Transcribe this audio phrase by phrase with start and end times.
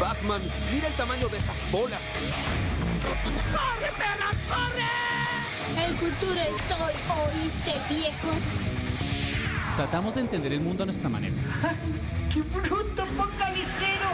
[0.00, 0.42] Batman,
[0.72, 2.00] mira el tamaño de estas bolas.
[3.02, 5.86] ¡Corre, perra, corre!
[5.86, 8.28] El futuro es hoy, ¿oíste, viejo?
[9.76, 11.34] Tratamos de entender el mundo a nuestra manera.
[12.32, 14.10] ¡Qué bruto focalicero!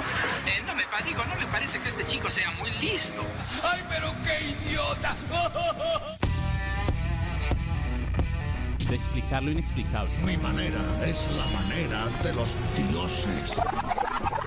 [0.47, 3.23] Eh, no me digo, no me parece que este chico sea muy listo.
[3.63, 5.17] ¡Ay, pero qué idiota!
[8.89, 10.13] De explicar lo inexplicable.
[10.23, 12.55] Mi manera es la manera de los
[12.91, 13.57] dioses.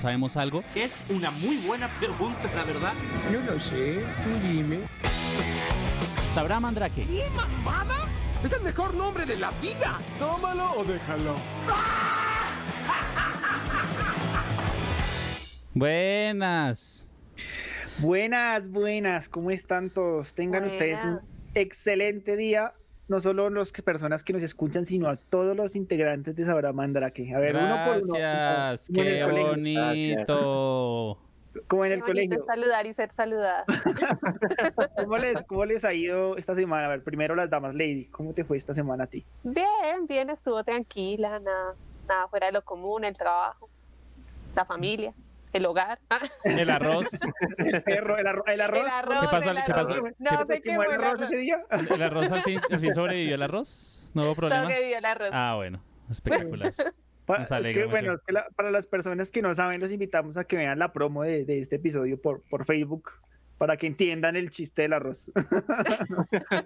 [0.00, 2.92] Sabemos algo, Es una muy buena pregunta, la verdad.
[3.30, 4.80] No lo sé, tú dime.
[6.34, 7.06] sabrá Mandrake.
[7.06, 7.96] ¿Qué mamada?
[8.42, 9.98] Es el mejor nombre de la vida.
[10.18, 11.36] Tómalo o déjalo.
[15.74, 17.06] Buenas.
[17.98, 20.34] Buenas, buenas, ¿cómo están todos?
[20.34, 20.72] Tengan Buenas.
[20.72, 21.20] ustedes un
[21.54, 22.72] excelente día,
[23.10, 27.34] no solo las personas que nos escuchan, sino a todos los integrantes de Sabrá Mandrake.
[27.34, 28.14] A ver, uno por uno.
[28.14, 28.86] Gracias.
[28.86, 31.18] como Qué bonito.
[31.66, 32.40] Como en el Qué colegio.
[32.42, 33.64] saludar y ser saludada.
[34.96, 36.86] ¿Cómo les, ¿Cómo les ha ido esta semana?
[36.86, 39.24] A ver, primero las damas, Lady, ¿cómo te fue esta semana a ti?
[39.42, 41.74] Bien, bien, estuvo tranquila, nada,
[42.06, 43.68] nada fuera de lo común, el trabajo,
[44.54, 45.12] la familia,
[45.52, 45.98] el hogar.
[46.44, 47.06] El arroz.
[47.58, 48.80] El perro, el, arro- el arroz.
[48.80, 49.20] El arroz.
[49.20, 49.50] ¿Qué pasó?
[49.50, 49.92] el ¿Qué pasó?
[49.94, 50.10] arroz.
[50.18, 51.22] ¿Se No te sé qué el fue el arroz arroz.
[51.30, 51.62] ese día?
[51.70, 54.08] El arroz al fin, al fin sobrevivió el arroz.
[54.14, 54.62] No hubo problema.
[54.62, 55.30] Sobrevivió el arroz.
[55.32, 55.82] Ah, bueno.
[56.10, 56.72] Espectacular.
[56.72, 60.42] Es que, bueno, es que la- para las personas que no saben, los invitamos a
[60.44, 63.12] que vean la promo de, de este episodio por, por Facebook
[63.56, 65.30] para que entiendan el chiste del arroz.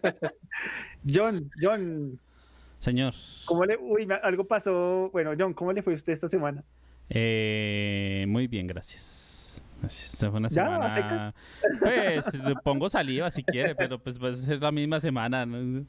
[1.07, 2.19] John, John,
[2.79, 3.13] Señor.
[3.45, 6.63] ¿cómo le, uy, algo pasó, bueno, John, ¿cómo le fue a usted esta semana?
[7.11, 9.63] Eh, muy bien, gracias.
[9.85, 10.65] Esta fue una ¿Ya?
[10.65, 11.35] semana.
[11.81, 15.45] Pues le pongo saliva si quiere, pero pues va a ser la misma semana.
[15.45, 15.85] ¿no?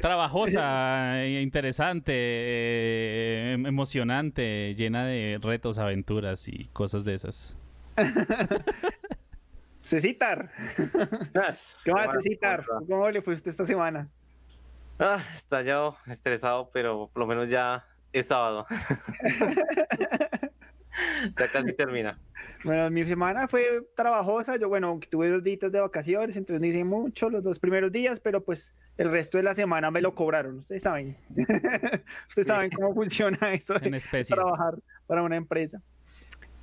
[0.00, 7.56] Trabajosa, eh, interesante, eh, em- emocionante, llena de retos, aventuras y cosas de esas.
[9.84, 10.50] Cecitar,
[11.84, 12.64] ¿qué más, Cecitar?
[12.88, 14.08] ¿Cómo le fue a usted esta semana?
[14.98, 18.66] Ah, estallado, estresado, pero por lo menos ya es sábado.
[21.38, 22.18] ya casi termina.
[22.64, 24.56] Bueno, mi semana fue trabajosa.
[24.56, 27.90] Yo, bueno, aunque tuve dos días de vacaciones, entonces no hice mucho los dos primeros
[27.90, 30.58] días, pero pues el resto de la semana me lo cobraron.
[30.58, 31.16] Ustedes saben.
[32.28, 34.34] Ustedes saben cómo funciona eso de En especie.
[34.34, 34.74] trabajar
[35.06, 35.80] para una empresa.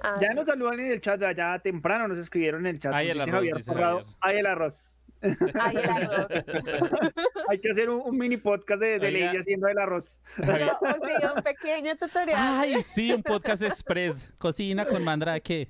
[0.02, 2.94] Ah, Ya nos saludan en el chat de allá temprano, nos escribieron en el chat.
[2.94, 4.16] Nos el arroz, Javier dice Parrado, Javier.
[4.22, 4.98] Ay, el arroz.
[5.22, 6.28] Ay, el arroz.
[7.50, 9.12] Hay que hacer un, un mini podcast de, de.
[9.12, 10.19] Lady haciendo el arroz.
[10.38, 12.38] No, o sí, un pequeño tutorial.
[12.40, 14.30] Ay, sí, un podcast express.
[14.38, 15.69] Cocina con Mandrake.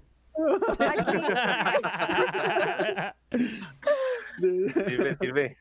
[4.85, 5.57] Sirve, sirve.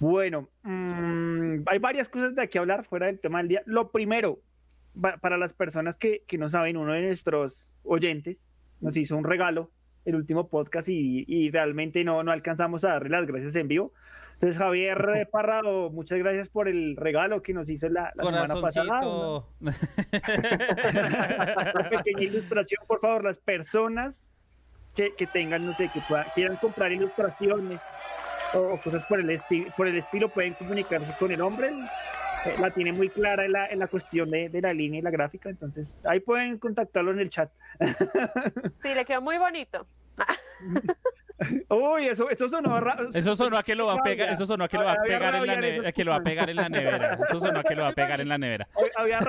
[0.00, 3.62] Bueno, mm, hay varias cosas de aquí a hablar fuera del tema del día.
[3.66, 4.40] Lo primero,
[5.00, 8.48] pa- para las personas que, que no saben, uno de nuestros oyentes
[8.80, 9.70] nos hizo un regalo
[10.04, 13.92] el último podcast y, y realmente no, no alcanzamos a darle las gracias en vivo.
[14.34, 19.00] Entonces, Javier Parrado, muchas gracias por el regalo que nos hizo la, la semana pasada.
[19.00, 19.48] Corazoncito.
[21.74, 24.30] Una pequeña ilustración, por favor, las personas
[24.94, 27.80] que, que tengan, no sé, que puedan- quieran comprar ilustraciones
[28.54, 29.40] o, o cosas por el,
[29.76, 31.70] por el estilo, pueden comunicarse con el hombre.
[32.46, 35.02] Eh, la tiene muy clara en la, en la cuestión de, de la línea y
[35.02, 37.50] la gráfica, entonces ahí pueden contactarlo en el chat.
[38.74, 39.86] Sí, le quedó muy bonito.
[41.68, 42.80] Uy, eso, eso sonó.
[43.12, 45.02] Eso sonó a que lo va a pegar, eso sonó a que lo va a
[45.02, 47.18] pegar en la nevera, que lo va a pegar en la nevera.
[47.28, 48.68] Eso sonó a que lo va a pegar en la nevera.
[48.96, 49.20] Había.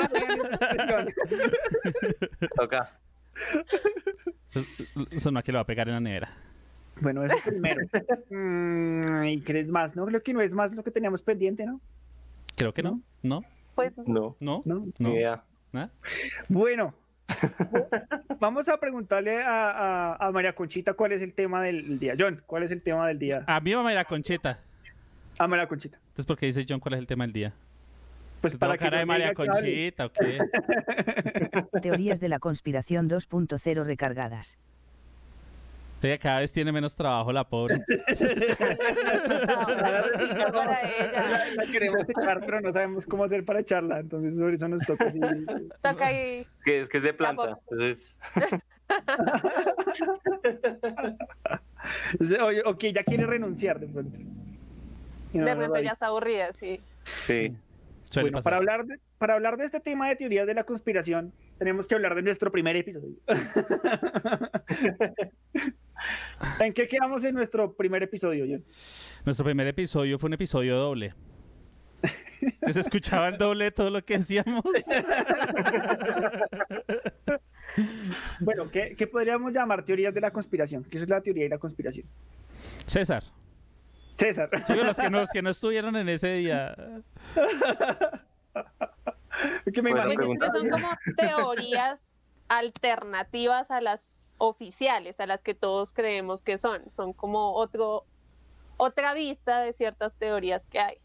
[2.55, 2.91] Toca.
[4.53, 6.29] Eso- Sonó a que lo va a pegar en la nevera.
[7.01, 7.81] Bueno, eso primero.
[8.29, 9.95] Mm, ¿Y crees más?
[9.95, 11.81] No, creo que no es más lo que teníamos pendiente, ¿no?
[12.55, 13.01] Creo que no.
[13.23, 13.41] ¿No?
[13.75, 14.61] Pues No, ¿No?
[14.65, 14.85] No.
[14.99, 15.09] No.
[15.09, 15.43] ni idea.
[15.73, 15.89] ¿Ah?
[16.47, 16.93] Bueno,
[18.39, 19.71] vamos a preguntarle a,
[20.13, 22.13] a- a María Conchita cuál es el tema del día.
[22.17, 23.43] John, ¿cuál es el tema del día?
[23.47, 24.59] A mí a ir a Concheta.
[25.37, 25.97] A María Conchita.
[25.97, 27.53] Entonces, ¿por qué dice John cuál es el tema del día?
[28.41, 29.33] Pues ¿Te para que cara de María.
[29.33, 30.39] Conchita o qué?
[31.81, 34.57] Teorías de la conspiración 2.0 recargadas.
[36.21, 37.75] Cada vez tiene menos trabajo, la pobre.
[41.55, 43.99] La queremos echar, pero no sabemos cómo hacer para echarla.
[43.99, 45.05] Entonces, por eso nos toca.
[45.05, 45.19] así.
[45.81, 46.39] Toca ahí.
[46.39, 47.57] Es que es, que es de planta.
[47.69, 48.17] Entonces,
[52.41, 54.17] O, ok, ya quiere renunciar de pronto.
[55.33, 56.79] Y no, De pronto ya está aburrida, sí.
[57.03, 57.55] Sí.
[58.05, 58.43] Suele Bueno, pasar.
[58.43, 61.95] para hablar, de, para hablar de este tema de teorías de la conspiración, tenemos que
[61.95, 63.15] hablar de nuestro primer episodio.
[66.59, 68.63] ¿En qué quedamos en nuestro primer episodio, John?
[69.23, 71.13] Nuestro primer episodio fue un episodio doble.
[72.71, 74.63] Se escuchaba el doble de todo lo que decíamos.
[78.39, 80.83] Bueno, ¿qué, qué podríamos llamar teorías de la conspiración?
[80.83, 82.07] ¿Qué es la teoría de la conspiración?
[82.85, 83.23] César.
[84.17, 84.49] César.
[84.63, 86.75] Sí, los que no, los que no estuvieron en ese día.
[89.73, 92.13] que me Buena Pues imagino- es que son como teorías
[92.47, 96.81] alternativas a las oficiales, a las que todos creemos que son.
[96.95, 98.05] Son como otro,
[98.77, 100.97] otra vista de ciertas teorías que hay.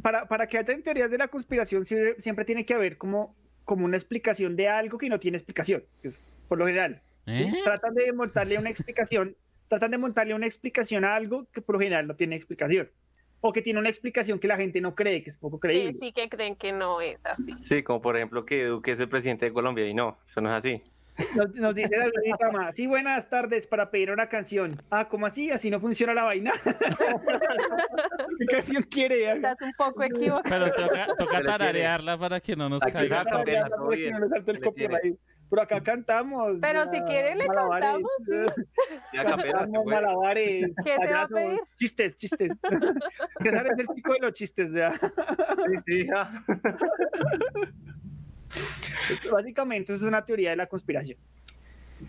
[0.00, 3.34] Para, para que haya teorías de la conspiración siempre, siempre tiene que haber como,
[3.64, 7.02] como una explicación de algo que no tiene explicación, es por lo general.
[7.26, 7.42] ¿sí?
[7.42, 7.60] ¿Eh?
[7.64, 9.36] Tratan de montarle una explicación,
[9.68, 12.88] tratan de montarle una explicación a algo que por lo general no tiene explicación.
[13.46, 15.92] O que tiene una explicación que la gente no cree, que es poco creíble.
[16.00, 17.52] sí que creen que no es así.
[17.60, 20.48] Sí, como por ejemplo que Duque es el presidente de Colombia y no, eso no
[20.48, 20.82] es así.
[21.36, 24.80] Nos, nos dice David Rama, sí, buenas tardes para pedir una canción.
[24.90, 25.50] Ah, ¿cómo así?
[25.50, 26.52] Así no funciona la vaina.
[28.38, 29.30] ¿Qué canción quiere?
[29.30, 30.64] Estás un poco equivocado.
[30.64, 33.24] Pero toca, toca tararearla para que no nos caiga.
[33.44, 34.12] bien.
[34.12, 35.18] No nos salte el copyright.
[35.50, 36.56] Pero acá cantamos.
[36.60, 37.84] Pero si ya, quiere le malabares.
[37.84, 38.64] cantamos, sí.
[39.12, 40.70] Ya capela, malabares.
[40.84, 41.60] ¿Qué se va a pedir?
[41.78, 42.52] Chistes, chistes.
[43.40, 44.92] César es el pico de los chistes, ya.
[44.92, 46.42] Sí, sí, ah.
[49.30, 51.18] Básicamente eso es una teoría de la conspiración.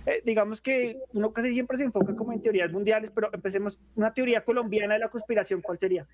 [0.05, 4.13] Eh, digamos que uno casi siempre se enfoca como en teorías mundiales, pero empecemos una
[4.13, 6.05] teoría colombiana de la conspiración, ¿cuál sería?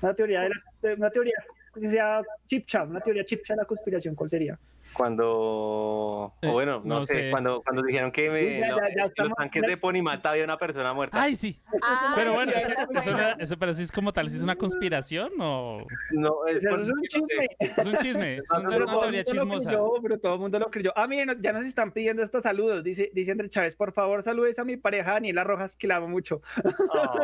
[0.00, 1.34] Una teoría de la, una teoría
[1.74, 4.58] que sea chipcha, una teoría chipcha de la conspiración, ¿cuál sería?
[4.94, 7.30] Cuando, Eh, o bueno, no, no sé, sé.
[7.30, 10.30] cuando, cuando dijeron que me- ya, no, ya, ya en los estamos- tanques de Ponimata
[10.30, 11.22] había una persona muerta.
[11.22, 11.60] Ay, sí.
[11.82, 14.42] Ah, Pero bueno, sí, eso, eso no- eso- pero sí es como tal, si es
[14.42, 17.46] una conspiración o No, es, Eso es un chisme.
[17.60, 19.68] es un chisme, es No, una, Pero una teoría mundo lo chismosa.
[19.70, 20.92] creyó, pero todo el mundo lo creyó.
[20.96, 22.82] Ah, miren, ya nos están pidiendo estos saludos.
[22.84, 26.08] Dice, dice Andrés Chávez, por favor, saludes a mi pareja Daniela Rojas, que la amo
[26.08, 26.42] mucho.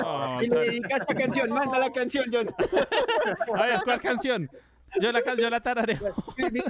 [0.05, 0.67] Oh, y le sorry.
[0.69, 2.49] dedica esta canción, manda la canción, John.
[3.55, 4.49] A ver, ¿cuál canción?
[5.00, 6.14] Yo la, yo la tarareo.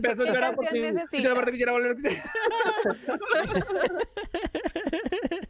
[0.01, 0.81] Besos ¿Qué lloran canción por ti.
[0.81, 1.09] necesita?
[1.11, 1.97] Quiero verte, quiero volver.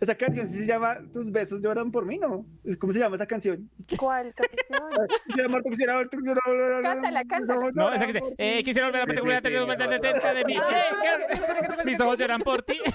[0.00, 2.46] Esa canción sí se llama Tus besos lloran por mí, ¿no?
[2.78, 3.68] ¿Cómo se llama esa canción?
[3.98, 4.90] ¿Cuál canción?
[5.26, 6.16] Quisiera quisiera verte.
[6.82, 7.70] Cántala, cántala.
[7.74, 10.32] No, esa que dice, eh, quisiera volver a verte, volver a tener un de cerca
[10.32, 10.54] de mí.
[10.54, 10.60] Que-
[11.84, 12.78] Mis ojos lloran por ti.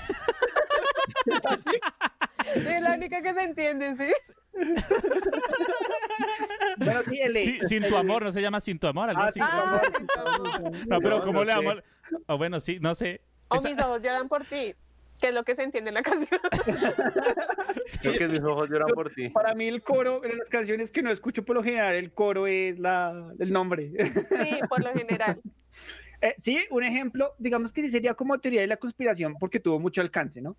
[2.55, 4.13] Es la única que se entiende, ¿sí?
[6.77, 9.27] Bueno, sí, el- Sí, sin tu amor, no se llama sin tu amor, algo Ah,
[9.27, 9.39] así.
[9.39, 10.49] sin tu amor.
[10.65, 11.75] Ah, No, pero ¿cómo no le damos?
[12.27, 13.21] O bueno, sí, no sé.
[13.47, 14.75] o Esa- mis ojos lloran por ti,
[15.21, 16.39] que es lo que se entiende en la canción.
[18.01, 19.29] Creo que mis ojos lloran por ti.
[19.29, 22.47] Para mí el coro, en las canciones que no escucho por lo general, el coro
[22.47, 23.91] es la, el nombre.
[24.43, 25.39] Sí, por lo general.
[26.21, 29.81] Eh, sí, un ejemplo, digamos que sí sería como teoría de la conspiración porque tuvo
[29.81, 30.55] mucho alcance, ¿no?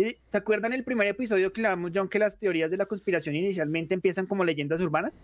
[0.00, 2.86] Y, ¿Se acuerdan el primer episodio que le damos, John, que las teorías de la
[2.86, 5.18] conspiración inicialmente empiezan como leyendas urbanas?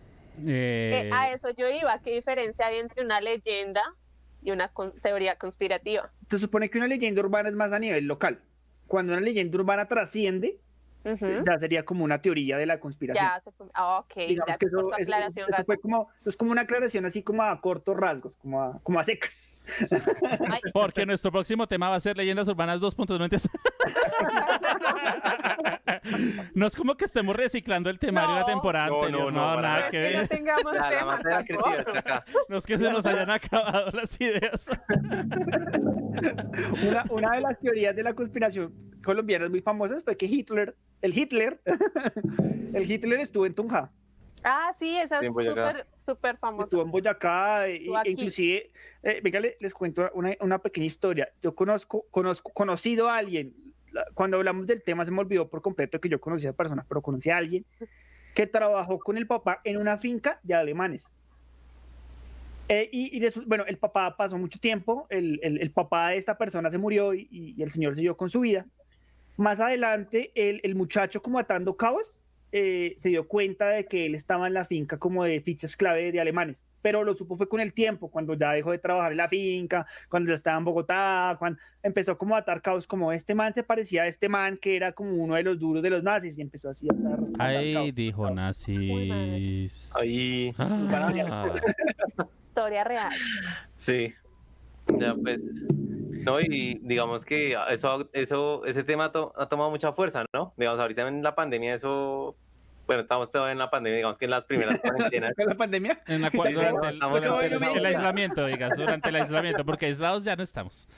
[0.47, 1.99] Eh, Eh, a eso yo iba.
[2.03, 3.83] ¿Qué diferencia hay entre una leyenda
[4.43, 6.11] y una con- teoría conspirativa?
[6.29, 8.41] Se supone que una leyenda urbana es más a nivel local.
[8.87, 10.59] Cuando una leyenda urbana trasciende,
[11.45, 13.25] Ya sería como una teoría de la conspiración.
[13.25, 15.13] Ya se fue- ah, ok, Digamos que eso, eso-
[15.49, 18.99] eso fue como, es como una aclaración así como a cortos rasgos, como a, como
[19.01, 19.65] a secas.
[20.73, 23.49] Porque nuestro próximo tema va a ser Leyendas Urbanas 2.90.
[26.55, 28.47] No es como que estemos reciclando el temario de la No.
[28.47, 29.33] temporada No, anterior.
[29.33, 30.29] no, No, no, nada no es que que no ver.
[30.29, 31.21] tengamos Ya, la temas
[31.79, 32.25] está acá.
[32.49, 34.69] No es que se nos hayan acabado las ideas.
[36.89, 38.73] Una, una de las teorías de la conspiración
[39.05, 41.61] colombianas muy famosas fue que Hitler, el Hitler,
[42.75, 43.91] el Hitler estuvo en Tunja,
[44.49, 46.65] Ah, sí, esa Sí, es súper, súper famosa.
[46.67, 48.71] estuvo en Boyacá, e- inclusive,
[49.03, 51.29] eh, venga, le- les cuento una, una pequeña historia.
[51.43, 53.55] Yo conozco, conozco, conocido a alguien,
[54.15, 57.03] cuando hablamos del tema se me olvidó por completo que yo conocía a personas, pero
[57.03, 57.65] conocí a alguien
[58.35, 61.09] que trabajó con el papá en una finca de alemanes.
[62.69, 66.71] Eh, y, bueno, el papá pasó mucho tiempo, el, el- el papá de esta persona
[66.71, 68.65] se murió y, y el señor siguió con su vida.
[69.37, 74.15] Más adelante, el, el muchacho como atando cabos, eh, se dio cuenta de que él
[74.15, 77.61] estaba en la finca como de fichas clave de alemanes, pero lo supo fue con
[77.61, 81.37] el tiempo, cuando ya dejó de trabajar en la finca, cuando ya estaba en Bogotá,
[81.39, 84.77] cuando empezó como a atar cabos, como este man se parecía a este man que
[84.77, 87.75] era como uno de los duros de los nazis y empezó así a atar, Ahí
[87.75, 87.95] cabos.
[87.95, 89.93] dijo nazis.
[89.97, 91.55] Ahí, Ah.
[92.39, 93.11] Historia real.
[93.75, 94.15] sí.
[94.99, 95.41] Ya pues,
[96.27, 100.53] No, y digamos que eso, eso, ese tema to- ha tomado mucha fuerza, ¿no?
[100.57, 102.37] Digamos, ahorita en la pandemia eso,
[102.87, 105.33] bueno, estamos todavía en la pandemia, digamos que en las primeras cuarentenas.
[105.39, 106.03] ¿En la pandemia?
[106.07, 107.73] En, la, Sí, cua- sí, durante el, durante el- pandemia.
[107.79, 110.89] el aislamiento, digas, durante el aislamiento, porque aislados ya no estamos.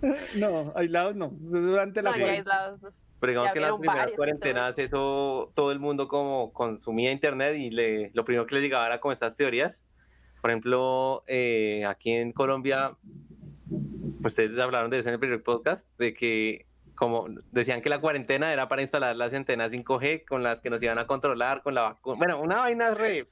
[0.36, 1.30] No, aislados no.
[1.32, 2.54] Durante la No, cuarentena.
[2.54, 2.80] aislados.
[3.20, 7.10] Pero digamos Ya que en las primeras bares cuarentenas eso, todo el mundo como consumía
[7.10, 9.84] internet y le, lo primero que les llegaba era como estas teorías.
[10.40, 12.96] Por ejemplo, eh, aquí en Colombia,
[14.24, 18.52] ustedes hablaron de eso en el primer podcast, de que como decían que la cuarentena
[18.52, 21.82] era para instalar las antenas 5G con las que nos iban a controlar con la
[21.82, 22.16] vacuna.
[22.18, 23.28] Bueno, una vaina re...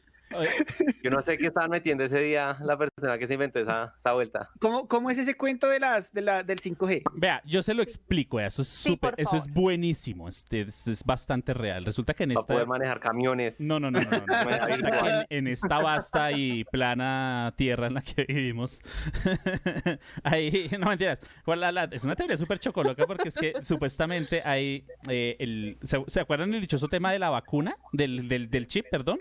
[1.03, 4.13] Yo no sé qué estaban metiendo ese día la persona que se inventó esa, esa
[4.13, 4.51] vuelta.
[4.61, 7.03] ¿Cómo, ¿Cómo es ese cuento de las, de la, del 5G?
[7.15, 11.05] Vea, yo se lo explico, eso es súper, por eso es buenísimo, este, es, es
[11.05, 11.85] bastante real.
[11.85, 12.53] Resulta que en Para esta...
[12.55, 13.61] poder manejar camiones.
[13.61, 14.51] No, no, no, no, no, no.
[14.51, 18.81] Resulta que en, en esta vasta y plana tierra en la que vivimos,
[20.23, 24.43] ahí, no mentiras, Bueno, la- la- es una teoría súper chocoloca porque es que supuestamente
[24.45, 27.77] hay, eh, el, ¿se, se acuerdan el dichoso tema de la vacuna?
[27.93, 29.21] Del, del, del chip, perdón.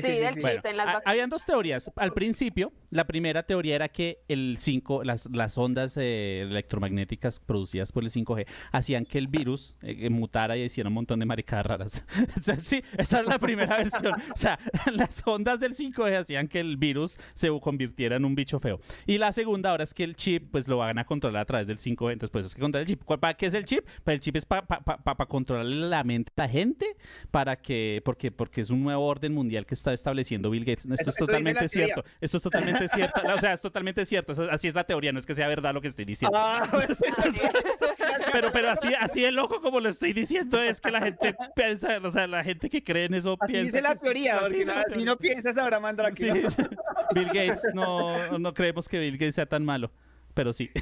[0.00, 1.90] Sí, del chip Bueno, en las habían dos teorías.
[1.96, 7.92] Al principio, la primera teoría era que el 5, las, las ondas eh, electromagnéticas producidas
[7.92, 11.66] por el 5G hacían que el virus eh, mutara y hiciera un montón de maricadas
[11.66, 12.04] raras.
[12.62, 14.14] Sí, esa es la primera versión.
[14.32, 14.58] O sea,
[14.92, 18.80] las ondas del 5G hacían que el virus se convirtiera en un bicho feo.
[19.06, 21.66] Y la segunda ahora es que el chip, pues lo van a controlar a través
[21.66, 22.12] del 5G.
[22.12, 23.04] Entonces, pues es que controlar el chip.
[23.04, 23.84] ¿Cuál- ¿Para qué es el chip?
[24.04, 26.86] Pues el chip es para controlar la mente de la gente,
[27.30, 30.84] para que, porque, porque es un nuevo orden mundial que está estableciendo Bill Gates.
[30.86, 31.86] Esto Eso- es totalmente teoría.
[31.94, 32.04] cierto.
[32.20, 33.20] Esto es totalmente cierto.
[33.34, 34.32] O sea, es totalmente cierto.
[34.32, 36.36] Eso- así es la teoría, no es que sea verdad lo que estoy diciendo.
[36.38, 36.98] Ah, pues,
[38.32, 41.98] Pero, pero así, así de loco como lo estoy diciendo es que la gente piensa,
[42.02, 43.64] o sea, la gente que cree en eso así piensa.
[43.78, 44.64] dice la es- teoría, porque
[44.96, 46.28] si no piensas ahora, mandra Sí.
[47.14, 49.90] Bill Gates, no, no creemos que Bill Gates sea tan malo,
[50.34, 50.70] pero sí.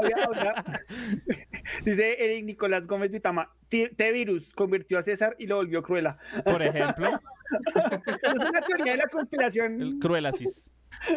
[1.84, 6.18] Dice Eric Nicolás Gómez Vitama, T-Virus convirtió a César y lo volvió cruela.
[6.44, 7.20] Por ejemplo,
[8.22, 9.80] Es una teoría de la conspiración.
[9.82, 10.70] el Cruelasis.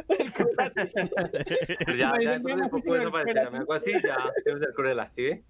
[0.08, 3.50] Pero ya, ya dentro de poco desaparecerá.
[3.50, 5.44] Me hago así, ya debe ser cruela, ¿sí ve?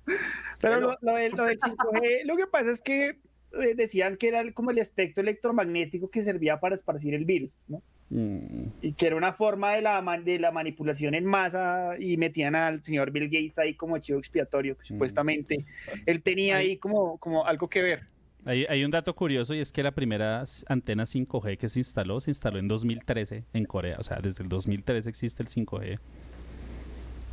[0.59, 4.29] Pero lo, lo del, lo del 5G, lo que pasa es que eh, decían que
[4.29, 7.81] era el- como el espectro electromagnético que servía para esparcir el virus, ¿no?
[8.15, 12.15] Mm, Y que era una forma de la, man- de la manipulación en masa y
[12.17, 15.65] metían al señor Bill Gates ahí como chivo expiatorio, que supuestamente
[16.05, 18.01] él tenía ahí como, como algo que ver.
[18.45, 22.19] Hay, hay un dato curioso y es que la primera antena 5G que se instaló,
[22.19, 23.95] se instaló en 2013 en Corea.
[23.99, 25.97] O sea, desde el 2013 existe el 5G.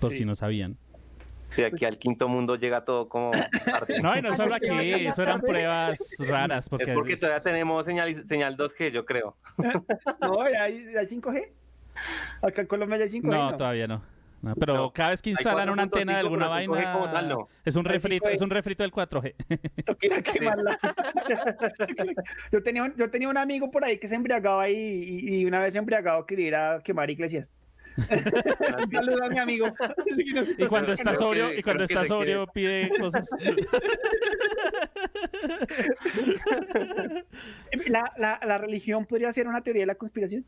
[0.00, 0.18] Por Sí.
[0.18, 0.76] si no sabían.
[1.50, 3.32] Sí, aquí al quinto mundo llega todo como
[3.64, 4.00] tarde.
[4.00, 6.68] No, y no solo aquí, eso eran pruebas raras.
[6.68, 9.36] Porque es porque todavía tenemos señal, señal 2G, yo creo.
[10.20, 10.54] No, ¿hay,
[10.96, 11.48] hay 5G?
[12.42, 13.22] Acá en Colombia ya hay 5G.
[13.24, 14.02] No, todavía no.
[14.42, 14.92] No, pero No.
[14.92, 17.48] cada vez que instalan una 4.5, antena de alguna pero 5G vaina, como tal, no.
[17.64, 18.32] es un refrito, 5G.
[18.32, 19.34] es un refrito del 4G.
[19.84, 20.78] Toca ir a quemarla.
[22.52, 25.44] yo, tenía un, yo tenía un amigo por ahí que se embriagaba y, y, y
[25.44, 27.50] una vez embriagado quería ir a quemar iglesias.
[27.96, 29.66] Un saludo a mi amigo.
[30.58, 33.28] Y cuando está sobrio, y cuando está sobrio pide cosas.
[37.88, 40.44] ¿La, la, ¿La religión podría ser una teoría de la conspiración?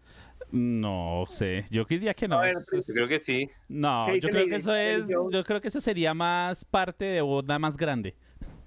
[0.50, 2.38] No sé, yo diría que no.
[2.38, 3.50] A ver, es- pues, Yo creo que sí.
[3.68, 4.60] no, ¿qué yo creo que Lady?
[4.60, 8.14] eso es, yo creo que eso sería más parte de onda más grande,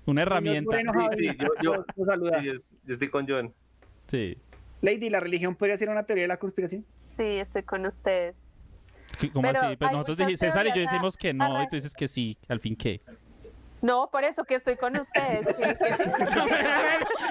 [0.05, 0.77] una herramienta.
[0.77, 0.85] Sí,
[2.05, 2.39] saluda.
[2.39, 2.53] Sí, yo,
[2.85, 3.53] yo estoy con John.
[4.09, 4.37] Sí.
[4.81, 6.85] Lady, ¿la religión podría ser una teoría de la conspiración?
[6.95, 8.44] Sí, estoy con ustedes.
[9.33, 9.75] ¿Cómo Pero así?
[9.77, 12.59] Pues nosotros dijimos, César y yo decimos que no, y tú dices que sí, al
[12.59, 13.01] fin qué.
[13.81, 15.45] No, por eso que estoy con ustedes.
[15.45, 16.09] que- que sí.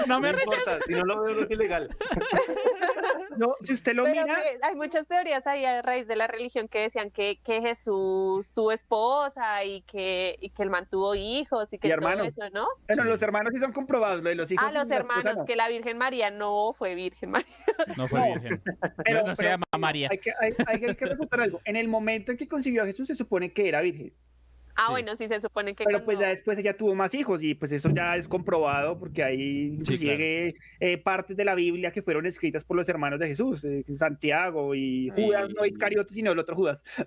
[0.06, 1.88] no me No importa, si no lo veo, no es ilegal.
[3.38, 6.26] No, si usted lo Pero mira, que hay muchas teorías ahí a raíz de la
[6.26, 11.72] religión que decían que, que Jesús tuvo esposa y que, y que él mantuvo hijos
[11.72, 12.28] y que Y todo hermanos.
[12.28, 12.66] eso, ¿no?
[12.86, 14.64] bueno, los hermanos sí son comprobados, lo de los hijos.
[14.64, 15.44] A los esposa hermanos, no.
[15.44, 17.46] que la Virgen María no fue Virgen María.
[17.96, 18.62] No fue No, virgen.
[19.04, 20.08] pero- no, no se llama María.
[20.10, 21.04] Hay que, hay, hay que- hay que
[21.40, 21.60] algo.
[21.64, 24.12] En el momento en que concibió a Jesús, se supone que era virgen.
[24.76, 24.90] Ah, Sí.
[24.92, 27.70] bueno, sí se supone que Pero pues ya después ella tuvo más hijos y pues
[27.72, 32.64] eso ya es comprobado porque hay inclusive eh, partes de la Biblia que fueron escritas
[32.64, 36.82] por los hermanos de Jesús, eh, Santiago y Judas, no Iscariote, sino el otro Judas.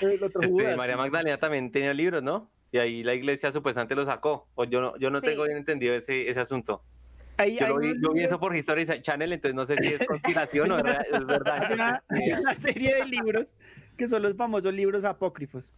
[0.00, 0.76] el otro Este, Judas.
[0.76, 2.50] María Magdalena también tenía libros, ¿no?
[2.72, 4.48] Y ahí la iglesia supuestamente lo sacó.
[4.54, 5.28] O yo no, yo no Sí.
[5.28, 6.82] tengo bien entendido ese, ese asunto.
[7.38, 10.70] Ahí- Yo, vi, yo vi eso por History Channel, entonces no sé si es conspiración
[10.72, 11.64] o es es verdad.
[11.66, 12.02] hay una,
[12.40, 13.58] una serie de libros
[13.96, 15.72] que son los famosos libros apócrifos,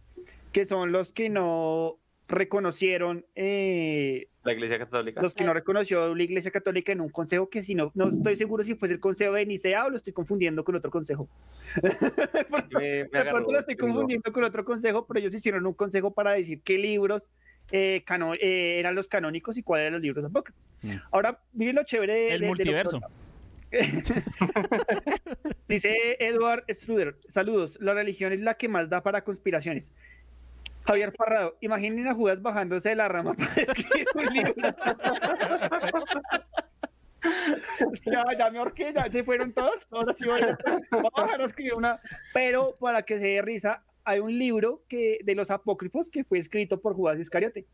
[0.51, 1.97] que son los que no
[2.27, 5.21] reconocieron eh, la Iglesia Católica.
[5.21, 8.35] Los que no reconoció la Iglesia Católica en un consejo que si no, no estoy
[8.35, 11.27] seguro si fue el consejo de Nicea o lo estoy confundiendo con otro consejo.
[12.71, 16.11] me, me de pronto lo estoy confundiendo con otro consejo, pero ellos hicieron un consejo
[16.11, 17.31] para decir qué libros
[17.71, 18.03] eh,
[18.41, 20.61] eh, eran los canónicos y cuáles eran los libros apócrifos.
[20.83, 20.93] Mm.
[21.11, 22.99] Ahora, miren lo chévere de, El multiverso.
[25.67, 29.91] Dice Edward Struder, saludos, la religión es la que más da para conspiraciones.
[30.85, 34.55] Javier Parrado, imaginen a Judas bajándose de la rama para escribir un libro.
[38.05, 40.57] ya, ya me ahorqué, ya se fueron todos, todos así a,
[41.15, 41.99] bajar a escribir una.
[42.33, 46.39] Pero para que se dé risa, hay un libro que, de los apócrifos que fue
[46.39, 47.67] escrito por Judas Iscariote.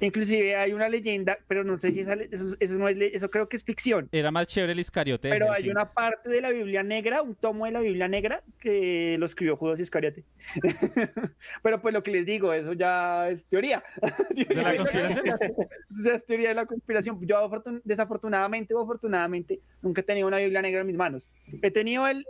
[0.00, 2.14] Inclusive hay una leyenda, pero no sé si eso,
[2.58, 4.08] eso, no es, eso creo que es ficción.
[4.12, 5.28] Era más chévere el Iscariote.
[5.28, 9.16] Pero hay una parte de la Biblia negra, un tomo de la Biblia negra que
[9.18, 10.24] lo escribió Judas Iscariote.
[11.62, 13.82] pero pues lo que les digo, eso ya es teoría.
[14.34, 15.24] ¿De la conspiración?
[16.14, 17.18] es teoría de la conspiración.
[17.26, 17.50] Yo
[17.84, 21.28] desafortunadamente o afortunadamente nunca he tenido una Biblia negra en mis manos.
[21.62, 22.24] He tenido el,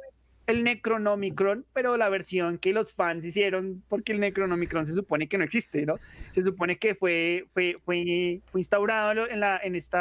[0.47, 5.39] el Necronomicron, pero la versión que los fans hicieron, porque el Necronomicron se supone que
[5.39, 5.97] no existe, ¿no?
[6.35, 9.99] Se supone que fue, fue, fue, instaurado en, la, en este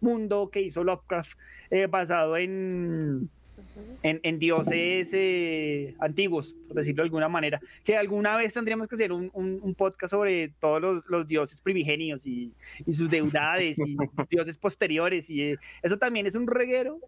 [0.00, 1.38] mundo que hizo Lovecraft,
[1.70, 3.28] eh, basado en,
[4.02, 7.60] en, dioses eh, antiguos, por decirlo de alguna manera.
[7.84, 12.26] Que alguna vez tendríamos que hacer un, un, podcast sobre todos los, los dioses primigenios
[12.26, 12.52] y,
[12.86, 13.96] y, sus deudades y
[14.30, 15.28] dioses posteriores.
[15.30, 16.98] Y eh, eso también es un reguero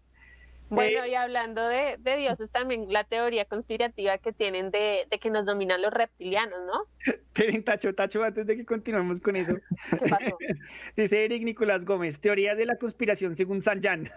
[0.69, 5.81] bueno, y hablando de, dioses, también la teoría conspirativa que tienen de, que nos dominan
[5.81, 6.87] los reptilianos, ¿no?
[7.33, 9.53] Tienen tacho, tacho, antes de que continuemos con eso.
[9.89, 10.37] ¿Qué pasó?
[10.95, 14.09] Dice Eric Nicolás Gómez, teoría de la conspiración según San Jan.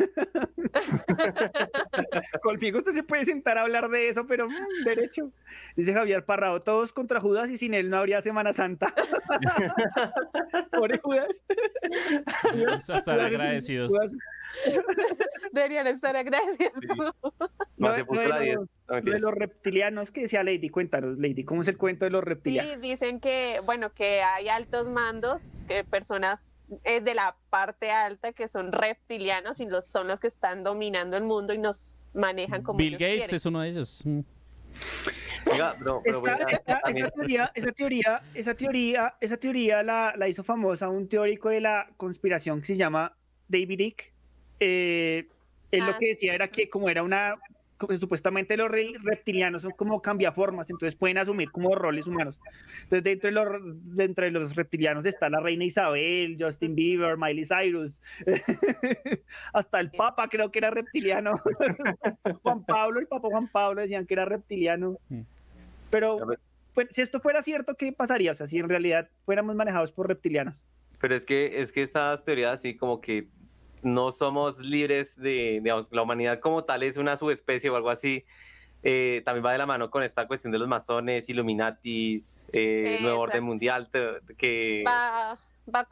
[2.43, 5.33] Conmigo usted se puede sentar a hablar de eso, pero mm, derecho.
[5.77, 8.93] Dice Javier Parrado, todos contra Judas y sin él no habría Semana Santa.
[10.71, 11.43] Pobre Judas.
[12.89, 13.93] Hasta agradecidos.
[15.53, 16.73] Deberían estar agradecidos.
[17.79, 22.25] No, de, los reptilianos que decía Lady, cuéntanos, Lady, ¿cómo es el cuento de los
[22.25, 22.81] reptilianos?
[22.81, 26.41] Sí, dicen que, bueno, que hay altos mandos, que personas
[26.85, 31.17] eh, de la parte alta que son reptilianos y los, son los que están dominando
[31.17, 34.03] el mundo y nos manejan como Bill Gates es uno de ellos.
[34.05, 34.21] Mm.
[36.05, 41.61] esa, teoría, esa teoría, esa teoría, esa teoría la, la hizo famosa un teórico de
[41.61, 43.17] la conspiración que se llama
[43.49, 44.16] David Icke
[44.61, 45.27] eh,
[45.71, 47.37] él lo ah, que decía era que como era una,
[47.99, 52.41] supuestamente los reptilianos son como cambiaformas, entonces pueden asumir como roles humanos.
[52.85, 57.45] Entonces dentro de los, dentro de los reptilianos está la reina Isabel, Justin Bieber, Miley
[57.45, 58.01] Cyrus,
[59.53, 61.35] hasta el Papa creo que era reptiliano.
[62.43, 64.99] Juan Pablo, el Papa Juan Pablo decían que era reptiliano.
[65.09, 65.23] Mm.
[65.91, 66.19] Pero
[66.75, 68.33] pues, si esto fuera cierto, ¿qué pasaría?
[68.33, 70.67] O sea, si en realidad fuéramos manejados por reptilianos.
[70.99, 73.29] Pero es que, es que estas teorías así como que
[73.83, 78.25] no somos libres de, digamos, la humanidad como tal es una subespecie o algo así.
[78.83, 83.21] Eh, también va de la mano con esta cuestión de los masones, Illuminatis, eh, Nuevo
[83.21, 83.89] Orden Mundial,
[84.37, 84.85] que...
[84.87, 85.39] Va,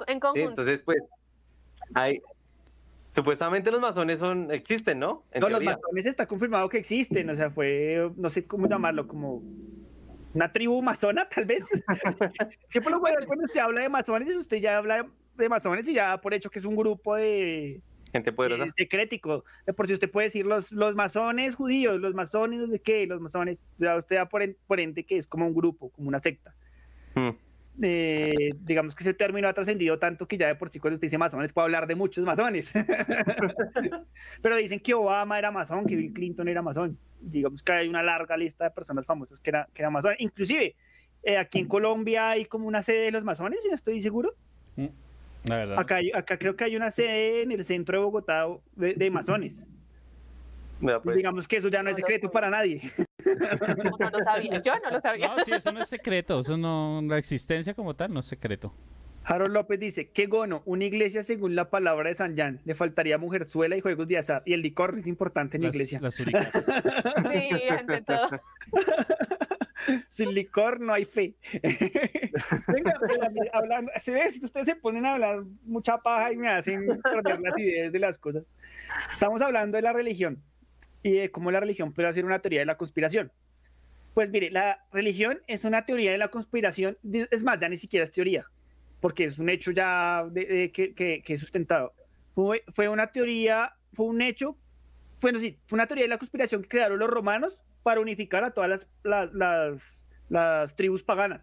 [0.07, 0.49] en conjunto.
[0.49, 0.99] entonces, pues,
[1.95, 2.23] hay...
[3.11, 5.25] Supuestamente los masones son, existen, ¿no?
[5.41, 9.41] no, los masones está confirmado que existen, o sea, fue, no sé cómo llamarlo, como
[10.35, 11.65] una tribu masona, tal vez.
[12.69, 16.21] Siempre lo bueno cuando usted habla de masones, usted ya habla de masones y ya
[16.21, 17.81] por hecho que es un grupo de
[18.15, 18.67] gente poderosa.
[18.77, 19.45] secrético.
[19.67, 23.07] De por si usted puede decir los, los masones judíos, los masones no sé qué,
[23.07, 26.21] los masones, ya usted da por, por ende que es como un grupo, como una
[26.21, 26.55] secta.
[27.15, 27.31] Hmm.
[27.83, 31.07] Eh, digamos que ese término ha trascendido tanto que ya de por sí cuando usted
[31.07, 32.73] dice masones puede hablar de muchos masones.
[34.43, 36.97] Pero dicen que Obama era masón, que Bill Clinton era masón.
[37.21, 40.15] Digamos que hay una larga lista de personas famosas que era, que era masón.
[40.19, 40.77] Inclusive
[41.25, 44.37] eh, aquí en Colombia hay como una sede de los masones, no estoy seguro.
[45.77, 49.67] Acá, acá creo que hay una sede en el centro de Bogotá de, masones.
[50.81, 51.17] Pues.
[51.17, 52.81] Digamos que eso ya no, es secreto para nadie.
[53.25, 55.29] No, lo sabía, yo no lo sabía.
[55.29, 58.75] No, sí, eso no es secreto, eso no, la existencia como tal no es secreto.
[59.25, 63.17] Harold López dice, qué gono, una iglesia según la palabra de San Jan, le faltaría
[63.17, 65.99] mujerzuela y juegos de azar, y el licor es importante en la iglesia.
[66.03, 66.27] Las sí,
[67.71, 68.29] ante todo.
[70.09, 71.35] Sin licor no hay fe.
[72.73, 72.99] Venga,
[73.53, 77.93] hablando, si ustedes se ponen a hablar mucha paja y me hacen perder las ideas
[77.93, 78.45] de las cosas.
[79.13, 80.43] Estamos hablando de la religión
[81.03, 83.31] y de cómo la religión puede ser una teoría de la conspiración.
[84.15, 88.05] Pues mire, la religión es una teoría de la conspiración, es más, ya ni siquiera
[88.05, 88.47] es teoría,
[89.01, 91.93] porque es un hecho ya que, que, sustentado.
[92.35, 94.57] Fue, fue, una teoría, fue un hecho,
[95.21, 98.51] bueno, sí, fue una teoría de la conspiración que crearon los romanos para unificar a
[98.51, 101.43] todas las, las, las, tribus paganas.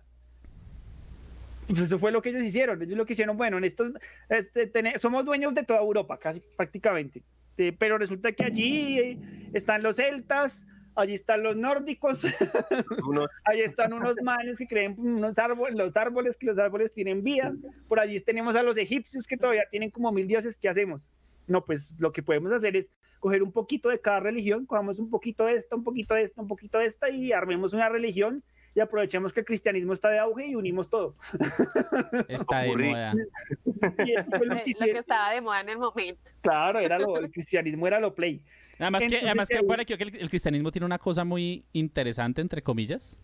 [1.68, 2.82] Pues eso fue lo que ellos hicieron.
[2.82, 3.94] Ellos lo que hicieron, bueno, en estos,
[4.28, 7.24] este, somos dueños de toda Europa, casi prácticamente.
[7.58, 9.18] Eh, pero resulta que allí eh,
[9.54, 12.24] están los celtas, allí están los nórdicos,
[13.08, 17.24] Unos allí están unos manes que creen unos árboles, los árboles, que los árboles tienen
[17.24, 17.54] vida.
[17.88, 20.58] Por allí tenemos a los egipcios que todavía tienen como mil dioses.
[20.58, 21.10] ¿Qué hacemos?
[21.48, 25.10] No, pues lo que podemos hacer es coger un poquito de cada religión, cojamos un
[25.10, 28.44] poquito de esta, un poquito de esta, un poquito de esta y armemos una religión
[28.74, 31.16] y aprovechemos que el cristianismo está de auge y unimos todo.
[32.28, 33.14] Está de moda.
[33.14, 36.32] Lo que que estaba de moda en el momento.
[36.42, 38.42] Claro, era lo, el cristianismo era lo play.
[38.80, 41.24] Además que, Entonces, además que, eh, bueno, creo que el, el cristianismo tiene una cosa
[41.24, 43.20] muy interesante, entre comillas,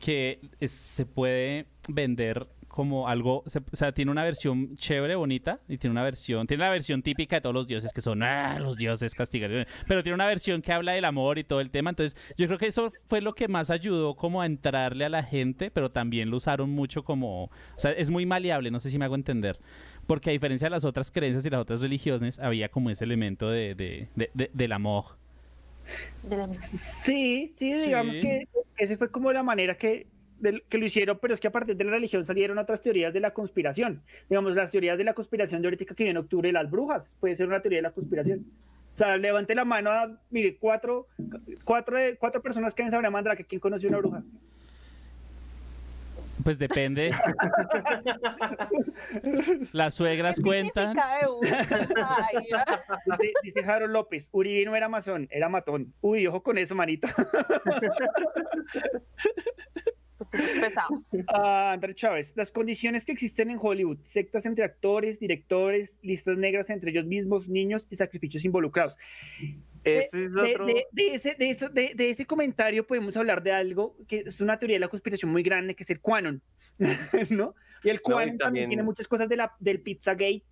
[0.00, 2.46] que es- se puede vender
[2.76, 6.62] como algo, se- o sea, tiene una versión chévere, bonita, y tiene una versión, tiene
[6.62, 10.14] la versión típica de todos los dioses, que son, ah, los dioses castigadores, pero tiene
[10.14, 12.92] una versión que habla del amor y todo el tema, entonces yo creo que eso
[13.06, 16.68] fue lo que más ayudó como a entrarle a la gente, pero también lo usaron
[16.68, 19.58] mucho como, o sea, es muy maleable, no sé si me hago entender.
[20.06, 23.48] Porque a diferencia de las otras creencias y las otras religiones, había como ese elemento
[23.48, 25.16] de, de- de- de- del amor.
[26.60, 28.20] Sí, sí, digamos Sí.
[28.20, 30.06] que ese fue como la manera que,
[30.40, 33.12] del- que lo hicieron, pero es que a partir de la religión salieron otras teorías
[33.12, 34.02] de la conspiración.
[34.28, 37.36] Digamos, las teorías de la conspiración de ahorita que viene en octubre, las brujas, puede
[37.36, 38.44] ser una teoría de la conspiración.
[38.94, 41.06] O sea, levante la mano a, mire, cuatro,
[41.64, 44.22] cuatro, de- cuatro personas que en Sabrina Mandrake, ¿quién conoció una bruja?
[46.44, 47.10] Pues depende.
[49.72, 50.96] Las suegras cuentan.
[51.02, 51.24] Ay,
[53.06, 55.92] Dice, dice Harold López, Uribe no era masón, era matón.
[56.00, 57.08] Uy, ojo con eso, manito.
[60.16, 61.04] pues somos pesados.
[61.28, 66.70] Ah, Andrés Chávez, las condiciones que existen en Hollywood, sectas entre actores, directores, listas negras
[66.70, 68.96] entre ellos mismos, niños y sacrificios involucrados.
[69.84, 70.66] ese es De, otro.
[70.66, 74.40] de- de ese, de, eso- de- de ese comentario podemos hablar de algo que es
[74.40, 76.42] una teoría de la conspiración muy grande, que es el Quanon,
[77.30, 77.54] ¿no?
[77.84, 80.42] Y el No, y Quanon también también- tiene muchas cosas de la, del Pizzagate,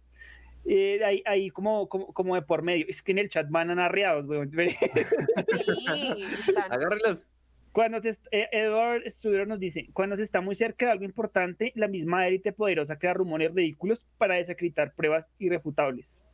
[0.66, 2.87] eh, ahí, ahí como, como, como de por medio.
[2.88, 4.50] Es que en el chat van anarreados, weón.
[4.50, 6.14] Sí,
[6.48, 7.27] están- Agárrelos.
[7.75, 11.73] Cuando se, eh, Edward Studer nos dice, cuando se está muy cerca de algo importante,
[11.75, 16.25] la misma élite poderosa crea rumores ridículos para desacreditar pruebas irrefutables.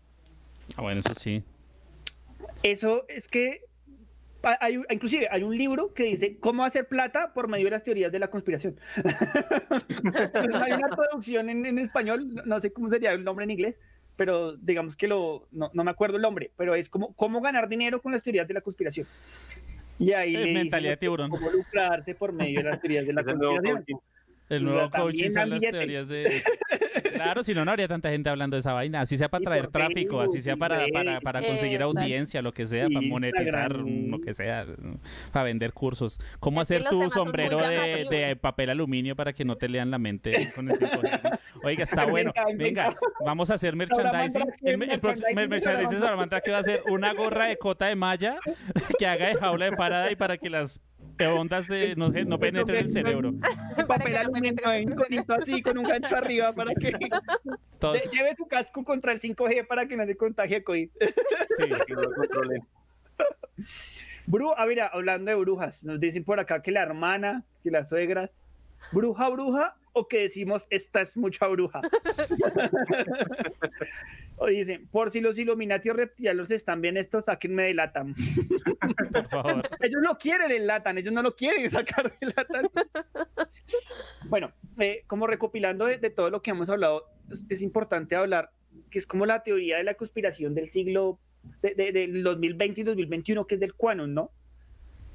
[0.77, 1.43] Ah, bueno, eso sí.
[2.63, 3.63] Eso es que
[4.43, 7.85] ha- hay, inclusive hay un libro que dice cómo hacer plata por medio de las
[7.85, 8.79] teorías de la conspiración.
[10.63, 13.77] hay una traducción en, en español, no sé cómo sería el nombre en inglés,
[14.17, 17.67] pero digamos que lo, no, no me acuerdo el nombre, pero es como cómo ganar
[17.67, 19.07] dinero con las teorías de la conspiración.
[20.01, 21.31] Y ahí Es mentalidad de tiburón.
[21.31, 23.27] cómo lucrarse por medio de las teorías de la Es
[24.51, 26.43] el nuevo Y coaching son las teorías de...
[27.15, 29.03] Claro, si no, no habría tanta gente hablando de esa vaina.
[29.03, 32.53] Así sea para Y traer tráfico, así sea y para, para, para conseguir audiencia, lo
[32.53, 34.11] que sea, para Y monetizar, Instagram.
[34.11, 34.67] lo que sea,
[35.31, 36.19] para vender cursos.
[36.39, 39.99] ¿Cómo Es hacer tu sombrero de, de papel aluminio para que no te lean la
[39.99, 41.39] mente con el 5G?
[41.63, 42.33] Oiga, está bueno.
[42.57, 44.43] Venga, vamos a hacer merchandising.
[44.63, 46.01] El, el, próximo- merchandising.
[46.01, 48.37] Salamanca que va a ser una gorra de cota de malla
[48.99, 50.81] que haga de jaula de Faraday para que las
[51.29, 53.33] ondas de, no, no penetren el cerebro.
[53.77, 56.91] para Papel aluminio penetre así con un gancho arriba para que
[57.81, 60.91] Lle- lleve su casco contra el 5G para que no se contagie COVID.
[61.01, 61.65] sí.
[61.87, 62.63] Que no lo controlen.
[64.27, 67.89] Bru, ah, mira, hablando de brujas, nos dicen por acá que la hermana, que las
[67.89, 68.31] suegras,
[68.93, 71.81] bruja, bruja, o que decimos esta es mucha bruja.
[74.37, 78.15] o dicen, por si los Illuminati o reptilianos están bien, estos sáquenme de Latam.
[79.13, 79.69] Por favor.
[79.81, 82.69] ellos lo quieren el Latam, ellos no lo quieren sacar de Latam.
[84.29, 88.51] bueno, eh, como recopilando de, de todo lo que hemos hablado, es, es importante hablar
[88.91, 91.19] que es como la teoría de la conspiración del siglo
[91.63, 94.31] de, de- del 2020 y 2021, que es del Quanon, ¿no?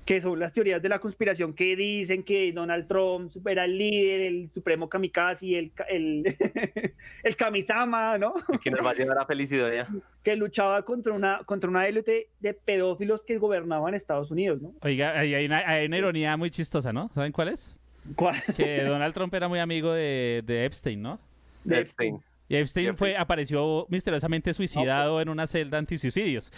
[0.05, 4.21] Que son las teorías de la conspiración que dicen que Donald Trump era el líder,
[4.21, 6.23] el supremo kamikaze, el, ca- el,
[7.23, 8.35] el kamisama, ¿no?
[8.63, 9.87] Que nos va a llevar a felicidad ya.
[10.21, 14.73] Que luchaba contra una, contra una élite de pedófilos que gobernaban Estados Unidos, ¿no?
[14.81, 17.09] Oiga, hay hay una, hay una ironía muy chistosa, ¿no?
[17.15, 17.79] ¿Saben cuál es?
[18.15, 18.39] ¿Cuál?
[18.55, 21.19] Que Donald Trump era muy amigo de, de Epstein, ¿no?
[21.63, 22.19] De Epstein.
[22.47, 23.13] Y Epstein Jeffrey.
[23.13, 26.51] fue, apareció misteriosamente suicidado en una celda antisuicidios.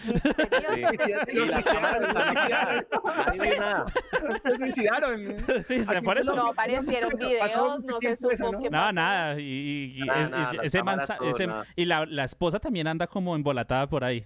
[4.43, 5.21] Se suicidaron.
[5.65, 6.36] sí, se- Aquí por eso.
[6.36, 8.60] No aparecieron videos, no se supo ¿no?
[8.60, 8.91] qué No, pasó.
[8.93, 9.39] nada.
[9.39, 10.80] Y, y- y Nada, es- nada, es- ese
[11.17, 11.65] todo, ese- nada.
[11.76, 14.26] y la, la esposa también anda como embolatada por ahí.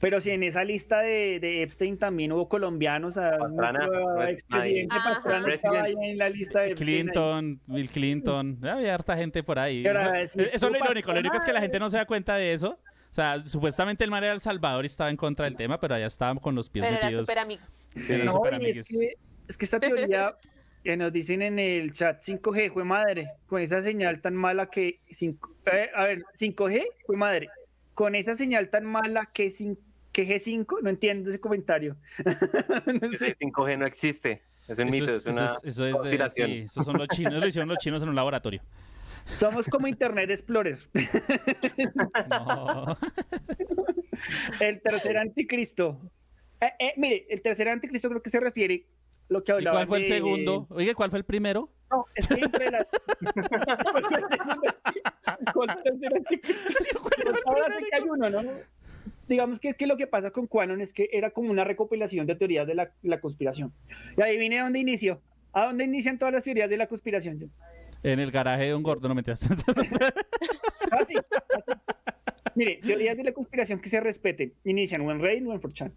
[0.00, 4.94] Pero si en esa lista de, de Epstein también hubo colombianos, a Pastrana, pues, expresidente
[4.94, 5.02] ahí.
[5.04, 6.88] Pastrana estaba ahí en la lista de Epstein.
[6.88, 7.02] ahí.
[7.02, 8.58] Clinton, Bill Clinton.
[8.64, 9.86] Había harta gente por ahí.
[9.86, 11.12] Ahora Eso, decís, eso es lo irónico.
[11.12, 12.78] Lo único es que la gente no se da cuenta de eso.
[13.10, 15.94] O sea, supuestamente el man era El Salvador y estaba en contra del tema, pero
[15.94, 17.26] allá estaban con los pies Pero eran metidos.
[17.26, 17.78] súper amigos.
[17.94, 19.14] Sí, eran No, súper y es que,
[19.48, 20.34] es que esta teoría
[20.82, 24.98] Que nos dicen en el chat 5G, fue madre, con esa señal tan mala que...
[25.12, 27.48] cinco- eh, a ver, 5G, fue madre,
[28.02, 29.78] con esa señal tan mala que, cin-
[30.10, 31.96] que G5, no entiendo ese comentario.
[33.00, 33.28] No sé.
[33.28, 34.42] Ese 5G no existe.
[34.66, 36.50] Es un Eso mito, es, es, una eso es- eso es de- conspiración.
[36.50, 38.60] sí, esos son los chinos, lo hicieron los chinos en un laboratorio.
[39.36, 40.80] Somos como Internet Explorer.
[42.28, 42.98] No.
[44.60, 46.00] El tercer anticristo.
[46.60, 48.84] Eh, eh, mire, el tercer anticristo creo que se refiere
[49.32, 49.78] lo que ¿Y hablaba.
[49.78, 50.66] cuál fue el segundo?
[50.70, 51.70] Oye, ¿cuál fue el primero?
[51.90, 52.88] No, es que entre las.
[53.92, 54.62] ¿Cuál fue el segundo?
[55.54, 57.00] ¿Cuál fue el tercer anticristo?
[57.46, 58.42] Ahora sé que hay uno, ¿no?
[59.28, 62.26] Digamos que es que lo que pasa con Quanon es que era como una recopilación
[62.26, 63.72] de teorías de la, la conspiración.
[64.16, 65.20] Y adivine dónde inició.
[65.52, 67.38] ¿A dónde inician todas las teorías de la conspiración?
[67.38, 67.46] Yo?
[68.02, 69.46] En el garaje de un gordo, no me Así,
[70.90, 71.14] así.
[72.54, 74.52] Mire, teorías de la conspiración que se respeten.
[74.64, 75.92] Inician o en Reddit o en 4chan.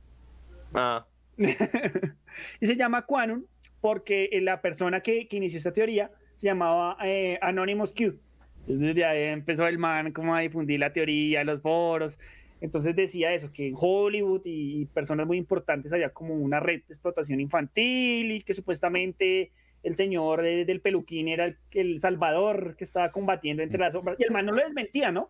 [0.74, 1.06] Ah,
[2.60, 3.46] y se llama Quanon
[3.82, 8.20] porque eh, la persona que, que inició esta teoría se llamaba eh, Anonymous Q.
[8.68, 12.20] Entonces ahí empezó el man como a difundir la teoría los foros.
[12.62, 16.82] Entonces decía eso, que en Hollywood y, y personas muy importantes había como una red
[16.88, 19.52] de explotación infantil y que supuestamente
[19.84, 24.18] el señor eh, del peluquín era el, el salvador que estaba combatiendo entre las sombras.
[24.20, 25.30] Y el man no lo desmentía, ¿no?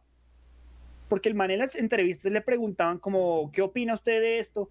[1.09, 4.69] Porque el man en las entrevistas le preguntaban como, ¿qué opina usted de esto?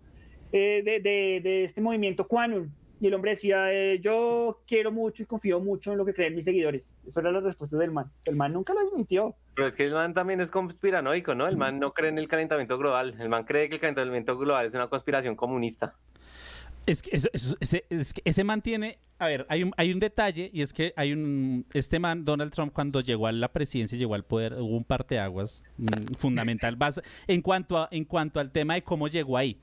[0.56, 2.68] Eh, de, de- de este movimiento Quanum.
[3.00, 6.34] Y el hombre decía, eh, yo quiero mucho y confío mucho en lo que creen
[6.36, 6.94] mis seguidores.
[7.06, 8.10] Eso era la respuesta del man.
[8.24, 9.34] El man nunca lo desmintió.
[9.54, 11.48] pero es que el man también es conspiranoico, ¿no?
[11.48, 13.14] El man no cree en el calentamiento global.
[13.18, 15.96] El man cree que el calentamiento global es una conspiración comunista.
[16.86, 19.92] Es que, eso- eso- ese, es que ese man tiene, a ver, hay un, hay
[19.92, 23.48] un detalle y es que hay un, este man, Donald Trump, cuando llegó a la
[23.48, 26.78] presidencia, llegó al poder, hubo un parteaguas mm, fundamental
[27.26, 29.58] en, cuanto a, en cuanto al tema de cómo llegó ahí.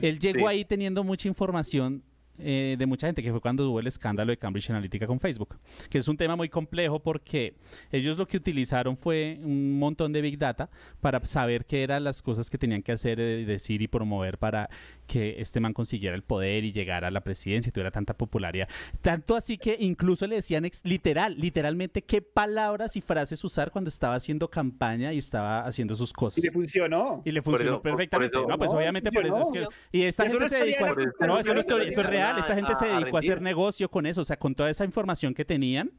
[0.00, 0.46] Él llegó Sí.
[0.46, 2.02] ahí teniendo mucha información
[2.38, 5.56] eh, de mucha gente, que fue cuando hubo el escándalo de Cambridge Analytica con Facebook,
[5.90, 7.54] que es un tema muy complejo porque
[7.90, 12.22] ellos lo que utilizaron fue un montón de Big Data para saber qué eran las
[12.22, 14.68] cosas que tenían que hacer, eh, decir y promover para
[15.06, 18.68] que este man consiguiera el poder y llegara a la presidencia y tuviera tanta popularidad.
[19.02, 23.88] Tanto así que incluso le decían ex- literal, literalmente qué palabras y frases usar cuando
[23.88, 26.38] estaba haciendo campaña y estaba haciendo sus cosas.
[26.38, 27.22] Y le funcionó.
[27.24, 28.36] Y le Por funcionó eso- por- por perfectamente.
[28.36, 29.66] eso- no, pues No, obviamente por eso es que.
[29.98, 31.26] Y esta Eso gente no se dedicó a.
[31.26, 32.38] No, eso no es teoría, eso es a- real.
[32.38, 34.22] Esta gente se dedicó a hacer negocio con eso.
[34.22, 35.90] O sea, con toda esa información que tenían.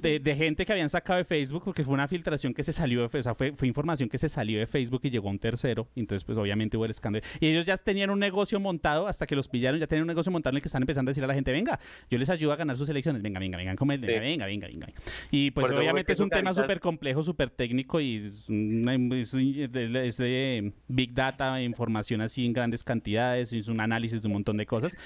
[0.00, 3.08] De, de gente que habían sacado de Facebook, porque fue una filtración que se salió
[3.08, 5.38] de, o sea, fue, fue información que se salió de Facebook y llegó a un
[5.38, 5.88] tercero.
[5.96, 7.24] Entonces, pues obviamente hubo el escándalo.
[7.40, 10.30] Y ellos ya tenían un negocio montado hasta que los pillaron, ya tenían un negocio
[10.30, 12.52] montado en el que están empezando a decir a la gente, venga, yo les ayudo
[12.52, 14.06] a ganar sus elecciones, venga, venga, venga, come- Sí.
[14.06, 15.00] venga, venga, venga, venga, venga.
[15.30, 18.46] Y pues obviamente es un tema súper complejo, súper técnico y es,
[19.12, 24.34] es- es de big data, información así en grandes cantidades, es un análisis de un
[24.34, 24.96] montón de cosas.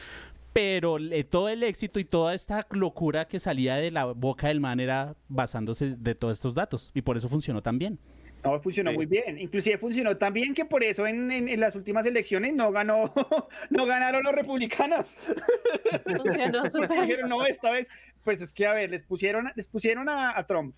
[0.57, 4.59] Pero le- todo el éxito y toda esta locura que salía de la boca del
[4.59, 7.99] man era basándose de todos estos datos y por eso funcionó tan bien.
[8.42, 8.97] No, funcionó Sí.
[8.97, 9.38] muy bien.
[9.38, 13.12] Inclusive funcionó tan bien que por eso en, en- en las últimas elecciones no ganó,
[13.71, 15.05] no ganaron los republicanos.
[16.05, 17.27] Funcionó súper.
[17.29, 17.87] No, esta vez,
[18.25, 20.75] pues es que a ver, les pusieron, les pusieron a, a Trump.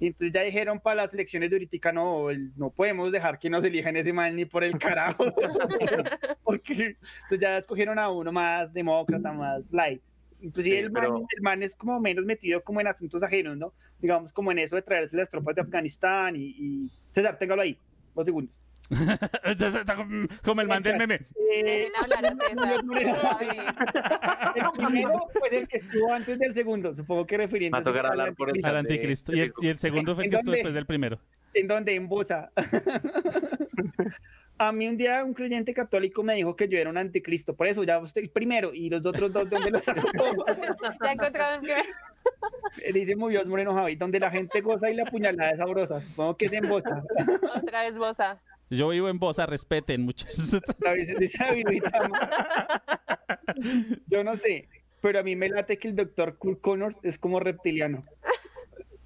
[0.00, 3.50] Y entonces ya dijeron para las elecciones de ahorita, no, el- no podemos dejar que
[3.50, 5.24] nos elijan ese mal ni por el carajo.
[6.44, 10.00] Porque entonces ya escogieron a uno más demócrata, más light.
[10.40, 13.56] Inclusive Sí, el, man, pero- el man es como menos metido como en asuntos ajenos,
[13.56, 13.72] ¿no?
[13.98, 16.54] Digamos como en eso de traerse las tropas de Afganistán y...
[16.56, 16.90] y...
[17.10, 17.76] César, téngalo ahí,
[18.14, 18.60] dos segundos.
[20.44, 21.20] Como el man del meme.
[21.52, 21.88] Eh,
[24.54, 28.06] el primero pues el que estuvo antes del segundo, supongo que refiriéndose Va a tocar
[28.06, 29.34] hablar por el anticristo.
[29.34, 31.18] Y el, y el segundo fue el que estuvo después del primero.
[31.54, 31.94] ¿En dónde?
[31.94, 32.50] En Bosa.
[34.60, 37.68] A mí un día un creyente católico me dijo que yo era un anticristo, por
[37.68, 40.02] eso ya estoy primero y los otros dos, ¿dónde los sacó?
[41.04, 45.52] Ya encontraron que Dice muy Dios Moreno Javi, donde la gente goza y la puñalada
[45.52, 47.04] es sabrosa, supongo que es en Bosa.
[47.54, 48.40] otra vez Bosa.
[48.70, 50.52] Yo vivo en Bosa, respeten, muchachos.
[51.66, 52.30] Huitama.
[54.06, 54.68] Yo no sé,
[55.00, 58.04] pero a mí me late que el doctor Kurt Connors es como reptiliano.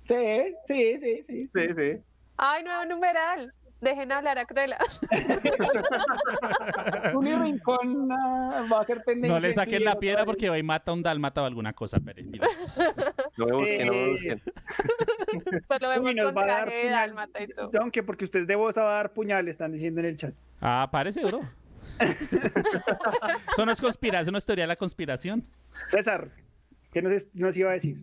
[0.09, 1.51] Sí, sí, sí, sí.
[1.55, 2.01] Sí, sí.
[2.37, 3.55] Ay, nuevo numeral.
[3.83, 4.79] Dejen hablar a Cruella.
[7.13, 9.35] Juli Rincón ah, va a ser tendencia.
[9.35, 11.99] No le saquen la piedra porque va y mata a un dálmata o alguna cosa,
[11.99, 12.25] Pérez.
[13.37, 14.43] No me busquen, no me Eh, busquen.
[15.67, 17.71] Pues lo vemos Uy, nos con va a dar traje de dálmata y todo.
[17.81, 20.33] Aunque porque usted es de voz a dar puñal, están diciendo en el chat.
[20.61, 21.41] Ah, parece, bro.
[23.53, 25.45] Eso no es conspiración, no es teoría de la conspiración.
[25.89, 26.29] César,
[26.93, 27.97] ¿qué nos, nos iba a decir?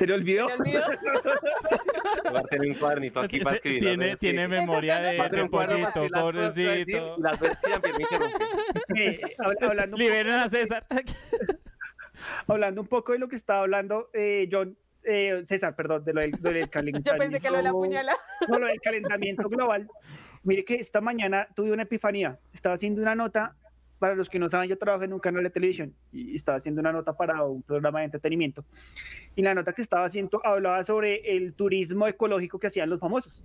[0.00, 0.48] ¿Se le olvidó?
[0.48, 0.80] ¿Se olvidó?
[2.34, 3.80] Va a tener un cuadernito aquí para escribir.
[3.82, 7.16] tiene, tiene memoria de, de pollito, pobrecito.
[7.18, 9.30] Las también me interrumpen.
[9.38, 10.86] Habla- hablando un poco- Liberen a César.
[12.46, 16.20] hablando un poco de lo que estaba hablando eh, John, eh, César, perdón, de lo
[16.22, 17.12] del, de lo del calentamiento.
[17.12, 18.18] Yo pensé que lo de la puñalada.
[18.48, 19.86] No, lo del calentamiento global.
[20.44, 22.38] Mire que esta mañana tuve una epifanía.
[22.54, 23.54] Estaba haciendo una nota,
[24.00, 26.80] para los que no saben, yo trabajo en un canal de televisión y estaba haciendo
[26.80, 28.64] una nota para un programa de entretenimiento.
[29.36, 33.44] Y la nota que estaba haciendo hablaba sobre el turismo ecológico que hacían los famosos.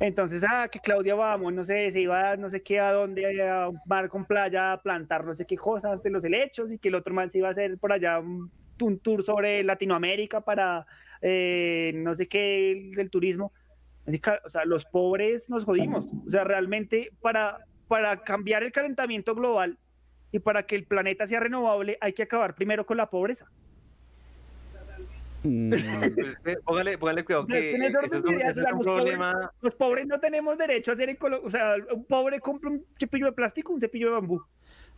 [0.00, 3.68] Entonces, ah, que Claudia vamos, no sé, se iba no sé qué a dónde, a
[3.68, 6.88] un mar con playa, a plantar no sé qué cosas de los helechos y que
[6.88, 10.86] el otro man se iba a hacer por allá un, un tour sobre Latinoamérica para
[11.20, 13.52] eh, no sé qué del turismo.
[14.44, 16.06] O sea, los pobres nos jodimos.
[16.26, 17.58] O sea, realmente para,
[17.92, 19.76] para cambiar el calentamiento global
[20.30, 23.44] y para que el planeta sea renovable hay que acabar primero con la pobreza.
[25.42, 25.84] Mm, Pues
[26.16, 29.50] es que póngale, póngale cuidado que no es un, es los pobres- problema.
[29.60, 33.26] Los pobres no tenemos derecho a hacer ecolo- O sea, un pobre compra un cepillo
[33.26, 34.42] de plástico, un cepillo de bambú.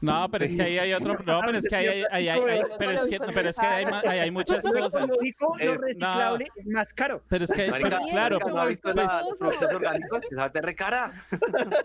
[0.00, 1.14] No, pero es que ahí hay otro.
[1.24, 3.66] No, pero es que ahí hay, ahí hay- hay- pero es que, pero es que
[3.66, 3.84] hay,
[4.18, 5.04] hay muchas Lo cosas.
[5.04, 7.22] ecológico, lo Es- reciclable es más caro.
[7.28, 10.20] Pero es que, Marica, pero- claro, ¿no ha visto la- pues, los productos orgánicos?
[10.30, 11.12] Esa te recara.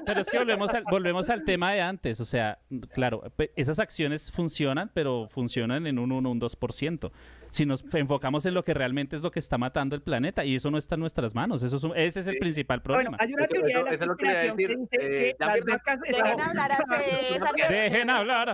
[0.05, 2.19] Pero es que volvemos al, volvemos al tema de antes.
[2.19, 2.59] O sea,
[2.93, 7.11] claro, pe- esas acciones funcionan, pero funcionan en un 1, un 2%.
[7.51, 10.55] Si nos enfocamos en lo que realmente es lo que está matando el planeta, y
[10.55, 13.17] eso no está en nuestras manos, eso es un- ese es el principal Bueno, problema.
[13.19, 14.87] hay una Eso- teoría eso- de la eso es lo que le iba a conspiración
[14.89, 15.17] que decir.
[15.17, 16.77] dice Eh, que las Dejen están- hablar a
[17.57, 17.69] César.
[17.69, 18.53] Dejen hablar.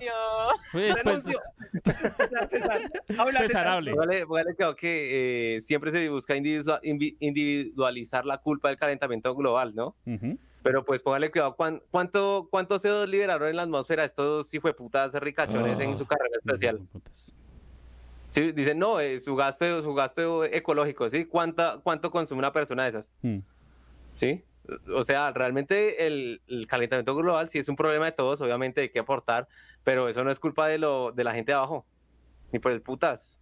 [0.71, 1.39] Pues, pues, Renuncio.
[1.83, 2.81] César,
[3.19, 3.67] habla, César, César.
[3.67, 3.93] hable.
[4.25, 9.95] Cuidado que eh, siempre se busca individualizar la culpa del calentamiento global, ¿no?
[10.63, 15.79] Pero pues póngale cuidado, ¿cuán- ¿cuánto, cuánto CO2 liberaron en la atmósfera estos hijueputas ricachones
[15.79, 16.79] en su carrera especial?
[18.35, 21.23] Sí, dicen, no, eh, su, gasto, su gasto ecológico, ¿sí?
[21.23, 23.13] ¿Cuánta, ¿Cuánto consume una persona de esas?
[23.21, 23.37] Mm.
[24.11, 24.43] ¿Sí?
[24.93, 28.89] O sea, realmente el, el calentamiento global sí es un problema de todos, obviamente hay
[28.89, 29.47] que aportar,
[29.85, 31.85] pero eso no es culpa de, lo, de la gente de abajo,
[32.51, 33.34] ni por el putas.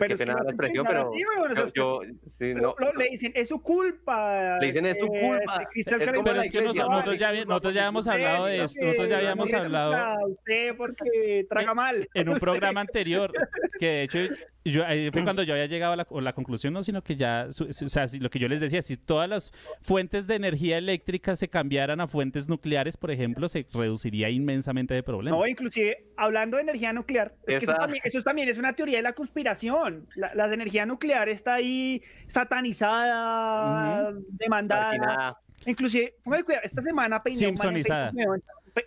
[0.00, 3.32] Pero Qué pena no la expresión, pero yo, yo- sí, Pero no, lo- le dicen,
[3.34, 4.58] es su culpa.
[4.58, 5.62] Le dicen, es su eh, culpa.
[5.62, 8.12] el Es como Pero la es que iglesia, nosotros, nosotros ya, nosotros ya habíamos usted,
[8.12, 12.08] hablado de esto, nosotros ya habíamos la hablado Usted porque traga mal.
[12.14, 13.30] en un programa anterior,
[13.78, 14.18] que de hecho
[14.64, 17.16] yo, ahí fue cuando yo había llegado a la, a la conclusión, no, sino que
[17.16, 20.26] ya, su- su- o sea, si- lo que yo les decía, si todas las fuentes
[20.26, 25.38] de energía eléctrica se cambiaran a fuentes nucleares, por ejemplo, se reduciría inmensamente de problemas.
[25.40, 28.98] No, inclusive, hablando de energía nuclear, es que eso, también, eso también es una teoría
[28.98, 30.06] de la conspiración.
[30.14, 34.84] La, la energía nuclear está ahí satanizada, demandada.
[34.98, 35.36] marginada.
[35.66, 38.12] Inclusive, póngale cuidado, esta semana peiné Simpsonizada.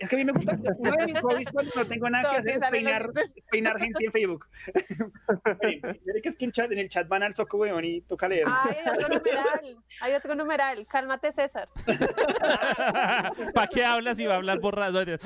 [0.00, 2.36] Es que a mí me gusta, uno de mis hobbies cuando no tengo nada que
[2.36, 3.10] hacer es peinar,
[3.50, 4.46] peinar gente en Facebook.
[6.24, 8.46] Que es que en, chat, en el chat van al soco, weón, y toca leer.
[8.46, 9.76] Ay, hay otro numeral.
[10.00, 10.86] Hay otro numeral.
[10.86, 11.68] Cálmate, César.
[13.54, 15.04] ¿Para qué hablas y va a hablar borrado?
[15.04, 15.18] Dice,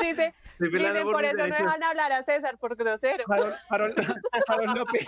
[0.00, 0.34] dicen,
[1.04, 3.24] por eso no dejan hablar a César por grosero.
[3.68, 3.94] Farol,
[4.74, 5.06] López,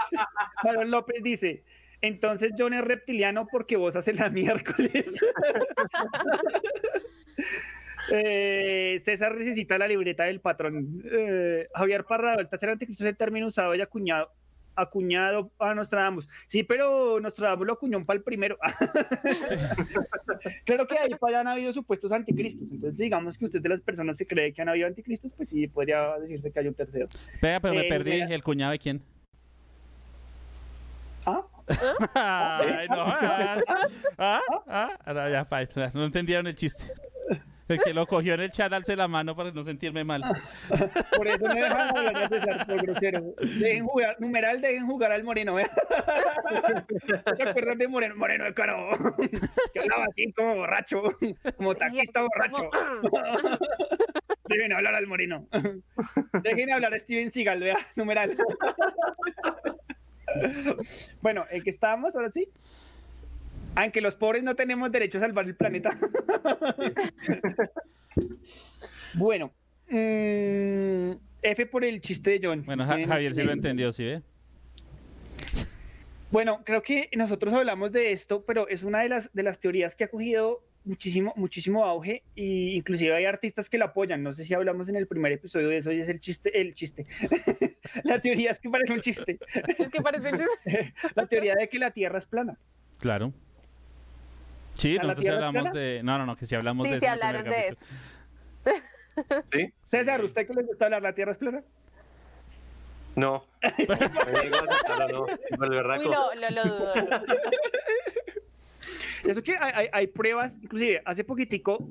[0.63, 1.65] Farol López dice,
[2.01, 5.07] entonces John es reptiliano porque vos haces la miércoles.
[8.13, 11.03] Eh, César necesita la libreta del patrón.
[11.05, 14.31] Eh, Javier Parrado, el tercer anticristo es el término usado y acuñado,
[14.75, 16.29] acuñado a Nostradamus.
[16.47, 18.59] Sí, pero Nostradamus lo acuñó para el primero.
[20.65, 22.71] claro que ahí para allá han habido supuestos anticristos.
[22.71, 25.67] Entonces, digamos que usted de las personas que cree que han habido anticristos, pues sí,
[25.69, 27.09] podría decirse que hay un tercero.
[27.41, 28.21] Vea, pero me Eh, perdí.
[28.21, 29.03] ¿El cuñado de quién?
[31.27, 31.43] ¿Ah?
[32.15, 33.65] Ay, no jodas.
[34.19, 34.41] ¿Ah?
[34.67, 34.91] ¿Ah?
[35.07, 35.47] No, ya,
[35.95, 36.85] no entendieron el chiste.
[37.71, 40.23] El que lo cogió en el chat, alce la mano para no sentirme mal.
[41.17, 43.35] Por eso no dejan hablar a César, por grosero.
[43.39, 45.59] Dejen jugar, numeral, dejen jugar al Moreno.
[45.59, 45.69] ¿eh?
[47.37, 48.17] ¿Te acuerdas de Moreno?
[48.17, 48.91] Moreno de Caro.
[49.73, 51.03] Que hablaba así como borracho,
[51.57, 52.71] como taquista borracho.
[54.49, 55.47] Dejen hablar al Moreno.
[56.43, 58.37] Dejen hablar a Steven Seagal, vea, numeral.
[61.21, 62.49] Bueno, ¿en qué estábamos ahora sí?
[63.75, 65.91] Aunque los pobres no tenemos derecho a salvar el planeta.
[69.15, 69.53] bueno,
[69.89, 72.65] mm, F por el chiste de John.
[72.65, 74.23] Bueno, Sí, Javier sí lo entendió, ¿sí ve?
[76.31, 79.97] Bueno, creo que nosotros hablamos de esto, pero es una de las, de las teorías
[79.97, 84.23] que ha cogido muchísimo, muchísimo auge y inclusive hay artistas que la apoyan.
[84.23, 86.75] No sé si hablamos en el primer episodio de eso y es el chiste, el
[86.75, 87.07] chiste.
[88.05, 89.39] la teoría es que parece un chiste.
[89.79, 92.59] Es que parece que la teoría de que la Tierra es plana.
[92.99, 93.33] Claro.
[94.81, 95.79] Sí, ¿A la nosotros sí Tierra hablamos plana?
[95.81, 96.03] de...
[96.03, 97.85] No, no, no, que sí hablamos sí, de sí el hablaron de eso.
[99.53, 99.73] ¿Sí?
[99.85, 101.63] César, ¿usted que le gusta hablar la Tierra es plana?
[103.17, 103.45] No.
[104.99, 105.23] No, no.
[105.25, 105.29] Uy,
[106.05, 106.93] lo, lo, lo dudo.
[109.25, 111.89] Eso que hay, hay- hay pruebas, inclusive hace poquitico,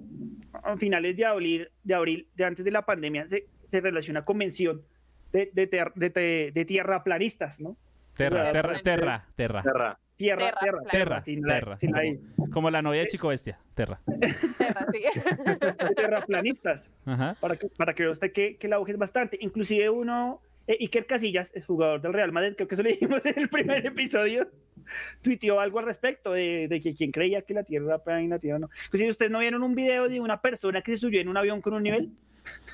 [0.64, 4.38] a finales de abril, de abril, de antes de la pandemia, se, se relaciona con
[4.38, 4.82] mención
[5.32, 7.78] de, de, ter- de, de- de tierraplanistas, ¿no?
[8.16, 9.62] Terra, terra, terra, terra.
[9.62, 10.00] Terra.
[10.20, 10.80] Tierra, Terra.
[10.92, 11.78] Terra, sin la- terra.
[11.78, 12.20] sin la I.
[12.52, 14.02] Como la novia de Chico Bestia, Terra.
[14.58, 15.00] Terra, sí.
[15.00, 16.92] de terraplanistas.
[17.06, 17.38] Ajá.
[17.40, 19.38] para que, para que vea usted que, que el auge es bastante.
[19.40, 23.26] Inclusive uno, eh, Iker Casillas, es jugador del Real Madrid, creo que eso le dijimos
[23.26, 24.50] en el primer episodio,
[25.22, 28.28] tuiteó algo al respecto de, de que quien creía que la Tierra era plana y
[28.28, 28.70] la Tierra no.
[28.88, 31.62] Inclusive ustedes no vieron un video de una persona que se subió en un avión
[31.62, 32.12] con un nivel.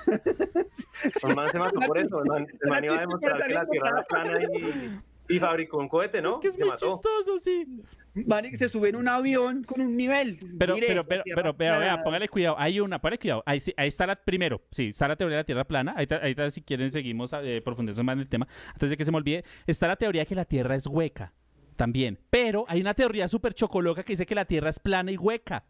[0.07, 2.23] El man se mató por eso.
[2.23, 5.77] El man, el man iba a demostrar que la Tierra era plana y, y fabricó
[5.77, 6.33] un cohete, ¿no?
[6.33, 6.87] Es que es se muy mató.
[6.87, 7.65] chistoso, sí.
[8.13, 10.37] Vale, que se sube en un avión con un nivel.
[10.57, 12.55] Pero, pero, pero, pero, vea, vea, póngale cuidado.
[12.57, 13.43] Hay una, póngale cuidado.
[13.45, 15.93] Ahí, sí- ahí está la, primero, sí, está la teoría de la Tierra plana.
[15.97, 18.47] Ahí está, ahí está, si quieren, seguimos eh, profundizando más en el tema.
[18.71, 21.33] Antes de que se me olvide, está la teoría de que la Tierra es hueca.
[21.75, 22.17] También.
[22.29, 25.65] Pero hay una teoría súper chocoloca que dice que la Tierra es plana y hueca.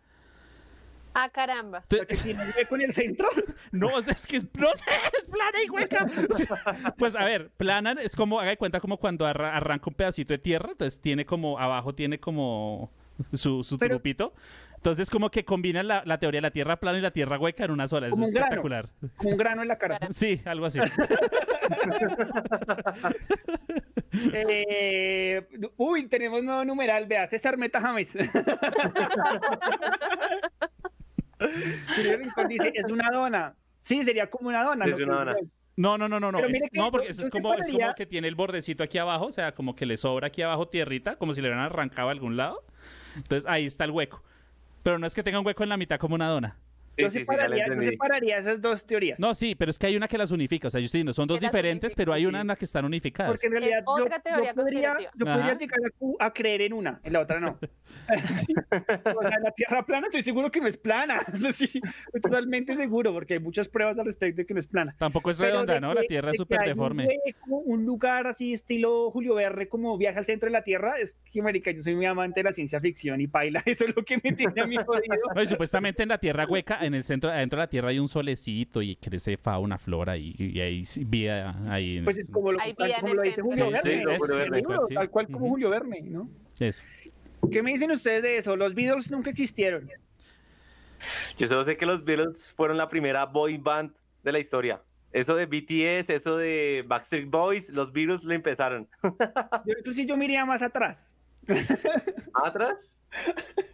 [1.18, 1.84] Ah, caramba.
[1.90, 3.30] La que tiene hueco en el centro.
[3.72, 4.92] No, o sea, es que es, no sé,
[5.22, 6.06] es plana y hueca.
[6.98, 10.34] Pues a ver, plana es como, haga de cuenta como cuando arra- arranca un pedacito
[10.34, 12.92] de tierra, entonces tiene como, abajo tiene como
[13.34, 14.34] su, su Pero- trupito.
[14.76, 17.66] Entonces como que combinan la, la teoría de la tierra plana y la tierra hueca
[17.66, 18.06] en una sola.
[18.08, 18.46] Es Como un grano.
[18.46, 18.86] espectacular.
[19.18, 20.00] Como un grano en la cara.
[20.12, 20.80] Sí, algo así.
[24.34, 25.46] Eh,
[25.76, 28.14] uy, tenemos nuevo numeral, vea, César Meta James.
[31.96, 33.56] Julio Rincón dice, es una dona.
[33.84, 34.86] Sí, sería como una dona.
[34.86, 35.36] Es una dona.
[35.78, 36.40] No, no, no, no, no.
[36.40, 39.32] Es- no, porque eso es como, es como que tiene el bordecito aquí abajo, o
[39.32, 42.38] sea, como que le sobra aquí abajo tierrita, como si le hubieran arrancado a algún
[42.38, 42.64] lado.
[43.16, 44.24] Entonces ahí está el hueco.
[44.84, 46.58] Pero no es que tenga un hueco en la mitad como una dona.
[46.98, 49.20] Yo, Sí, sí, sí, ya le separaría, yo separaría esas dos teorías.
[49.20, 50.68] No, sí, pero es que hay una que las unifica.
[50.68, 52.86] O sea, yo estoy diciendo, son dos diferentes, pero hay una en la que están
[52.86, 53.32] unificadas.
[53.34, 55.80] Porque en realidad yo, otra teoría yo podría, yo podría llegar
[56.20, 57.58] a, a creer en una, en la otra no.
[58.10, 61.20] o sea, la Tierra plana estoy seguro que no es plana.
[61.56, 64.96] Sí, estoy totalmente seguro porque hay muchas pruebas al respecto de que no es plana.
[64.98, 65.90] Tampoco es redonda, ¿no?
[65.90, 67.08] que- La Tierra es súper deforme.
[67.48, 71.42] Un, lugar así estilo Julio Verne como viaja al centro de la Tierra, es que
[71.42, 74.18] marica, yo soy muy amante de la ciencia ficción y paila, eso es lo que
[74.22, 75.16] me tiene a mí jodido.
[75.34, 78.00] No, y supuestamente en la Tierra hueca, en el centro, adentro de la Tierra hay
[78.00, 81.98] un solecito y crece fauna, flora y, y hay vida ahí.
[81.98, 83.42] en Pues el- es como lo, tal como lo dice.
[83.42, 84.64] Julio Sí, Verne,
[84.94, 85.50] tal cual como.
[85.50, 86.30] Julio Verne, ¿no?
[86.60, 86.82] Eso.
[87.52, 88.56] ¿Qué me dicen ustedes de eso?
[88.56, 89.90] Los Beatles nunca existieron.
[91.38, 93.92] Yo solo sé que los Beatles fueron la primera boy band
[94.24, 94.82] de la historia.
[95.12, 98.88] Eso de BTS, eso de Backstreet Boys, los Beatles lo empezaron.
[99.86, 101.16] Yo yo miraría más atrás.
[102.34, 103.00] ¿Atrás?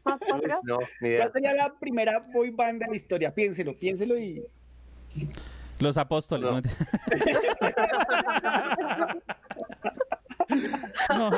[0.03, 0.59] ¿Más para atrás?
[0.63, 1.31] no, ni ¿Cuál idea.
[1.31, 3.33] sería la primera boy band de la historia?
[3.33, 4.43] Piénselo, piénselo y...
[5.79, 6.49] Los apóstoles.
[6.49, 6.61] No.
[6.61, 6.61] ¿no?
[11.09, 11.31] No.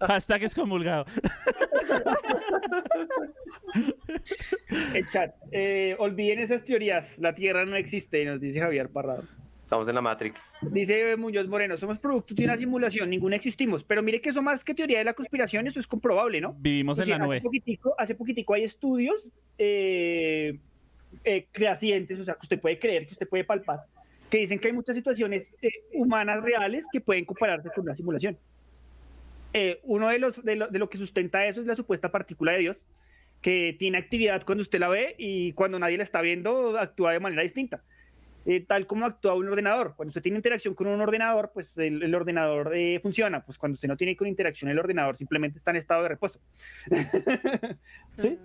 [0.00, 1.06] Hashtag excomulgado.
[4.94, 5.34] El chat.
[5.52, 7.18] Eh, olviden esas teorías.
[7.18, 9.24] La Tierra no existe, nos dice Javier Parrado.
[9.64, 10.52] Estamos en la Matrix.
[10.60, 13.82] Dice Muñoz Moreno, somos productos de una simulación, ninguna existimos.
[13.82, 16.54] Pero mire que eso más que teoría de la conspiración, eso es comprobable, ¿no?
[16.58, 17.36] Vivimos en Sí, la nube.
[17.36, 20.58] Hace poquitico, hace poquitico hay estudios eh,
[21.24, 23.84] eh, fehacientes, o sea, que usted puede creer, que usted puede palpar,
[24.28, 28.36] que dicen que hay muchas situaciones eh, humanas reales que pueden compararse con una simulación.
[29.54, 32.52] Eh, uno de los de lo, de lo que sustenta eso es la supuesta partícula
[32.52, 32.84] de Dios,
[33.40, 37.20] que tiene actividad cuando usted la ve y cuando nadie la está viendo actúa de
[37.20, 37.82] manera distinta.
[38.46, 39.94] Eh, tal como actúa un ordenador.
[39.96, 43.44] Cuando usted tiene interacción con un ordenador, pues el, el ordenador eh, funciona.
[43.44, 46.40] Pues cuando usted no tiene con interacción el ordenador, simplemente está en estado de reposo.
[48.18, 48.38] ¿Sí?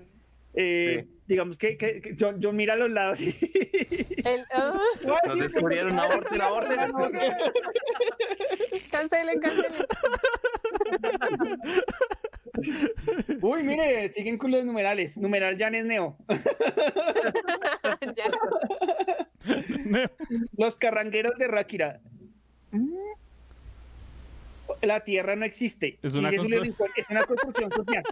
[0.53, 3.27] Eh, Digamos que, que- que John, John mira a los lados y...
[4.25, 4.79] El, ah,
[5.27, 7.21] Nos descubrieron una orden, una orden.
[8.91, 9.73] cancelen, cancelen.
[13.41, 15.17] Uy, mire, siguen con los numerales.
[15.17, 16.17] Numeral Janes Neo.
[20.57, 21.99] Los carrangueros de Ráquira.
[24.81, 25.99] La tierra no existe.
[26.01, 28.03] Es una constru- Rincón, es una construcción social.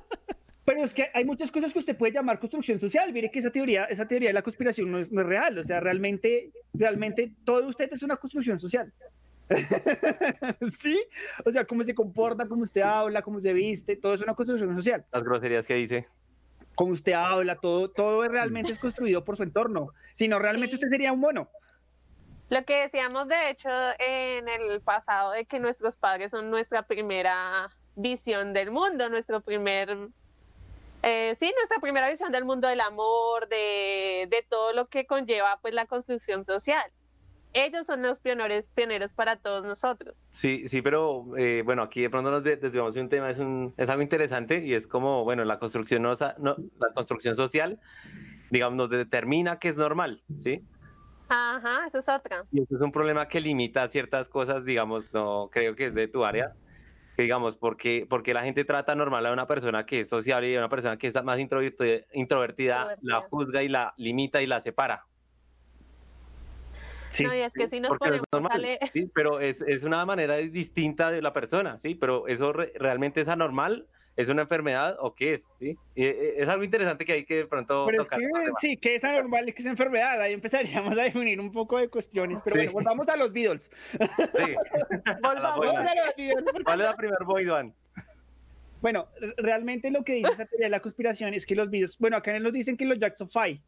[0.65, 3.13] Pero es que hay muchas cosas que usted puede llamar construcción social.
[3.13, 5.57] Mire que esa teoría, esa teoría de la conspiración no es, no es real.
[5.59, 8.91] O sea, realmente, realmente todo usted es una construcción social.
[10.81, 10.99] ¿Sí?
[11.45, 14.75] O sea, cómo se comporta, cómo usted habla, cómo se viste, todo es una construcción
[14.75, 15.05] social.
[15.13, 16.07] Las groserías que dice.
[16.77, 19.93] Cómo usted habla, todo, todo realmente es construido por su entorno.
[20.15, 20.75] Si no, realmente Sí.
[20.75, 21.49] usted sería un mono.
[22.49, 23.67] Lo que decíamos, de hecho,
[23.97, 29.89] en el pasado, de que nuestros padres son nuestra primera visión del mundo, nuestro primer,
[31.01, 35.57] eh, sí, nuestra primera visión del mundo del amor, de, de todo lo que conlleva
[35.59, 36.89] pues la construcción social.
[37.59, 40.15] Ellos son los pioneros, pioneros para todos nosotros.
[40.29, 43.39] Sí, sí, pero eh, bueno, aquí de pronto nos de- desviamos de un tema, es,
[43.39, 47.79] un, es algo interesante y es como, bueno, la construcción, no, no- la construcción social,
[48.51, 50.61] digamos, nos determina que es normal, ¿sí?
[51.29, 52.45] Ajá, eso es otra.
[52.51, 56.07] Y eso es un problema que limita ciertas cosas, digamos, no creo que es de
[56.07, 56.53] tu área.
[57.15, 60.55] Que digamos, porque, porque la gente trata normal a una persona que es sociable y
[60.55, 64.61] a una persona que es más introvertida, introvertida, la juzga y la limita y la
[64.61, 65.07] separa.
[67.17, 67.23] Sí.
[67.25, 69.09] No, y es que si nos es ponemos a normal, leer, ¿sí?
[69.13, 71.95] pero es, es una manera distinta de la persona, ¿sí?
[71.95, 75.77] Pero eso re- realmente es anormal, es una enfermedad o qué es, ¿sí?
[75.95, 78.19] Y, eh, es algo interesante que hay que de pronto Pero es tocar.
[78.19, 78.27] que
[78.61, 80.19] sí, que es anormal y que es enfermedad.
[80.21, 82.39] Ahí empezaríamos a definir un poco de cuestiones.
[82.43, 82.61] Pero Sí.
[82.67, 83.69] bueno, volvamos a los Beatles.
[83.91, 83.97] Sí.
[85.23, 85.57] volvamos.
[85.57, 87.45] Volvamos a los Beatles, ¿Cuál es la primer boy?
[88.81, 91.97] Bueno, re- realmente lo que dice esa teoría de la conspiración es que los Beatles,
[91.99, 93.61] bueno, acá nos dicen que los Jackson Five.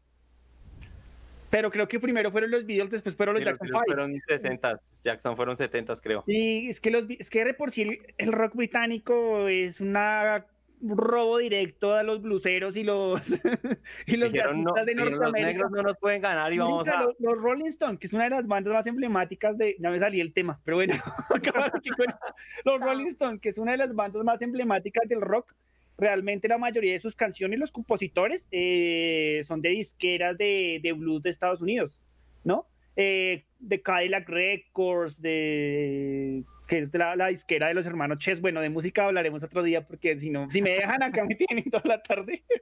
[1.50, 3.86] Pero creo que primero fueron los Beatles, después fueron los Sí, los Jackson Beatles Five.
[3.86, 6.24] fueron 60, Jackson fueron 70, creo.
[6.26, 10.46] Y es que, los, es que de por sí el, el rock británico es una
[10.82, 13.20] un robo directo a los bluseros y los
[14.06, 15.52] y los Dijeron, no, de dijeron, los Norteamérica.
[15.52, 17.04] negros no nos pueden ganar y vamos a...
[17.04, 19.76] Los, los Rolling Stones, que es una de las bandas más emblemáticas de.
[19.78, 20.94] Ya me salí el tema, pero bueno.
[22.64, 25.54] los Rolling Stones, que es una de las bandas más emblemáticas del rock.
[26.00, 31.22] Realmente la mayoría de sus canciones, los compositores, eh, son de disqueras de, de blues
[31.22, 32.00] de Estados Unidos,
[32.42, 32.66] ¿no?
[32.96, 38.40] Eh, de Cadillac Records, de que es de la, la disquera de los hermanos Chess.
[38.40, 41.68] Bueno, de música hablaremos otro día porque si no, si me dejan acá me tienen
[41.70, 42.42] toda la tarde.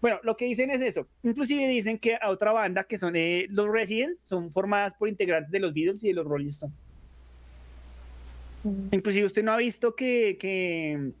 [0.00, 1.06] Bueno, lo que dicen es eso.
[1.22, 5.50] Inclusive dicen que a otra banda que son eh, los Residents son formadas por integrantes
[5.50, 6.74] de los Beatles y de los Rolling Stones.
[8.92, 11.12] Inclusive usted no ha visto que, que,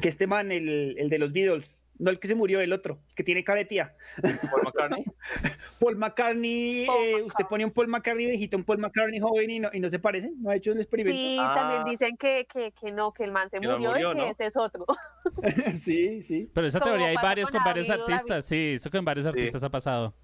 [0.00, 3.00] que este man, el, el de los Beatles, no el que se murió, el otro,
[3.14, 3.94] que tiene cabetía.
[4.20, 5.04] Paul McCartney.
[5.80, 9.60] Paul McCartney, Paul eh, usted pone un Paul McCartney viejito, un Paul McCartney joven y
[9.60, 11.16] no, y no se parecen, no ha hecho el experimento.
[11.16, 11.54] Sí, Ah.
[11.54, 14.26] también dicen que, que, que no, que el man se murió, murió, y que ¿no?
[14.26, 14.84] ese es otro.
[15.82, 16.50] sí, sí.
[16.52, 19.62] Pero esa Como teoría hay varios con con varios artistas, sí, eso con varios artistas
[19.62, 20.14] ha pasado.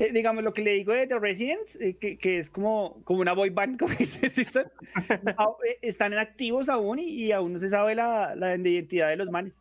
[0.00, 3.20] Eh, digamos, lo que le digo de The Residents, eh, que, que es como, como
[3.20, 4.26] una boy band, como dice
[4.58, 9.16] eh, están en activos aún y, y aún no se sabe la, la identidad de
[9.16, 9.60] los manes.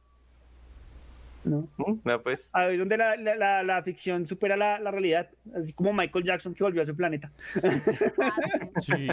[1.44, 1.68] ¿No?
[1.78, 2.50] Mm, vea, pues.
[2.54, 6.24] Ahí es donde la, la, la, la ficción supera la, la realidad, así como Michael
[6.24, 7.32] Jackson que volvió a su planeta.
[8.80, 9.08] Sí.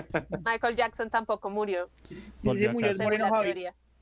[0.44, 1.90] Michael Jackson tampoco murió,
[2.42, 3.28] Dice Muñoz Moreno.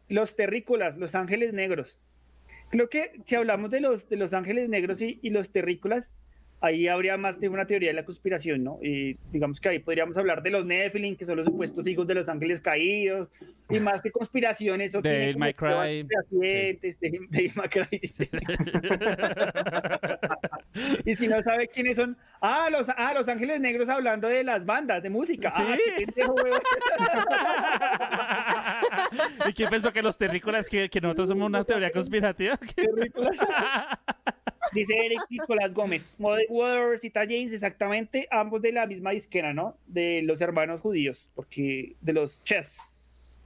[0.09, 2.01] Los terrícolas, los ángeles negros.
[2.71, 6.13] Creo que si hablamos de los, de los ángeles negros y, y los terrícolas,
[6.61, 8.79] ahí habría más de una teoría de la conspiración, ¿no?
[8.83, 12.15] Y digamos que ahí podríamos hablar de los Nephilim, que son los supuestos hijos de
[12.15, 13.29] los ángeles caídos,
[13.71, 14.95] y más que conspiraciones.
[14.95, 15.03] eso
[15.37, 16.03] May pruebas Cry.
[16.03, 18.29] de- May Cry, dice.
[21.05, 24.65] y si no sabe quiénes son, ah los, ah, los ángeles negros hablando de las
[24.65, 25.51] bandas de música.
[25.51, 25.63] Sí.
[25.65, 26.61] Ah, pendejo, weón.
[29.49, 32.57] ¿Y quién pensó que los terrícolas, que, que nosotros somos una teoría conspirativa?
[32.75, 33.37] Terrícolas.
[34.73, 39.77] Dice Eric Nicolás Gómez, Modern Waters y James, exactamente, ambos de la misma disquera, ¿no?
[39.87, 43.41] De los hermanos judíos, porque de los Chess.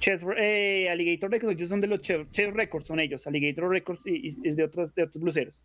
[0.00, 4.06] Chess eh, Alligator Records, ellos son de los Chess, Chess Records, son ellos, Alligator Records
[4.06, 5.62] y, y es de otros, de otros bluseros.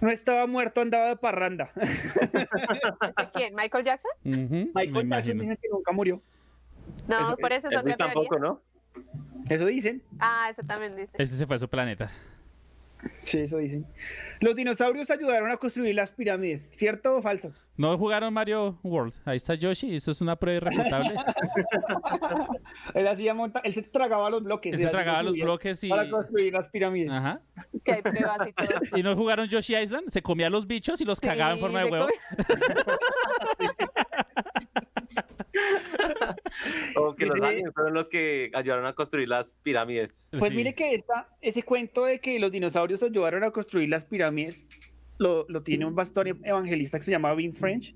[0.00, 1.70] No estaba muerto, andaba de parranda.
[1.76, 3.54] ¿Ese quién?
[3.54, 4.10] ¿Michael Jackson?
[4.24, 5.42] Michael Jackson imagino.
[5.42, 6.22] dice que nunca murió.
[7.06, 8.48] No, Eso- por eso es otra tampoco, teoría.
[8.48, 8.62] ¿no?
[9.48, 10.02] Eso dicen.
[10.18, 11.16] Ah, eso también dice.
[11.18, 12.10] Ese se fue a su planeta.
[13.22, 13.86] Sí, eso dicen.
[14.40, 17.52] Los dinosaurios ayudaron a construir las pirámides, ¿cierto o falso?
[17.76, 19.14] No jugaron Mario World.
[19.24, 19.94] Ahí está Yoshi.
[19.94, 21.14] Eso es una prueba irrefutable.
[22.94, 24.74] Él hacía monta él se tragaba los bloques.
[24.74, 25.88] Él se tragaba los bloques y.
[25.88, 27.10] Para construir las pirámides.
[27.10, 27.40] Ajá.
[27.72, 28.80] Es que hay pruebas y todo.
[28.98, 30.10] ¿Y no jugaron Yoshi Island?
[30.10, 32.06] Se comía los bichos y los cagaba en forma de huevo.
[36.96, 40.28] O que los aliens fueron los que ayudaron a construir las pirámides.
[40.30, 40.56] Pues Sí.
[40.56, 44.29] mire que esta, ese cuento de que los dinosaurios ayudaron a construir las pirámides
[45.18, 47.94] lo, lo tiene un pastor evangelista que se llama Vince French.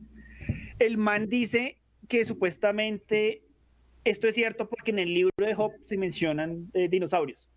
[0.78, 1.78] El man dice
[2.09, 3.43] que supuestamente
[4.05, 7.49] esto es cierto porque en el libro de Job se mencionan eh, dinosaurios.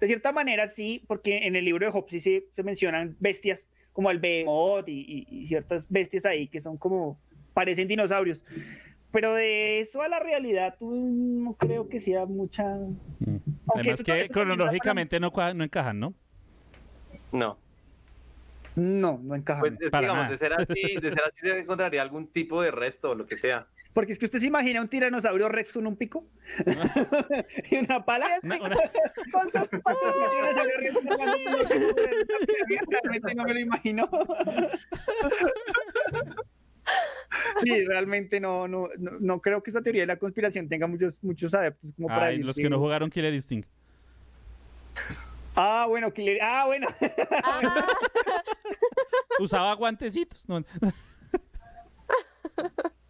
[0.00, 3.68] De cierta manera sí, porque en el libro de Job sí se, se mencionan bestias
[3.92, 7.20] como el behemoth y, y- y ciertas bestias ahí que son como,
[7.52, 8.44] parecen dinosaurios.
[9.12, 12.64] Pero de eso a la realidad no creo que sea mucha...
[13.18, 13.36] Mm.
[13.74, 16.14] Además eso- que eso también cronológicamente no, no encajan, ¿no?
[17.30, 17.58] No.
[18.74, 19.60] No, no encaja.
[19.60, 23.10] Pues es digamos, de ser así, de ser así se encontraría algún tipo de resto
[23.10, 23.66] o lo que sea.
[23.92, 26.26] Porque es que usted se imagina un tiranosaurio rex con un pico
[27.70, 28.26] y una pala.
[28.42, 28.72] Una- Con
[29.52, 29.68] sus
[32.66, 32.82] pies.
[32.90, 34.08] Realmente no me lo imagino.
[37.62, 41.22] Sí, realmente no, no, no, no creo que esta teoría de la conspiración tenga muchos,
[41.22, 43.68] muchos adeptos como para Ay, los que no jugaron Killer Instinct.
[45.54, 46.88] Ah, bueno, que le- ah, bueno.
[47.44, 47.60] Ah,
[49.40, 50.48] Usaba guantecitos.
[50.48, 50.62] No,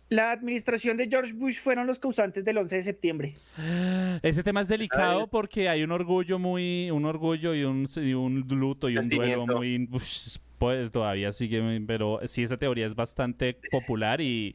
[0.08, 3.34] La administración de George Bush fueron los causantes del 11 de septiembre.
[4.22, 8.40] Ese tema es delicado porque hay un orgullo muy, un orgullo y un, y un
[8.40, 9.88] luto y un duelo muy,
[10.58, 14.54] pues, todavía sigue, pero sí esa teoría es bastante popular y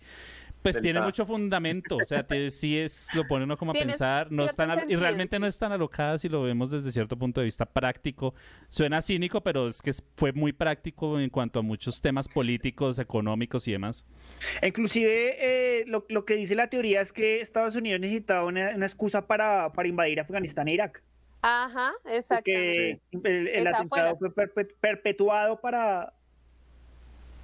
[0.61, 4.31] pues tiene mucho fundamento, o sea, te- sí es, lo pone uno como a pensar,
[4.31, 6.91] no es cierto tan, al- y realmente no es tan alocada si lo vemos desde
[6.91, 8.33] cierto punto de vista práctico.
[8.69, 13.67] Suena cínico, pero es que fue muy práctico en cuanto a muchos temas políticos, económicos
[13.67, 14.05] y demás.
[14.61, 18.85] Inclusive eh, lo, lo que dice la teoría es que Estados Unidos necesitaba una, una
[18.85, 21.03] excusa para, para invadir Afganistán e Irak.
[21.41, 23.01] Ajá, Porque exactamente.
[23.23, 26.13] el, el Esa fue la atentado fue perpe- perpetuado para...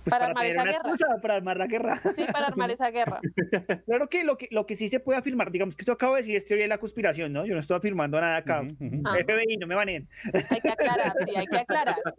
[0.03, 0.83] pues, Para armar tener esa una guerra.
[0.89, 2.01] excusa para armar la guerra.
[2.13, 3.19] Sí, para armar esa guerra.
[3.85, 6.21] Claro que lo, que lo que sí se puede afirmar, digamos que esto acabo de
[6.21, 7.45] decir es teoría de la conspiración, ¿no?
[7.45, 8.61] Yo no estoy afirmando nada acá.
[9.05, 9.15] Ah.
[9.25, 10.07] FBI, no me baneen.
[10.49, 11.95] Hay que aclarar, sí, hay que aclarar.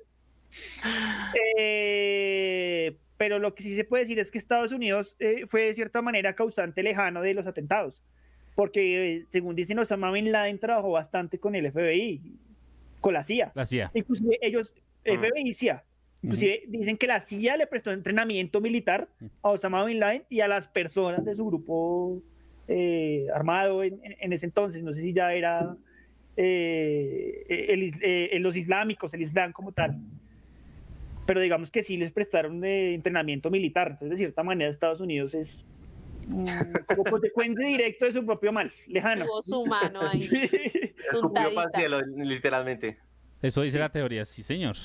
[1.56, 5.74] Eh, pero lo que sí se puede decir es que Estados Unidos eh, fue de
[5.74, 8.02] cierta manera causante lejano de los atentados,
[8.54, 12.20] porque eh, según dicen Osama Bin Laden trabajó bastante con el FBI,
[13.00, 13.52] con la CIA.
[13.54, 13.90] La CIA.
[13.94, 14.74] Inclusive ellos,
[15.06, 15.10] Ah.
[15.12, 15.82] FBI y CIA,
[16.24, 19.08] inclusive dicen que la CIA le prestó entrenamiento militar
[19.42, 22.20] a Osama Bin Laden y a las personas de su grupo
[22.68, 25.76] eh, armado en, en- en ese entonces, no sé si ya era
[26.36, 29.96] eh, el eh, los islámicos, el Islam como tal.
[31.26, 33.88] Pero digamos que sí les prestaron eh, entrenamiento militar.
[33.92, 35.48] Entonces, de cierta manera, Estados Unidos es
[36.26, 36.44] mm,
[36.86, 39.24] como consecuencia directa de su propio mal, lejano.
[39.24, 40.50] Tuvo su mano ahí, Sí.
[41.74, 42.98] Cielo, literalmente.
[43.42, 44.76] Eso dice la teoría, sí señor.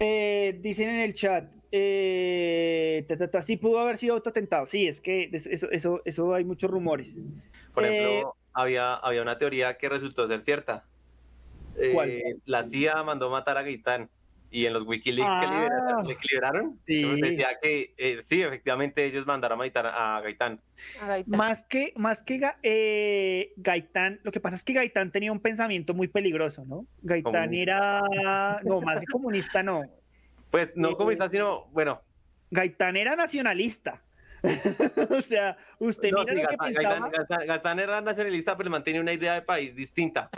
[0.00, 4.66] Eh, dicen en el chat, eh, ta, ta, ta, sí pudo haber sido autoatentado.
[4.66, 7.18] Sí, es que eso, eso, eso, hay muchos rumores.
[7.74, 10.84] Por Eh, ejemplo, había, había una teoría que resultó ser cierta.
[11.76, 12.12] Eh, ¿Cuál?
[12.44, 14.08] la CIA mandó matar a Gaitán
[14.50, 15.50] y en los Wikileaks que Ah.
[15.50, 17.20] liberaron, le que liberaron, Sí.
[17.20, 20.60] decía que eh, sí, efectivamente ellos mandaron a Gaitán.
[21.26, 25.40] Más que, más que Ga- eh, Gaitán, lo que pasa es que Gaitán tenía un
[25.40, 26.86] pensamiento muy peligroso, ¿no?
[27.02, 27.62] Gaitán Comunista.
[28.16, 29.82] era, no, más que comunista, no.
[30.50, 32.00] Pues no Eh, comunista, sino, bueno,
[32.50, 34.02] Gaitán era nacionalista.
[35.10, 36.94] o sea, usted no, mira sí, lo que pensaba.
[36.94, 40.30] Gaitán- Gaitán- Gaitán era nacionalista, pero mantenía una idea de país distinta.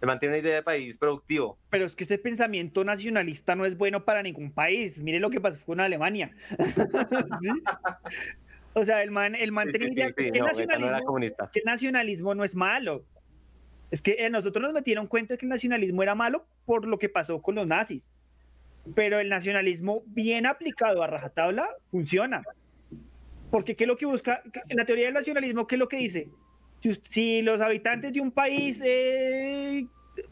[0.00, 1.58] Él mantiene una idea de país productivo.
[1.70, 5.00] Pero es que ese pensamiento nacionalista no es bueno para ningún país.
[5.00, 6.30] Mire lo que pasó con Alemania.
[7.40, 7.48] ¿Sí?
[8.74, 11.04] O sea, el man, el man Sí, tenía sí, que el no, Gaitán no nacionalismo-
[11.04, 11.50] comunista.
[11.52, 13.04] que el nacionalismo no es malo.
[13.90, 16.98] Es que a nosotros nos metieron cuenta de que el nacionalismo era malo por lo
[16.98, 18.08] que pasó con los nazis.
[18.94, 22.42] Pero el nacionalismo bien aplicado a rajatabla funciona.
[23.50, 24.42] Porque ¿qué es lo que busca?
[24.68, 26.28] En la teoría del nacionalismo, ¿qué es lo que dice?
[26.80, 29.86] Si, si los habitantes de un país, eh,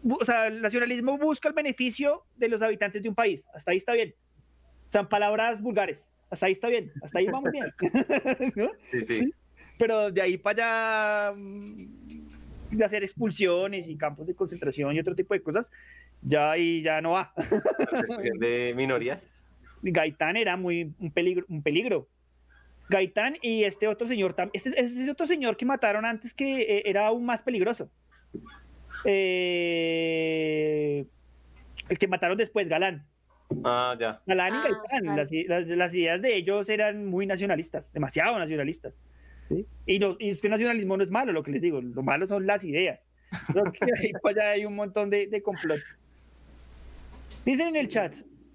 [0.09, 3.42] o sea, el nacionalismo busca el beneficio de los habitantes de un país.
[3.55, 4.14] Hasta ahí está bien.
[4.88, 6.07] O sea, en palabras vulgares.
[6.30, 6.92] Hasta ahí está bien.
[7.03, 7.66] Hasta ahí vamos bien.
[8.57, 8.70] ¿No?
[8.90, 9.22] Sí, sí.
[9.22, 9.34] Sí.
[9.78, 12.26] Pero de ahí para allá, mm,
[12.70, 15.70] de hacer expulsiones y campos de concentración y otro tipo de cosas,
[16.22, 17.32] ya ahí ya no va.
[18.38, 19.42] De minorías.
[19.82, 22.09] Gaitán era muy un peligro, un peligro.
[22.89, 26.82] Gaitán y este otro señor, tam- este, este otro señor que mataron antes que eh,
[26.87, 27.91] era aún más peligroso.
[29.76, 31.07] Eh,
[31.89, 33.05] el que mataron después, Galán.
[33.64, 34.20] Ah, ya.
[34.26, 38.39] Galán y Ah, Gaitán, las, i- las- las ideas de ellos eran muy nacionalistas, demasiado
[38.39, 39.01] nacionalistas.
[39.49, 39.64] ¿sí?
[39.87, 42.03] Y, no, y es que el nacionalismo no es malo, lo que les digo, lo
[42.03, 43.11] malo son las ideas.
[44.01, 45.80] Ahí para allá hay un montón de, de complot.
[47.45, 48.12] Dicen en el chat,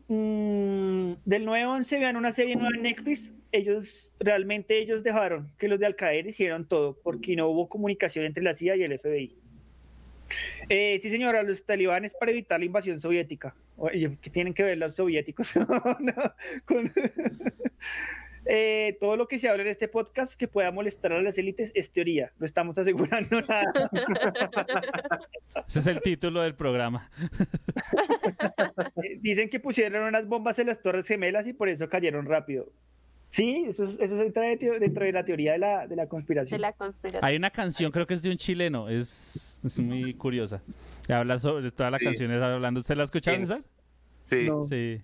[0.10, 5.80] mm, del 9-11 vean una serie nueva en Netflix, ellos, realmente ellos dejaron que los
[5.80, 9.36] de Al Qaeda hicieron todo, porque no hubo comunicación entre la CIA y el FBI.
[10.70, 13.54] Eh, sí, señora, los talibanes para evitar la invasión soviética.
[13.76, 15.52] Oye, ¿qué tienen que ver los soviéticos?
[16.00, 16.14] No,
[16.66, 16.92] con-
[18.46, 21.72] Eh, todo lo que se habla en este podcast que pueda molestar a las élites
[21.76, 22.32] es teoría.
[22.40, 23.72] No estamos asegurando nada.
[25.68, 27.12] Ese es el título del programa.
[29.04, 32.72] Eh, Dicen que pusieron unas bombas en las Torres Gemelas y por eso cayeron rápido.
[33.32, 36.04] Sí, eso, es- eso entra de teo- dentro de la teoría de la, de la
[36.04, 36.60] De conspiración.
[36.60, 37.24] la conspiración.
[37.24, 40.62] Hay una canción, creo que es de un chileno, es, es muy curiosa.
[41.08, 42.06] Habla sobre todas las Sí.
[42.06, 42.82] canciones hablando.
[42.82, 43.44] ¿Usted la ha escuchado, Sí.
[43.44, 43.64] César?
[44.24, 44.66] Sí, No.
[44.66, 45.02] Sí.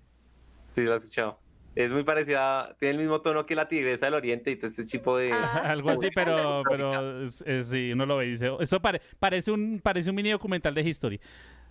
[0.70, 1.40] sí, lo he escuchado.
[1.80, 4.84] Es muy parecida, tiene el mismo tono que la tigresa del oriente y todo este
[4.84, 5.32] tipo de...
[5.32, 5.62] Ah.
[5.72, 9.00] Algo así, pero, pero es, es- sí, uno lo ve y dice, "Oh, eso pare-
[9.20, 11.20] parece, un, parece un mini documental de History.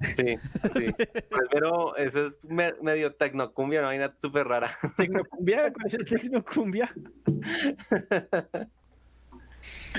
[0.09, 0.37] Sí,
[0.77, 0.93] sí.
[0.93, 4.71] Pues, pero eso es me- medio tecnocumbia, una vaina súper rara.
[4.97, 5.73] ¿Tecnocumbia?
[5.73, 6.95] ¿Cuál es el tecnocumbia?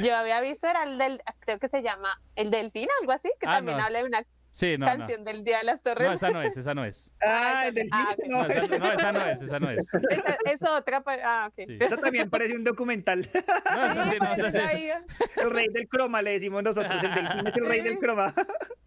[0.02, 3.48] Yo había visto, era el del, creo que se llama El Delfín, algo así, que
[3.50, 3.84] Ah, también no.
[3.84, 4.20] habla de una...
[4.58, 4.98] Sí, no, no.
[4.98, 6.08] Canción del Día de las Torres.
[6.08, 7.12] No, esa no es, esa no es.
[7.22, 9.88] Ah, el del Ah, no, No, esa no, esa no es, esa no es.
[10.10, 11.02] Esa- es otra.
[11.04, 11.68] pa- Ah, ok.
[11.68, 11.78] Sí.
[11.80, 13.30] Eso también parece un documental.
[13.36, 14.58] No, esa sí, no, esa sí.
[14.58, 14.90] Ahí,
[15.36, 16.92] El rey del croma, le decimos nosotros.
[16.92, 18.34] El delfín es el rey del croma.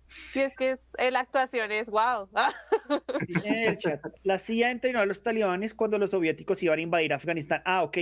[0.09, 2.29] Sí, es que es, eh, la actuación es wow.
[3.21, 3.35] Sí.
[4.25, 7.63] La CIA entrenó a los talibanes cuando los soviéticos iban a invadir Afganistán.
[7.65, 7.97] Ah, ok.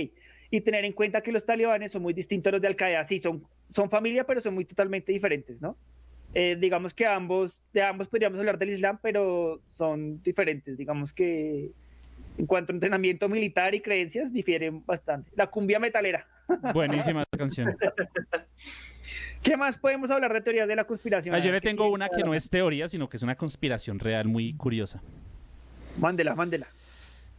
[0.49, 3.03] Y tener en cuenta que los talibanes son muy distintos a los de Al Qaeda.
[3.03, 5.77] Sí, son, son familia, pero son muy totalmente diferentes, ¿no?
[6.33, 10.77] Eh, digamos que ambos, de ambos podríamos hablar del Islam, pero son diferentes.
[10.77, 11.71] Digamos que
[12.37, 15.31] en cuanto a entrenamiento militar y creencias, difieren bastante.
[15.35, 16.27] La cumbia metalera.
[16.73, 17.75] Buenísima canción.
[19.43, 21.33] ¿Qué más podemos hablar de teorías de la conspiración?
[21.33, 23.35] Ah, yo le ver, ¿qué tengo una que no es teoría, sino que es una
[23.35, 25.01] conspiración real muy curiosa.
[25.97, 26.67] Mándela, mándela.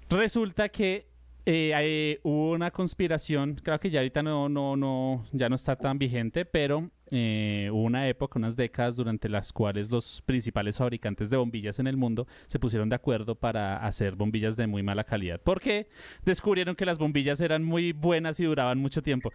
[0.09, 1.07] Resulta que
[1.47, 5.77] eh, hay- hubo una conspiración, creo que ya ahorita no, no, no, ya no está
[5.77, 11.29] tan vigente, pero eh, hubo una época, unas décadas durante las cuales los principales fabricantes
[11.31, 15.03] de bombillas en el mundo se pusieron de acuerdo para hacer bombillas de muy mala
[15.05, 15.41] calidad.
[15.43, 15.89] Porque
[16.25, 19.33] descubrieron que las bombillas eran muy buenas y duraban mucho tiempo.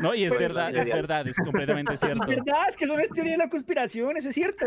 [0.00, 2.22] No, y es Pues, verdad, es verdad, es completamente cierto.
[2.24, 4.64] Es verdad, es que eso no es teoría de la conspiración, eso es cierto.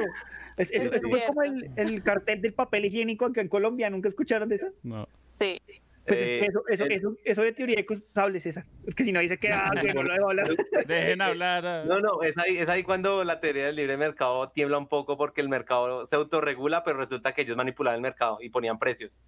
[0.58, 1.34] Es- eso, Eso es eso fue cierto.
[1.34, 4.68] como el, el cartel del papel higiénico acá en Colombia, ¿nunca escucharon de eso?
[4.84, 5.08] No.
[5.32, 5.60] Sí.
[6.08, 8.66] Pues es que Eh, eso, eso, el- eso, eso de teoría es constable, César.
[8.84, 10.48] Porque si no dice que ah, que no hablar.
[10.86, 11.66] Dejen hablar.
[11.66, 11.84] ah.
[11.88, 15.18] No, no, es ahí, es ahí cuando la teoría del libre mercado tiembla un poco
[15.18, 19.24] porque el mercado se autorregula, pero resulta que ellos manipulaban el mercado y ponían precios.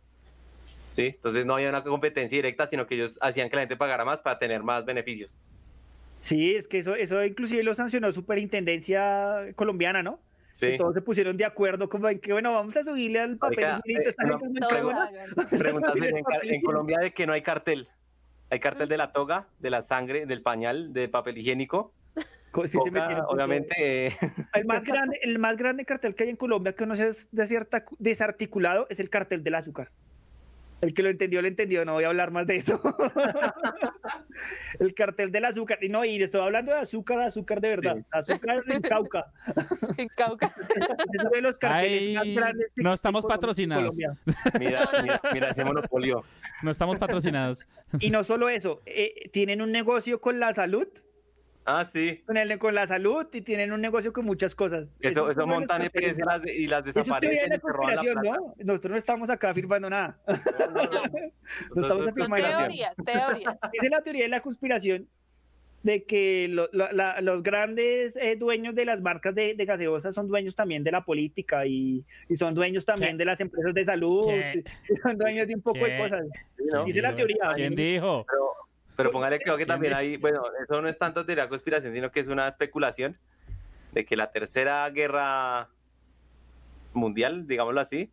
[0.91, 1.07] ¿Sí?
[1.15, 4.21] Entonces no había una competencia directa, sino que ellos hacían que la gente pagara más
[4.21, 5.37] para tener más beneficios.
[6.19, 10.19] Sí, es que eso, eso inclusive lo sancionó Superintendencia colombiana, ¿no?
[10.57, 10.75] Sí.
[10.75, 14.43] Todos se pusieron de acuerdo, como en que, bueno, vamos a subirle al papel higiénico,
[14.43, 15.11] eh, hagan.
[15.59, 17.87] Preguntarse en, Colombia de que no hay cartel.
[18.49, 21.93] Hay cartel de la toga, de la sangre, del pañal, de papel higiénico.
[22.65, 24.11] Sí Coca, obviamente, eh,
[24.55, 27.29] El más grande, el más grande cartel que hay en Colombia que no se es
[27.99, 29.91] desarticulado es el cartel del azúcar.
[30.79, 32.79] El que lo entendió, lo entendió, no voy a hablar más de eso.
[34.79, 35.79] el cartel del azúcar.
[35.81, 37.95] Y no, y estoy hablando de azúcar, azúcar de verdad.
[37.97, 38.05] Sí.
[38.11, 39.25] Azúcar en Cauca.
[39.97, 40.55] En Cauca.
[41.13, 43.95] Es uno de los carteles más grandes que no estamos patrocinados.
[44.59, 46.23] Mira, mira, mira ese monopolio.
[46.61, 47.65] No estamos patrocinados.
[47.99, 50.87] Y no solo eso, eh, tienen un negocio con la salud,
[51.69, 52.23] Ah, sí.
[52.25, 54.97] con, el, con la salud y tienen un negocio con muchas cosas.
[55.01, 57.49] Eso, es eso de los montan EPS y las, y las Eso es de desaparecen
[57.49, 58.21] la y la.
[58.21, 58.53] ¿no?
[58.63, 60.17] Nosotros no estamos acá firmando nada.
[60.27, 60.33] No
[61.81, 62.57] estamos Son afirmando nada.
[62.59, 63.55] teorías, teorías.
[63.73, 65.07] Dice la teoría de la conspiración
[65.83, 70.15] de que lo- la- la- los grandes eh, dueños de las marcas de, de gaseosas
[70.15, 73.17] son dueños también de la política y, y son dueños también ¿Qué?
[73.19, 74.25] de las empresas de salud
[74.89, 75.97] y son dueños de un poco de ¿Qué?
[75.97, 76.23] cosas.
[76.71, 76.85] ¿no?
[76.85, 77.51] Dice la teoría.
[77.55, 78.25] ¿Quién dijo?
[78.27, 78.51] Pero,
[78.97, 81.93] pero póngale creo que ¿Quién también hay, bueno, eso no es tanto teoría de conspiración,
[81.93, 83.17] sino que es una especulación
[83.93, 85.69] de que la tercera guerra
[86.93, 88.11] mundial, digámoslo así,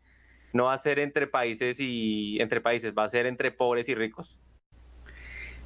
[0.53, 3.95] no va a ser entre países y entre países, va a ser entre pobres y
[3.95, 4.39] ricos,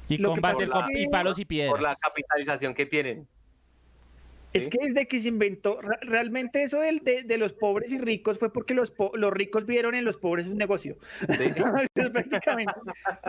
[0.07, 1.69] Y con bases con- y palos y piedras.
[1.71, 3.27] por la capitalización que tienen.
[4.53, 8.39] Es que desde que se inventó, realmente eso del- de, de los pobres y ricos
[8.39, 10.97] fue porque los, po- los ricos vieron en los pobres un negocio.
[11.37, 11.43] Sí.
[12.11, 12.73] Prácticamente.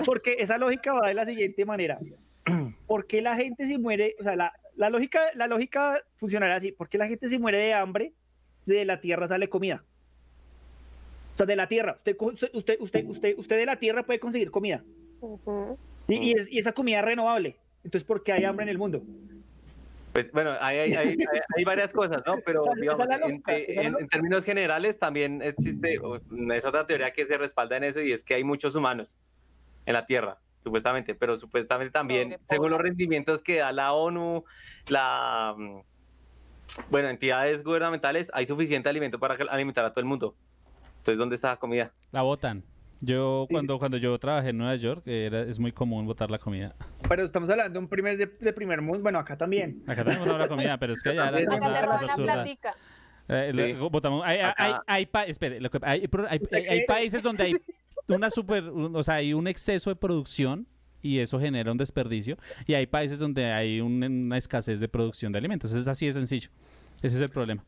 [0.07, 1.99] Porque esa lógica va de la siguiente manera.
[2.87, 4.17] ¿Por qué la gente se muere?
[4.19, 6.73] O sea, la, la lógica, la lógica funcionará así.
[6.73, 8.13] ¿Por qué la gente se muere de hambre?
[8.65, 9.85] De la tierra sale comida.
[11.35, 11.97] O sea, de la tierra.
[11.99, 12.17] Usted,
[12.53, 14.83] usted, usted, usted, usted de la tierra puede conseguir comida.
[16.09, 17.57] Y, y es- y esa comida es renovable.
[17.85, 19.03] Entonces, ¿por qué hay hambre en el mundo?
[20.13, 22.37] Pues bueno, hay, hay, hay- hay- hay varias cosas, ¿no?
[22.45, 23.43] Pero digamos, en,
[24.01, 26.01] en- términos generales también existe,
[26.55, 29.19] es otra teoría que se respalda en eso y es que hay muchos humanos
[29.87, 34.45] en la Tierra, supuestamente, pero supuestamente también, según los rendimientos que da la ONU,
[34.89, 35.55] la,
[36.91, 40.35] bueno, entidades gubernamentales, hay suficiente alimento para alimentar a todo el mundo.
[40.99, 41.93] Entonces, ¿dónde está la comida?
[42.13, 42.63] La botan.
[43.01, 46.75] Yo cuando, cuando yo trabajé en Nueva York era, es muy común botar la comida.
[47.09, 49.03] Pero estamos hablando de un primer de, de primer mundo.
[49.03, 49.83] Bueno, acá también.
[49.87, 52.33] Acá también botamos la comida, pero es que allá la cosa Acá te la absurda.
[52.35, 52.75] platica.
[53.29, 53.73] Eh, Sí.
[53.75, 56.07] lo- botamos- hay, hay, Acá- hay pa- espere, lo que- hay,
[56.87, 57.53] países donde hay
[58.09, 60.67] una super, un- o sea, hay un exceso de producción
[61.01, 62.37] y eso genera un desperdicio
[62.67, 65.73] y hay países donde hay un- una escasez de producción de alimentos.
[65.73, 66.51] Es así de sencillo.
[67.03, 67.65] Ese es el problema.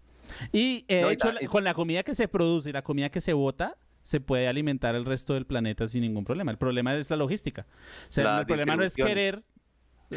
[0.53, 3.09] Y eh, No, hecho, la- y- con la comida que se produce y la comida
[3.09, 6.50] que se bota, se puede alimentar el resto del planeta sin ningún problema.
[6.50, 7.66] El problema es la logística.
[8.09, 9.42] O sea, La el problema no es querer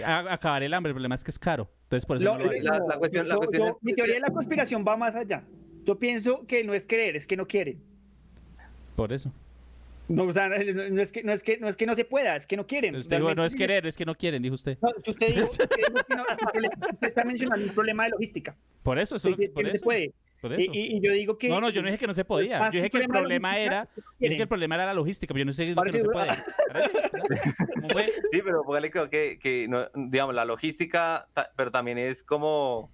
[0.03, 1.69] acabar el hambre, el problema es que es caro.
[1.83, 2.63] Entonces, por eso Lo- no lo Sí, hacen.
[2.65, 4.97] la- no, la cuestión- la yo- cuestión yo- es- mi teoría de la conspiración va
[4.97, 5.43] más allá.
[5.85, 7.79] Yo pienso que no es creer, es que no quieren.
[8.95, 9.31] Por eso.
[10.07, 12.05] No, o sea, no no es que no es que no es que no se
[12.05, 12.95] pueda, es que no quieren.
[12.95, 14.77] Usted dijo, Realmente no es querer, es que no quieren, dijo usted.
[14.81, 16.23] No, usted dijo, usted dijo que no,
[16.91, 18.55] usted está mencionando un problema de logística.
[18.83, 19.83] Por eso, eso que- por que no se eso.
[19.83, 20.13] puede.
[20.47, 20.71] Por Y, eso.
[20.75, 21.49] y- y yo digo que...
[21.49, 22.59] No, no, yo no dije que no se podía.
[22.69, 24.37] Yo dije que el problema era, ¿qué yo dije quieren?
[24.37, 26.31] que el problema era la logística, pero yo no estoy diciendo que no se puede.
[28.31, 32.91] Sí, pero póngale creo que, que no, digamos, la logística, ta- pero también es como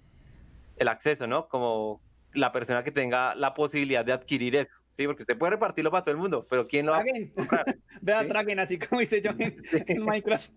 [0.78, 1.48] el acceso, ¿no?
[1.48, 2.00] Como
[2.32, 4.70] la persona que tenga la posibilidad de adquirir eso.
[4.90, 7.28] Sí, porque usted puede repartirlo para todo el mundo, pero ¿quién lo va a Traguen.
[7.30, 7.76] comprar?
[8.00, 8.28] Vea, Sí.
[8.28, 10.50] traguen, así como dice yo en, en Minecraft.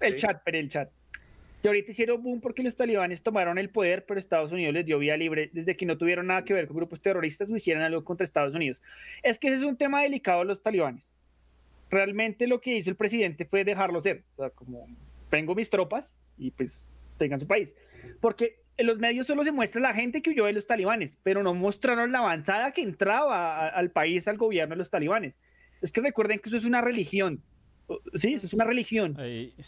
[0.00, 0.20] El Sí.
[0.20, 0.90] chat, pero el chat.
[1.64, 4.98] Y ahorita hicieron boom porque los talibanes tomaron el poder, pero Estados Unidos les dio
[4.98, 8.04] vía libre desde que no tuvieron nada que ver con grupos terroristas o hicieran algo
[8.04, 8.82] contra Estados Unidos.
[9.22, 11.02] Es que ese es un tema delicado de los talibanes.
[11.88, 14.24] Realmente lo que hizo el presidente fue dejarlo ser.
[14.36, 14.86] O sea, como
[15.30, 16.86] tengo mis tropas y pues
[17.16, 17.74] tengan su país.
[18.20, 21.42] Porque en los medios solo se muestra la gente que huyó de los talibanes, pero
[21.42, 25.34] no mostraron la avanzada que entraba al país, al gobierno de los talibanes.
[25.80, 27.42] Es que recuerden que eso es una religión.
[28.14, 29.16] Sí, eso es una religión.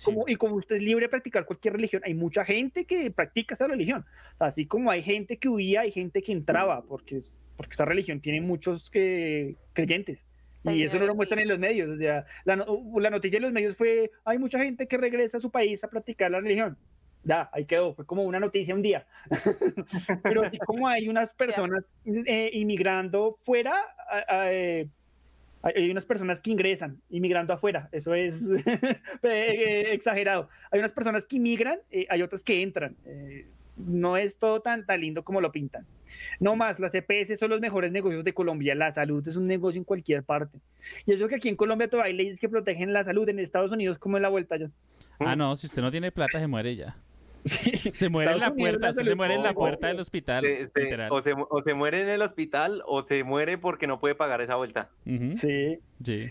[0.05, 3.55] Como- y como usted es libre de practicar cualquier religión, hay mucha gente que practica
[3.55, 4.05] esa religión.
[4.39, 8.21] Así como hay gente que huía, hay gente que entraba, porque, es- porque esa religión
[8.21, 10.25] tiene muchos que, creyentes.
[10.65, 11.89] Y eso no lo muestran en los medios.
[11.91, 15.41] O sea, la, la noticia en los medios fue, hay mucha gente que regresa a
[15.41, 16.77] su país a practicar la religión.
[17.23, 17.95] Ya, ahí quedó.
[17.95, 19.07] Fue como una noticia un día.
[20.23, 23.75] Pero así como hay unas personas eh, inmigrando fuera,
[24.51, 24.89] eh,
[25.75, 27.89] hay unas personas que ingresan inmigrando afuera.
[27.93, 28.37] Eso es
[29.23, 30.49] eh, exagerado.
[30.71, 32.97] Hay unas personas que inmigran, eh, hay otras que entran.
[33.05, 33.47] Eh,
[33.77, 35.87] no es todo tan, tan lindo como lo pintan.
[36.41, 38.75] No más, las EPS son los mejores negocios de Colombia.
[38.75, 40.59] La salud es un negocio en cualquier parte.
[41.05, 43.29] Y eso que aquí en Colombia todavía hay leyes que protegen la salud.
[43.29, 44.71] En Estados Unidos, como en la vuelta ya.
[45.19, 46.97] Ah, no, si usted no tiene plata, se muere ya.
[47.95, 50.45] Se muere en la Unidos puerta, se muere en la puerta del hospital.
[50.45, 51.09] Se- se- literal.
[51.13, 54.41] o, se, o se muere en el hospital o se muere porque no puede pagar
[54.41, 54.89] esa vuelta.
[55.05, 55.79] Sí.
[56.05, 56.31] Sí.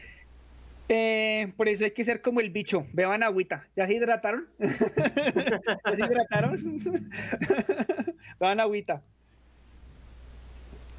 [0.87, 2.85] Eh, por eso hay que ser como el bicho.
[2.93, 3.65] Beban agüita.
[3.75, 4.47] ¿Ya se hidrataron?
[4.59, 6.79] ¿Ya se hidrataron?
[8.39, 9.01] Beban agüita.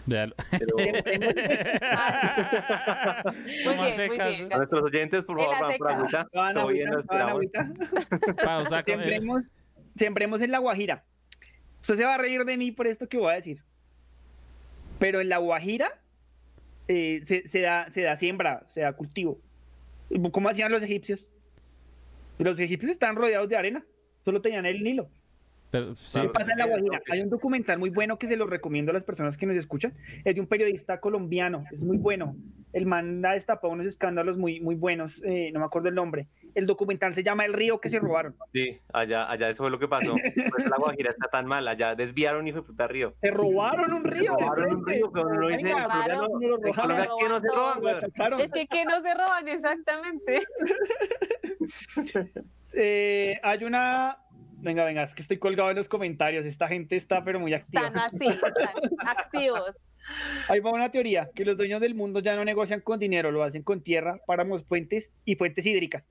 [0.08, 0.34] Véalo.
[0.48, 0.56] Muy
[3.64, 4.52] ¿Cómo bien, muy bien.
[4.52, 7.26] A nuestros oyentes, por favor, la van por seca.
[7.28, 7.70] agüita.
[8.44, 8.82] Pausa.
[8.84, 9.50] con-
[9.96, 11.04] Sembremos, en la Guajira.
[11.80, 13.62] Usted se va a reír de mí por esto que voy a decir.
[14.98, 16.00] Pero en la Guajira
[16.88, 19.38] eh, se, da, se da siembra, se da cultivo.
[20.32, 21.26] ¿Cómo hacían los egipcios?
[22.38, 23.84] Los egipcios estaban rodeados de arena,
[24.24, 25.08] solo tenían el Nilo.
[25.70, 27.02] Pero, sí, ¿Qué pasa en la Guajira?
[27.10, 29.94] Hay un documental muy bueno que se lo recomiendo a las personas que nos escuchan.
[30.24, 32.36] Es de un periodista colombiano, es muy bueno.
[32.72, 36.28] El man ha destapado unos escándalos muy, muy buenos, eh, no me acuerdo el nombre.
[36.54, 38.34] El documental se llama El río que se robaron.
[38.52, 40.14] Sí, allá, allá eso fue lo que pasó.
[40.56, 43.14] Pues la Guajira está tan mal, allá desviaron hijo de puta río.
[43.20, 44.34] Se robaron un río.
[44.36, 45.74] de robaron un río, pero no dice
[47.20, 48.40] que no se roban.
[48.40, 50.42] Es que, ¿qué no se roban exactamente?
[52.78, 54.18] Eh, hay una.
[54.66, 56.44] Venga, venga, es que estoy colgado en los comentarios.
[56.44, 57.86] Esta gente está, pero muy activa.
[57.86, 59.94] Están así, están activos.
[60.48, 63.44] Ahí va una teoría: que los dueños del mundo ya no negocian con dinero, lo
[63.44, 66.10] hacen con tierra, páramos, fuentes y fuentes hídricas.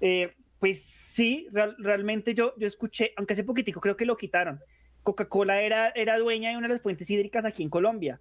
[0.00, 4.58] Eh, pues sí, real- realmente yo, yo escuché, aunque hace poquitico creo que lo quitaron.
[5.04, 8.20] Coca-Cola era, era dueña de una de las fuentes hídricas aquí en Colombia.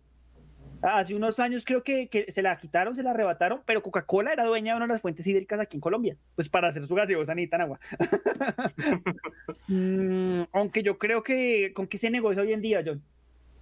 [0.81, 4.43] Hace unos años creo que, que se la quitaron, se la arrebataron, pero Coca-Cola era
[4.45, 6.17] dueña de una de las fuentes hídricas aquí en Colombia.
[6.35, 7.79] Pues para hacer su gaseosa necesitan agua.
[9.69, 13.01] Mm, aunque yo creo que con qué se negocia hoy en día, John.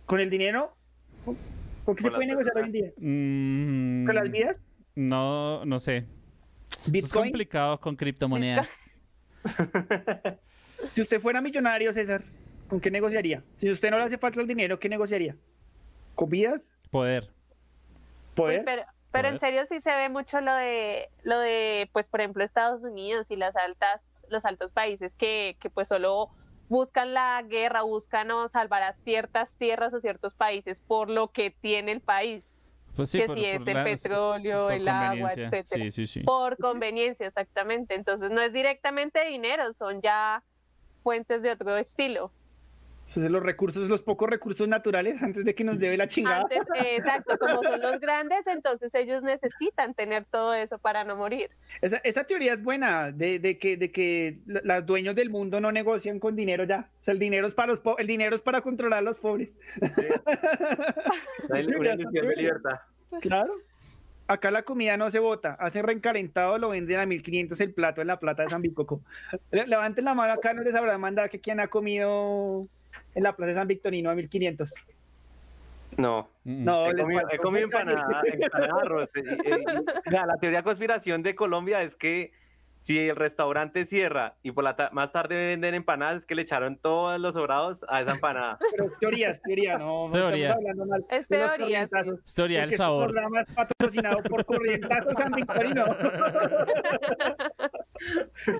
[0.05, 0.75] ¿Con el dinero?
[1.23, 1.35] ¿Con
[1.83, 2.91] con qué se puede negociar hoy en día?
[2.97, 4.57] Mm, ¿Con las vidas?
[4.93, 5.97] No, no sé.
[6.69, 7.31] Eso Es ¿Bitcoin?
[7.31, 9.01] complicado con criptomonedas.
[10.93, 12.23] Si usted fuera millonario, César,
[12.67, 13.41] ¿con qué negociaría?
[13.55, 15.35] Si a usted no le hace falta el dinero, ¿qué negociaría?
[16.15, 16.71] ¿Con vidas?
[16.91, 17.23] Poder.
[17.23, 18.65] Uy, ¿Poder?
[18.65, 22.43] pero, pero en serio sí se ve mucho lo de, lo de, pues por ejemplo,
[22.43, 26.29] Estados Unidos y las altas, los altos países que, que pues solo
[26.67, 31.51] buscan la guerra, buscan o salvar a ciertas tierras o ciertos países por lo que
[31.51, 32.57] tiene el país.
[32.95, 35.83] Pues sí, que por- si es el la- petróleo, el agua, etcétera.
[35.85, 36.19] Sí, sí, sí.
[36.21, 37.93] Por conveniencia, exactamente.
[37.95, 40.43] Entonces no es directamente dinero, son ya
[41.03, 42.31] fuentes de otro estilo.
[43.07, 46.41] Entonces, los recursos, los pocos recursos naturales antes de que nos debe la chingada.
[46.41, 46.59] Antes,
[46.97, 51.49] exacto, como son los grandes, entonces ellos necesitan tener todo eso para no morir.
[51.81, 55.71] Esa, esa teoría es buena, de, de que, de que los dueños del mundo no
[55.71, 56.89] negocian con dinero ya.
[57.01, 59.57] O sea, el dinero es para, los el dinero es para controlar a los pobres.
[61.49, 62.79] Una il- una ilusión de libertad.
[63.21, 63.53] Claro.
[64.27, 68.07] Acá la comida no se bota, hace reencalentado, lo venden a 1500 el plato en
[68.07, 69.01] la plata de San Bicoco.
[69.51, 72.67] Le- Levanten la mano acá, no les habrá mandado que quien ha comido
[73.13, 74.73] en la plaza de San Victorino a 1500.
[75.97, 76.29] No.
[76.43, 79.09] No, he comido, he comido empanada, empanada arroz.
[80.05, 82.33] La teoría de conspiración de Colombia es que
[82.85, 86.43] si el restaurante cierra y por la ta- más tarde venden empanadas, es que le
[86.43, 88.59] echaron todos los sobrados a esa empanada.
[88.71, 90.49] Pero es teoría, es teoría, no, no Teoría.
[90.49, 91.05] estamos hablando mal.
[91.09, 91.89] Es teoría,
[92.23, 93.05] Es teoría del este sabor.
[93.11, 95.85] programa es patrocinado por Corrientazos San Victorino.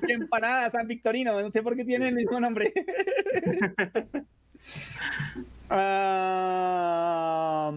[0.10, 2.74] Empanadas San Victorino, no sé por qué tiene el mismo nombre.
[6.48, 7.72] Ah,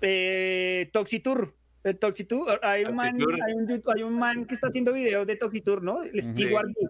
[0.00, 1.54] eh, Toxitour.
[1.84, 3.14] El Toxitour, hay un, man,
[3.46, 6.02] hay, un, YouTube- hay un man que está haciendo videos de Toxitour, ¿no?
[6.02, 6.22] El.
[6.22, 6.88] Stewart Lee.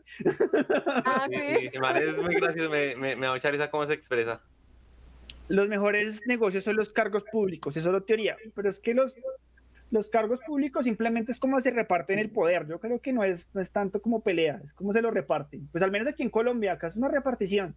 [1.04, 1.54] Ah, Sí, sí.
[1.62, 4.40] sí, el man es muy gracioso, me, me, me da mucha risa cómo se expresa.
[5.48, 9.16] los mejores negocios son los cargos públicos, eso es la teoría, pero es que los,
[9.90, 13.48] los cargos públicos simplemente es como se reparten el poder, yo creo que no es,
[13.52, 16.30] no es tanto como pelea, es como se lo reparten, pues al menos aquí en
[16.30, 17.74] Colombia, acá es una repartición,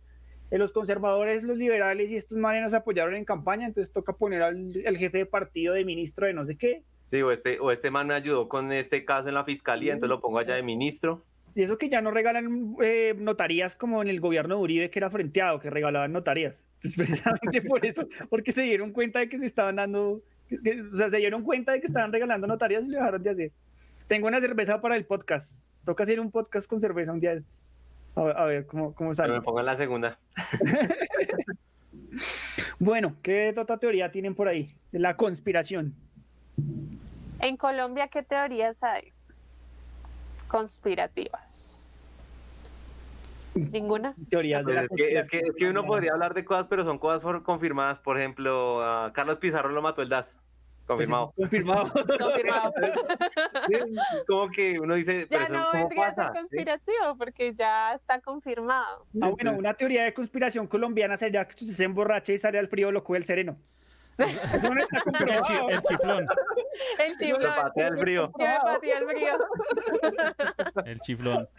[0.50, 4.44] Eh, los conservadores, los liberales y estos manes nos apoyaron en campaña, entonces toca poner
[4.44, 7.72] al, al jefe de partido de ministro de no sé qué, Sí, o este, o
[7.72, 10.62] este man me ayudó con este caso en la fiscalía, entonces lo pongo allá de
[10.64, 11.24] ministro.
[11.56, 15.00] y eso que ya no regalan eh, notarías como en el gobierno de Uribe que
[15.00, 19.40] era frenteado, que regalaban notarías, pues precisamente por eso, porque se dieron cuenta de que
[19.40, 22.90] se estaban dando, que- o sea, se dieron cuenta de que estaban regalando notarías y
[22.90, 23.52] lo dejaron de hacer.
[24.08, 27.38] Tengo una cerveza para el podcast, toca hacer un podcast con cerveza un día de
[27.38, 27.64] estos.
[28.16, 29.34] A ver, a ver cómo, cómo Pero sale.
[29.34, 30.20] me pongo en la segunda.
[32.80, 34.70] Bueno, ¿qué otra teoría tienen por ahí?
[34.92, 35.94] La conspiración.
[37.40, 39.14] En Colombia, ¿qué teorías hay?
[40.48, 41.90] Conspirativas.
[43.54, 44.16] ¿Ninguna?
[44.30, 45.72] Teorías Pues es, que, es, que, es que conspiración.
[45.72, 48.00] uno podría hablar de cosas, pero son cosas confirmadas.
[48.00, 48.82] Por ejemplo,
[49.14, 50.38] Carlos Pizarro lo mató el DAS.
[50.86, 51.34] Confirmado.
[51.36, 51.92] Confirmado.
[52.20, 52.74] Confirmado.
[53.68, 57.54] Sí, es como que uno dice, pero Ya no ¿cómo vendría a ser conspirativo porque
[57.54, 59.06] ya está confirmado.
[59.22, 62.70] Ah, bueno, una teoría de conspiración colombiana sería que usted se emborrache y sale al
[62.70, 63.58] frío loco del sereno.
[64.18, 65.44] No está El, comprobado.
[65.48, 66.28] chi- el chiflón.
[67.00, 67.52] El chiflón.
[67.56, 68.32] patea el frío.
[68.38, 69.38] Me pateó el frío.
[70.86, 71.50] El chiflón.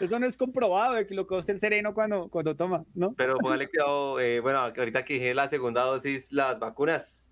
[0.00, 3.12] Eso no es comprobado de que lo que usted el sereno cuando, cuando toma, ¿no?
[3.16, 7.24] Pero póngale cuidado, eh, bueno, ahorita que dije la segunda dosis, las vacunas.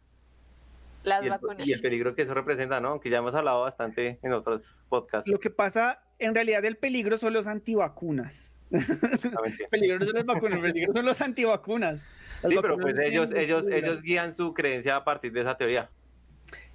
[1.02, 1.66] Las y, el, vacunas.
[1.66, 2.90] y el peligro que eso representa, ¿no?
[2.90, 5.28] Aunque ya hemos hablado bastante en otros podcasts.
[5.30, 8.54] Lo que pasa, en realidad, el peligro son los antivacunas.
[8.70, 9.64] exactamente.
[9.64, 12.00] El peligro no son las vacunas, el peligro son los antivacunas.
[12.48, 15.90] Sí, pero pues ellos, ellos, ellos guían su creencia a partir de esa teoría.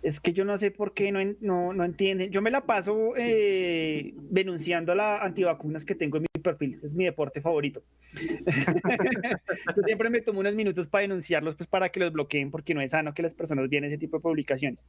[0.03, 2.31] Es que yo no sé por qué no, no, no entienden.
[2.31, 6.75] Yo me la paso eh, denunciando las antivacunas que tengo en mi perfil.
[6.75, 7.81] Ese es mi deporte favorito.
[9.75, 12.81] yo siempre me tomo unos minutos para denunciarlos, pues para que los bloqueen, porque no
[12.81, 14.87] es sano que las personas vean ese tipo de publicaciones.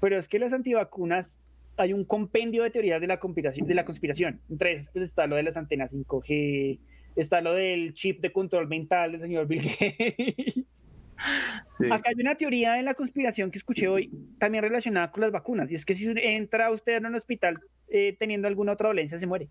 [0.00, 1.40] Pero es que las antivacunas,
[1.76, 3.66] hay un compendio de teorías de la conspiración.
[3.66, 4.40] De la conspiración.
[4.48, 6.78] Entre esas, pues está lo de las antenas 5G,
[7.20, 10.64] está lo del chip de control mental del señor Bill Gates.
[11.78, 11.90] Sí.
[11.90, 15.70] Acá hay una teoría de la conspiración que escuché hoy, también relacionada con las vacunas,
[15.70, 19.26] y es que si entra usted en un hospital eh, teniendo alguna otra dolencia, se
[19.26, 19.48] muere.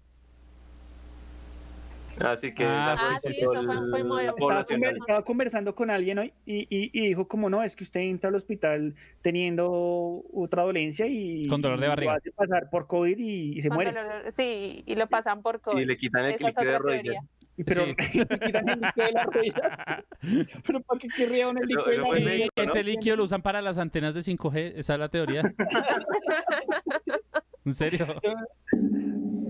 [2.20, 6.18] Así que Ah, esa sí, eso fue- muy- la Estaba, conver- estaba conversando con alguien
[6.18, 10.64] hoy y, y- y dijo como no, es que usted entra al hospital teniendo otra
[10.64, 12.16] dolencia y, Con dolor de lo barriga.
[12.16, 13.92] hace pasar por COVID y, y se Con muere.
[13.92, 15.80] dolor Sí, y lo pasan por COVID.
[15.80, 17.04] Y le quitan el clic de otra rodillas.
[17.04, 17.22] teoría.
[17.66, 17.96] Pero Sí.
[18.46, 20.06] quitan el líquido de la rodilla.
[20.66, 22.64] Pero ¿para qué querría un líquido de la Sí, ¿no?
[22.64, 24.74] ese líquido lo usan para las antenas de 5G.
[24.76, 25.42] Esa es la teoría.
[27.66, 28.06] ¿En serio?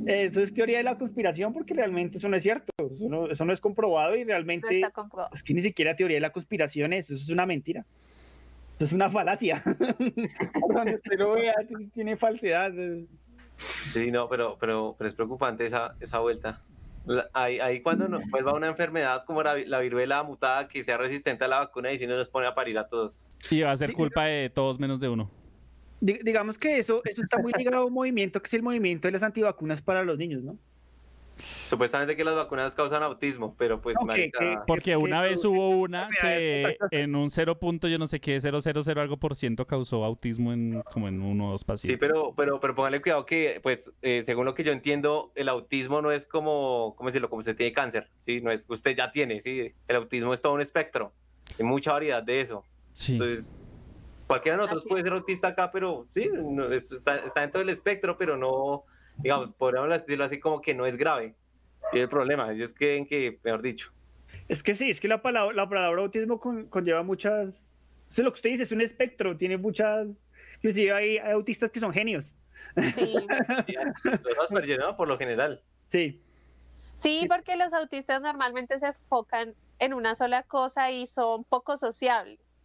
[0.08, 2.72] Eso es teoría de la conspiración porque realmente eso no es cierto.
[2.78, 5.34] Eso no, eso no es comprobado y No realmente está comprobado.
[5.36, 7.86] es que ni siquiera teoría de la conspiración es, eso es una mentira.
[8.78, 9.62] Eso es una falacia.
[10.62, 11.56] Cuando usted lo vea,
[11.94, 12.72] tiene falsedad.
[13.58, 16.62] Sí, no, pero, pero, pero es preocupante esa, esa vuelta.
[17.34, 20.98] Ahí, ahí cuando nos vuelva una enfermedad como la, vi- la viruela mutada que sea
[20.98, 23.26] resistente a la vacuna y si no nos pone a parir a todos.
[23.50, 25.32] Y va a ser culpa de todos menos de uno.
[26.02, 29.08] Di- digamos que eso, eso está muy ligado a un movimiento que es el movimiento
[29.08, 30.58] de las antivacunas para los niños, ¿no?
[31.68, 35.44] Supuestamente que las vacunas causan autismo, pero pues que- marica, que- Porque que una vez
[35.46, 37.60] hubo una que en un 0.
[37.60, 41.48] punto yo no sé qué, 000 algo por ciento causó autismo en como en uno
[41.50, 41.96] o dos pacientes.
[41.96, 45.50] Sí, pero, pero, pero póngale cuidado que, pues, eh, según lo que yo entiendo, el
[45.50, 47.30] autismo no es como, ¿cómo decirlo?
[47.30, 48.42] Como usted tiene cáncer, ¿sí?
[48.42, 49.74] No es usted ya tiene, ¿sí?
[49.88, 51.14] El autismo es todo un espectro.
[51.60, 52.64] Hay mucha variedad de eso.
[52.94, 53.14] Sí.
[53.14, 53.50] Entonces,
[54.28, 57.60] cualquiera de nosotros Así puede ser autista acá, pero sí, no, es- está, está dentro
[57.60, 58.84] del espectro, pero no,
[59.18, 61.36] digamos, podríamos decirlo así como que no es grave.
[61.94, 63.92] Y el problema, ellos creen que, mejor dicho.
[64.48, 67.84] Es que sí, es que la palabra, la palabra autismo con- conlleva muchas...
[68.10, 70.24] Eso es lo que usted dice, es un espectro, tiene muchas...
[70.56, 72.36] Inclusive hay, hay autistas que son genios.
[72.96, 73.14] Sí.
[74.04, 74.96] Los.
[74.96, 75.62] Por lo general.
[75.88, 76.22] Sí.
[76.96, 82.57] Sí, porque los autistas normalmente se enfocan en una sola cosa y son poco sociables.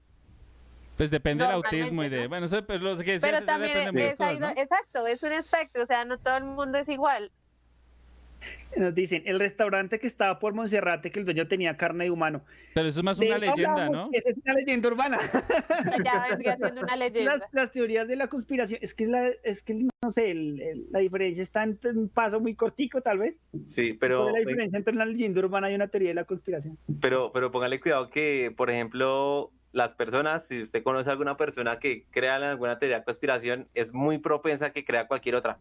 [1.03, 2.23] Pues depende del autismo y de.
[2.23, 2.29] ¿no?
[2.29, 5.83] Bueno, eso, pero lo que decías, pero también es cosas, do- exacto, es un espectro,
[5.83, 7.33] o sea, no todo el mundo es igual.
[8.77, 12.45] Nos dicen, el restaurante que estaba por Monserrate, que el dueño tenía carne de humano.
[12.73, 14.09] Pero eso es más De una leyenda, hablamos, ¿no?
[14.13, 15.19] Esa es una leyenda urbana.
[16.07, 17.33] Ya vendría siendo una leyenda.
[17.37, 20.61] Las, las teorías de la conspiración, es que, es la, es que no sé, el-
[20.63, 23.35] el- la diferencia está en un paso muy cortico, tal vez.
[23.67, 26.25] Sí, ¿Cuál pero, es la diferencia entre una leyenda urbana y una teoría de la
[26.25, 26.79] conspiración?
[27.01, 31.79] pero, pero póngale cuidado que, por ejemplo, las personas, si usted conoce a alguna persona
[31.79, 35.59] que crea en alguna teoría de conspiración, es muy propensa a que crea cualquier otra.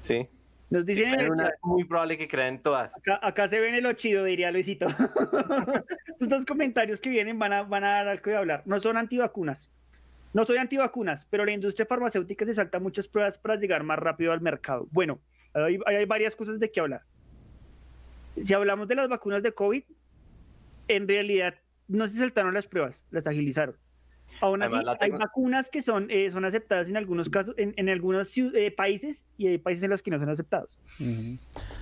[0.00, 0.28] Sí.
[0.70, 2.94] Nos dicen una- chat, muy probable que crean todas.
[2.96, 4.86] acá, acá se ven el chido, diría Luisito.
[6.06, 8.62] Estos dos comentarios que vienen van a, van a dar algo de hablar.
[8.66, 9.70] No son antivacunas.
[10.34, 14.32] No soy antivacunas, pero la industria farmacéutica se salta muchas pruebas para llegar más rápido
[14.32, 14.86] al mercado.
[14.90, 15.20] Bueno,
[15.54, 17.02] hay, hay varias cosas de qué hablar.
[18.42, 19.84] Si hablamos de las vacunas de COVID,
[20.88, 21.54] en realidad
[21.88, 23.76] no se saltaron las pruebas, las agilizaron.
[24.42, 27.88] Aún así, Además, hay vacunas que son, eh, son aceptadas en algunos casos, en, en
[27.88, 30.78] algunos eh, países, y hay países en los que no son aceptados.
[31.00, 31.38] Ujú.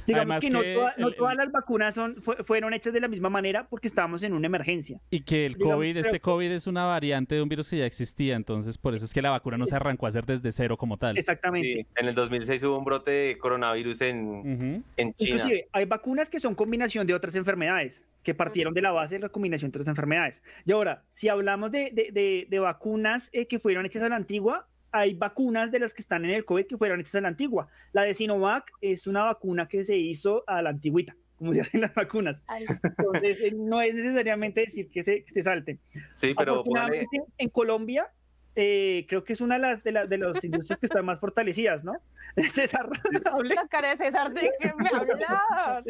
[0.07, 2.93] Digamos Además que, no, que toda- no el- todas las vacunas son, fue- fueron hechas
[2.93, 5.01] de la misma manera porque estábamos en una emergencia.
[5.11, 7.79] Y que el Digamos, COVID, creo este COVID es una variante de un virus que
[7.79, 10.53] ya existía, entonces por eso es que la vacuna no se arrancó a hacer desde
[10.53, 11.19] cero como tal.
[11.19, 11.67] Exactamente.
[11.69, 14.83] Sí, en el 2006 hubo un brote de coronavirus en, Ujú.
[14.97, 15.31] en China.
[15.35, 19.21] Inclusive, hay vacunas que son combinación de otras enfermedades, que partieron de la base de
[19.21, 20.43] la combinación de otras enfermedades.
[20.65, 24.17] Y ahora, si hablamos de, de- de- de vacunas eh, que fueron hechas a la
[24.17, 27.29] antigua, hay vacunas de las que están en el COVID que fueron hechas a la
[27.29, 27.69] antigua.
[27.93, 31.81] La de Sinovac es una vacuna que se hizo a la antigüita, como se hacen
[31.83, 32.43] las vacunas.
[32.83, 35.79] Entonces, eh, no es necesariamente decir que se, que se salten.
[36.15, 37.07] Sí, pero póngale,
[37.39, 38.09] en Colombia,
[38.57, 41.21] eh, creo que es una de las de, la- de las industrias que están más
[41.21, 41.93] fortalecidas, ¿no?
[42.53, 42.89] César,
[43.33, 43.55] hable.
[43.55, 45.85] La cara de César de que me hablar.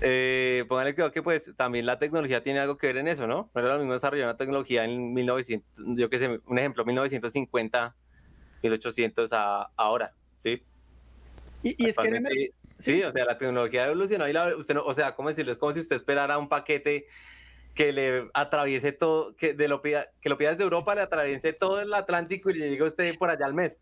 [0.00, 3.50] Eh, póngale cuidado que pues también la tecnología tiene algo que ver en eso, ¿no?
[3.54, 7.96] No era lo mismo desarrollar una tecnología en 1900, yo qué sé, un ejemplo, 1950,
[8.62, 10.62] 1800 a ahora, ¿sí?
[11.62, 14.84] Y, y es que Actualmente, sí, o sea, la tecnología evolucionó y la, usted no,
[14.84, 15.52] o sea, ¿cómo decirlo?
[15.52, 17.06] Es como si usted esperara un paquete
[17.74, 21.52] que le atraviese todo, que, de lo pida, que lo pida desde Europa, le atraviese
[21.52, 23.80] todo el Atlántico y le llegue usted por allá al mes.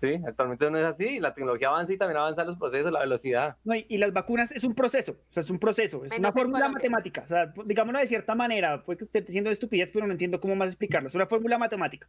[0.00, 3.58] Sí, actualmente no es así, la tecnología avanza y también avanzan los procesos, la velocidad.
[3.64, 6.18] No, y, y las vacunas es un proceso, o sea, es un proceso, es Menos
[6.18, 9.90] una fórmula matemática, o sea, pues, digámoslo de cierta manera, puede que esté diciendo estupidez,
[9.92, 12.08] pero no entiendo cómo más explicarlo, es una fórmula matemática.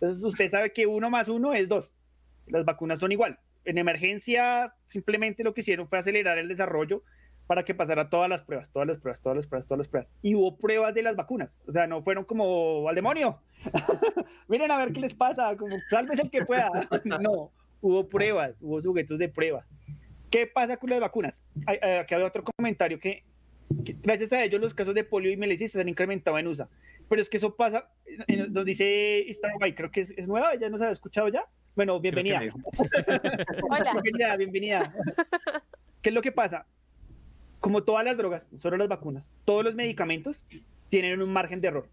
[0.00, 1.98] Entonces usted sabe que uno más uno es dos,
[2.46, 3.38] las vacunas son igual.
[3.66, 7.02] En emergencia simplemente lo que hicieron fue acelerar el desarrollo
[7.46, 10.14] para que pasara todas las pruebas, todas las pruebas, todas las pruebas, todas las pruebas.
[10.22, 13.38] Y hubo pruebas de las vacunas, o sea, no fueron como al demonio.
[14.48, 16.70] Miren a ver qué les pasa, como sálvese el que pueda.
[17.04, 19.64] no, hubo pruebas, hubo sujetos de prueba.
[20.30, 21.42] ¿Qué pasa con las vacunas?
[21.66, 23.22] Hay- hay- Aquí hay otro comentario que,
[23.84, 26.68] que gracias a ellos los casos de polio y melistis se han incrementado en USA.
[27.08, 27.88] Pero es que eso pasa,
[28.26, 31.44] eh, nos dice Starbuy, creo que es, es nueva, ya nos ha escuchado ya.
[31.76, 32.40] Bueno, bienvenida.
[33.70, 33.92] Hola.
[34.02, 34.92] bienvenida, bienvenida.
[36.02, 36.66] ¿Qué es lo que pasa?
[37.60, 40.44] Como todas las drogas, solo las vacunas, todos los medicamentos
[40.88, 41.88] tienen un margen de error.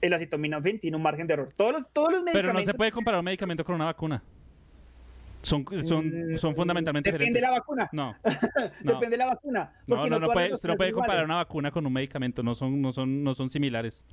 [0.00, 1.48] El acetaminofén tiene un margen de error.
[1.56, 2.66] Todos los, todos los Pero medicamentos.
[2.66, 4.22] no se puede comparar un medicamento con una vacuna.
[5.42, 7.42] Son, son, son fundamentalmente Mm, Depende diferentes.
[7.42, 7.88] de la vacuna.
[7.92, 8.16] No,
[8.82, 8.92] no.
[8.94, 9.72] Depende de la vacuna.
[9.86, 11.26] No, no, no puede, usted no puede comparar iguales.
[11.26, 14.06] una vacuna con un medicamento, no son, no son, no son similares.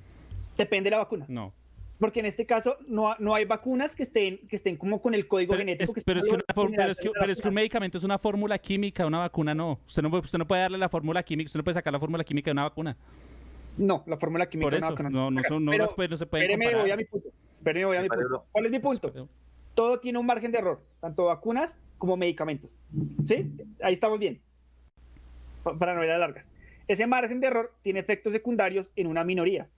[0.58, 1.26] Depende de la vacuna.
[1.30, 1.54] No.
[2.02, 5.28] Porque en este caso no, no hay vacunas que estén, que estén como con el
[5.28, 5.94] código Pero genético.
[5.96, 7.48] es, pero es que, una for- pero es que- general de la pero es que
[7.48, 9.80] un medicamento es una fórmula química, una vacuna no.
[9.86, 12.00] Usted no, puede- usted no puede darle la fórmula química, usted no puede sacar la
[12.00, 12.98] fórmula química de una vacuna.
[13.78, 16.10] No, la fórmula química Por de una eso, vacuna no, no, son, no, las puede-
[16.10, 16.82] no se pueden Espéreme, comparar.
[16.84, 17.30] voy a mi punto.
[17.54, 18.46] Espéreme, voy a mi punto.
[18.52, 19.30] ¿Cuál es mi punto?
[19.76, 22.78] Todo tiene un margen de error, tanto vacunas como medicamentos.
[23.28, 23.52] ¿Sí?
[23.84, 24.42] Ahí estamos bien.
[25.64, 26.52] Pa- Para no ir a largas.
[26.88, 29.70] Ese margen de error tiene efectos secundarios en una minoría.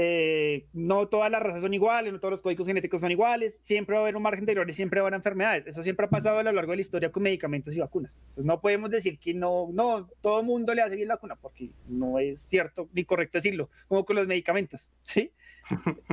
[0.00, 3.94] Eh, no todas las razas son iguales, no todos los códigos genéticos son iguales, siempre
[3.94, 5.66] va a haber un margen de error y siempre va a haber enfermedades.
[5.66, 8.16] Eso siempre ha pasado a lo largo de la historia con medicamentos y vacunas.
[8.36, 12.20] No podemos decir que no, no, todo mundo le hace bien la vacuna, porque no
[12.20, 15.32] es cierto ni correcto decirlo, como con los medicamentos, ¿sí?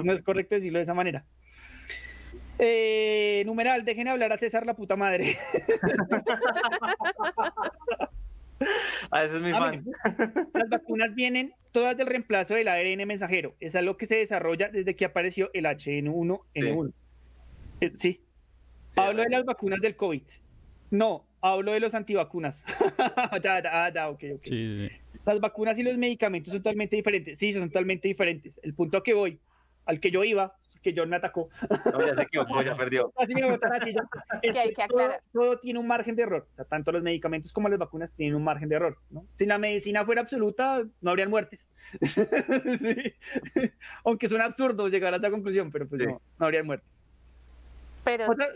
[0.04, 1.24] No es correcto decirlo de esa manera.
[2.58, 5.38] Eh, numeral, dejen hablar a César la puta madre.
[9.12, 9.84] Ah, ese es mi A fan.
[9.86, 13.56] ver, Las vacunas vienen todas del reemplazo del ARN mensajero.
[13.60, 16.94] Es algo que se desarrolla desde que apareció el HN1N1.
[17.82, 18.22] Eh, sí.
[18.90, 20.24] Sí, hablo de a las vacunas del COVID.
[20.92, 22.64] No, hablo de los antivacunas.
[23.44, 24.44] ya, ya, ya, ok, ok.
[24.44, 25.20] Sí, sí, sí.
[25.26, 27.38] Las vacunas y los medicamentos son totalmente diferentes.
[27.38, 28.60] Sí, son totalmente diferentes.
[28.64, 29.40] El punto a que voy,
[29.86, 30.56] al que yo iba,
[30.86, 31.50] que John me atacó.
[31.92, 33.12] No, ya se equivocó, ya perdió.
[33.18, 34.08] Así me botan así ya.
[34.42, 35.22] Que hay Es que todo- aclarar.
[35.34, 36.48] Todo, tiene un margen de error.
[36.52, 38.98] O sea, tanto los medicamentos como las vacunas tienen un margen de error.
[39.10, 39.26] ¿no?
[39.36, 41.70] Si la medicina fuera absoluta, no habrían muertes.
[42.02, 43.14] Sí.
[44.04, 46.08] Aunque es un absurdo llegar a esa conclusión, pero pues Sí.
[46.08, 47.06] no, no habrían muertes.
[48.04, 48.48] Pero Otra,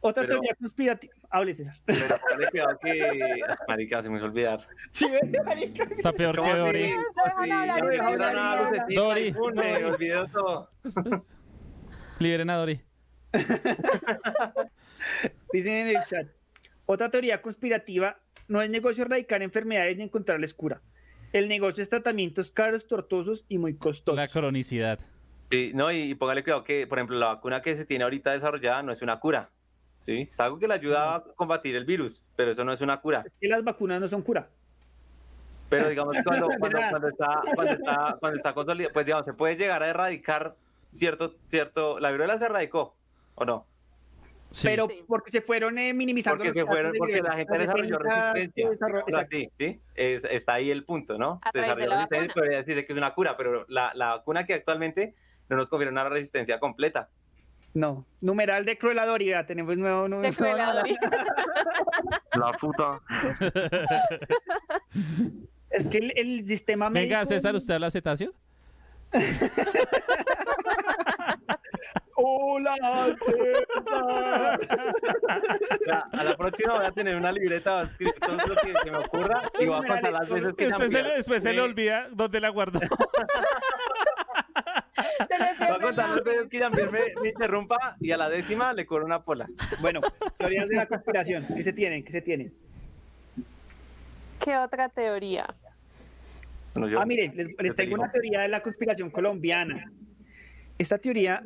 [0.00, 1.14] otra Pero- teoría conspirativa.
[1.30, 1.74] hable César.
[1.84, 3.40] Pero póngale cuidado que.
[3.68, 4.60] Marica, se me olvidar.
[4.92, 5.06] Sí,
[5.44, 5.84] marica.
[5.84, 6.54] Está peor que.
[6.54, 6.94] Dori.
[12.18, 12.66] Liberen a.
[15.52, 16.26] Dicen en el chat.
[16.86, 18.18] Otra teoría conspirativa
[18.48, 20.80] no es negocio erradicar enfermedades ni encontrarles cura.
[21.32, 24.16] El negocio es tratamientos caros, tortuosos y muy costosos.
[24.16, 24.98] La cronicidad.
[25.50, 28.32] Sí, no, y, y póngale cuidado que, por ejemplo, la vacuna que se tiene ahorita
[28.32, 29.50] desarrollada no es una cura.
[30.00, 30.28] ¿Sí?
[30.30, 33.24] Es algo que le ayuda a combatir el virus, pero eso no es una cura.
[33.26, 34.48] Es que las vacunas no son cura.
[35.68, 39.34] Pero digamos que cuando, cuando, cuando está, cuando está, cuando está consolidado, pues digamos, se
[39.34, 40.56] puede llegar a erradicar
[40.88, 42.96] cierto, cierto, la viruela se erradicó,
[43.36, 43.64] ¿o no?
[44.50, 44.66] Sí.
[44.66, 45.04] Pero Sí.
[45.06, 46.38] porque se fueron eh, minimizando.
[46.38, 48.66] Porque los se fueron, porque la gente desarrolló resistencia.
[48.66, 49.36] se desarrolló- O sea, exacto.
[49.36, 51.38] sí, sí, es- está ahí el punto, ¿no?
[51.42, 52.34] A Se de desarrolló resistencia, vacuna.
[52.42, 55.14] podría decirse que es una cura, pero la, la vacuna que actualmente
[55.50, 57.10] no nos confiere una resistencia completa.
[57.74, 60.86] No, numeral de Cruelador y vea, tenemos nuevo nuevo- De Cruelador.
[62.34, 63.00] La puta.
[65.70, 68.32] Es que el, el sistema Venga, médico- César, ¿usted habla cetáceo?
[72.14, 72.74] Hola,
[73.26, 74.60] César.
[76.12, 78.90] A la próxima voy a tener una libreta, voy a escribir todo lo que se
[78.90, 82.08] me ocurra y voy a contar las veces que Después se, después se le olvida
[82.12, 82.88] dónde la le
[85.58, 88.86] Voy a contar las veces que Jean-Pierre me, me interrumpa y a la décima le
[88.86, 89.48] cobro una pola.
[89.80, 90.00] Bueno,
[90.36, 91.46] teorías de la conspiración.
[91.54, 92.04] ¿Qué se tienen?
[92.04, 92.52] ¿Qué se tienen?
[94.40, 95.46] ¿Qué otra teoría?
[96.74, 99.90] Bueno, yo- Ah, mire, les, les yo te tengo una teoría de la conspiración colombiana.
[100.78, 101.42] Esta teoría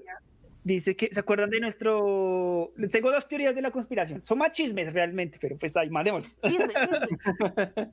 [0.65, 2.73] dice que, ¿se acuerdan de nuestro...?
[2.91, 4.23] Tengo dos teorías de la conspiración.
[4.25, 6.37] Son más chismes realmente, pero pues ahí, mandémoslos.
[6.47, 7.93] Chisme, chisme.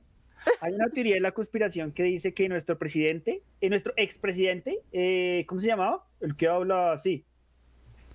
[0.62, 5.44] Hay una teoría de la conspiración que dice que nuestro presidente, eh, nuestro expresidente, eh,
[5.46, 6.06] ¿cómo se llamaba?
[6.20, 7.24] El que habla así.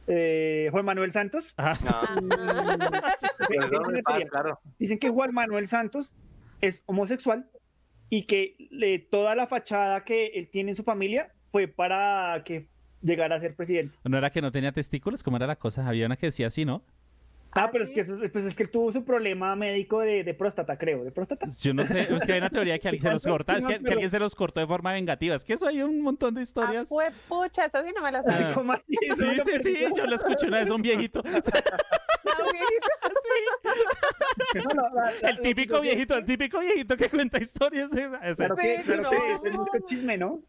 [0.08, 1.54] Eh, Juan Manuel Santos.
[1.58, 1.74] Ah,
[2.22, 2.30] No,
[3.48, 4.60] pero eso no me pasa, claro.
[4.80, 6.16] Dicen que Juan Manuel Santos
[6.62, 7.48] es homosexual
[8.10, 12.68] y que le- toda la fachada que él tiene en su familia fue para que
[13.06, 13.96] llegara a ser presidente.
[14.04, 15.24] ¿No era que no tenía testículos?
[15.24, 15.88] ¿Cómo era la cosa?
[15.88, 16.82] Había una que decía así, ¿no?
[17.58, 17.92] Ah, ¿Ah, pero sí?
[17.92, 21.06] es que eso- pues es que él tuvo su problema médico de, de próstata, creo,
[21.06, 21.48] de próstata.
[21.62, 23.76] Yo no sé, es que hay una teoría que alguien se los corta, es que,
[23.76, 25.36] alguien se los cortó de forma vengativa.
[25.36, 26.90] Es que eso hay un montón de Ah, historias.
[26.90, 28.50] fue pucha, eso sí no me la sabía.
[28.50, 28.54] Ah.
[28.56, 28.84] ¿Cómo así?
[28.90, 31.22] Sí, sí, sí, yo lo escuché una vez a un viejito.
[32.26, 32.88] Ah, viejito.
[34.56, 37.92] No, no, la- la- El típico viejito, el típico viejito que cuenta historias.
[37.92, 38.36] ese- ese.
[38.36, 39.10] Claro que, Sí, claro no.
[39.42, 40.40] que es mucho chisme, ¿no?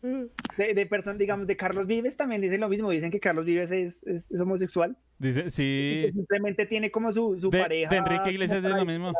[0.56, 2.90] De, de personas, digamos, de Carlos Vives también dicen lo mismo.
[2.90, 4.96] Dicen que Carlos Vives es, es- es homosexual.
[5.18, 6.10] Dice, sí.
[6.12, 7.90] simplemente tiene como su, su De, pareja.
[7.90, 9.12] de Enrique Iglesias es lo mismo.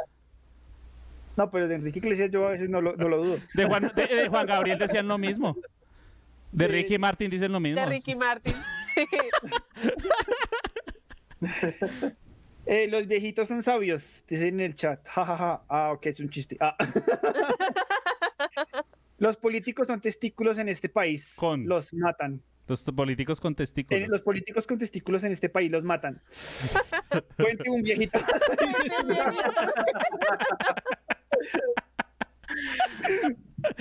[1.37, 3.39] No, pero de Enrique Iglesias yo a veces no lo, no lo dudo.
[3.55, 5.57] De Juan, de, de Juan Gabriel decían lo mismo.
[6.53, 6.70] De Sí.
[6.73, 7.78] Ricky Martin dicen lo mismo.
[7.81, 8.55] De Ricky Martin.
[8.95, 9.05] Sí.
[12.66, 15.01] Eh, los viejitos son sabios, dicen en el chat.
[15.06, 15.62] Ja, ja, ja.
[15.68, 16.56] Ah, ok, es un chiste.
[16.60, 16.76] Ah.
[19.18, 21.32] los políticos son testículos en este país.
[21.36, 21.66] Con.
[21.66, 22.43] Los matan.
[22.66, 24.09] Los políticos con Eh, testículos.
[24.09, 26.20] los políticos con testículos en este país los matan.
[27.36, 28.18] Cuente un viejito.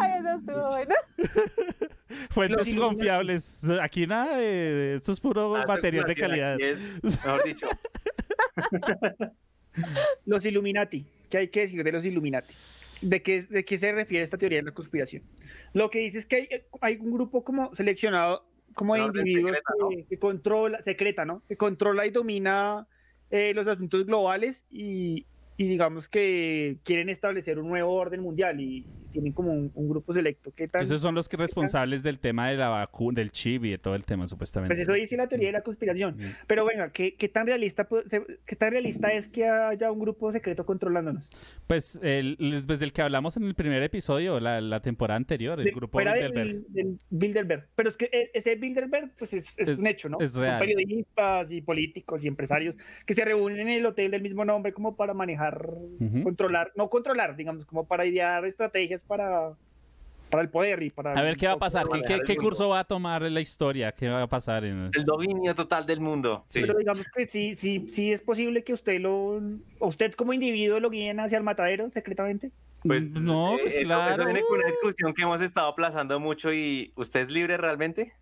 [0.00, 0.94] Ay, eso estuvo bueno.
[2.30, 3.64] Fuentes los confiables.
[3.80, 4.94] Aquí nada de.
[4.96, 6.60] Esto es puro Ah, material de calidad.
[6.60, 7.68] es, mejor dicho,
[10.26, 11.06] Los Illuminati.
[11.30, 12.54] ¿Qué hay que decir de los Illuminati?
[13.02, 15.22] ¿De qué, ¿De qué se refiere esta teoría de la conspiración?
[15.72, 16.48] Lo que dice es que hay,
[16.80, 18.44] hay un grupo como seleccionado,
[18.74, 19.88] como de individuos secreta, ¿no?
[19.90, 21.42] que, que controla, secreta, ¿no?
[21.46, 22.88] Que controla y domina
[23.30, 25.26] eh, los asuntos globales y,
[25.58, 30.12] y digamos que quieren establecer un nuevo orden mundial y tienen como un, un grupo
[30.12, 30.52] selecto.
[30.54, 30.82] ¿Qué tal?
[30.82, 33.94] Esos son los que responsables del tema de la vacuna, del chip y de todo
[33.94, 34.74] el tema, supuestamente.
[34.74, 36.16] Pues eso dice la teoría de la conspiración.
[36.16, 36.34] Mm.
[36.46, 37.88] Pero venga, ¿qué, qué tan realista
[38.46, 41.30] qué tan realista es que haya un grupo secreto controlándonos?
[41.66, 42.36] Pues el,
[42.66, 45.98] desde el que hablamos en el primer episodio, la, la temporada anterior, el De- grupo
[45.98, 46.32] Bilderberg.
[46.34, 47.66] del, del Bilderberg.
[47.74, 50.18] Pero es que e- ese Bilderberg pues es, es Es- un hecho, ¿no?
[50.20, 50.58] es real.
[50.58, 52.76] Son periodistas y políticos y empresarios
[53.06, 55.68] que se reúnen en el hotel del mismo nombre como para manejar,
[56.00, 56.22] Ujú.
[56.22, 59.52] controlar, no controlar, digamos, como para idear estrategias para,
[60.30, 61.12] para el poder y para...
[61.12, 63.92] A ver qué va a pasar, ¿Qué, qué, curso va a tomar la historia?
[63.92, 64.64] ¿Qué va a pasar?
[64.64, 64.90] En...
[64.94, 66.44] el dominio total del mundo.
[66.46, 66.60] Sí.
[66.60, 69.40] Pero digamos que sí, sí, sí es posible que usted lo,
[69.80, 72.52] usted como individuo lo guíen hacia el matadero secretamente.
[72.82, 74.14] Pues no, eh, pues eso, claro.
[74.14, 78.12] eso viene con una discusión que hemos estado aplazando mucho y ¿usted es libre realmente?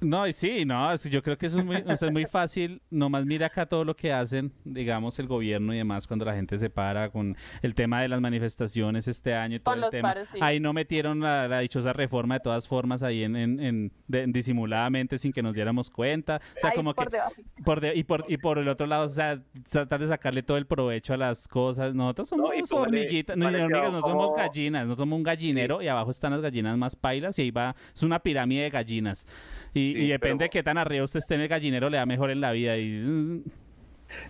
[0.00, 2.82] No, y sí, no, yo creo que eso es muy, o sea, es muy fácil.
[2.90, 6.58] Nomás mira acá todo lo que hacen, digamos, el gobierno y demás, cuando la gente
[6.58, 9.90] se para con el tema de las manifestaciones este año y todo Con el los
[9.90, 10.08] tema.
[10.10, 10.38] paros, sí.
[10.42, 14.26] Ahí no metieron la, la dichosa reforma de todas formas ahí en, en, en- de-
[14.26, 16.40] disimuladamente sin que nos diéramos cuenta.
[16.56, 17.18] O sea, Ahí como por que
[17.64, 20.58] por de- y por y por el otro lado, o sea, tratar de sacarle todo
[20.58, 21.94] el provecho a las cosas.
[21.94, 26.10] Nosotros somos No, hormiguitas, no, hormigas, no somos gallinas, no somos un gallinero y abajo
[26.10, 29.26] están las gallinas más pailas y ahí va, es una pirámide de gallinas.
[29.72, 31.96] Y, Sí, y depende pero- de qué tan arriba usted esté en el gallinero, le
[31.98, 32.76] da mejor en la vida.
[32.76, 33.42] Y, mm,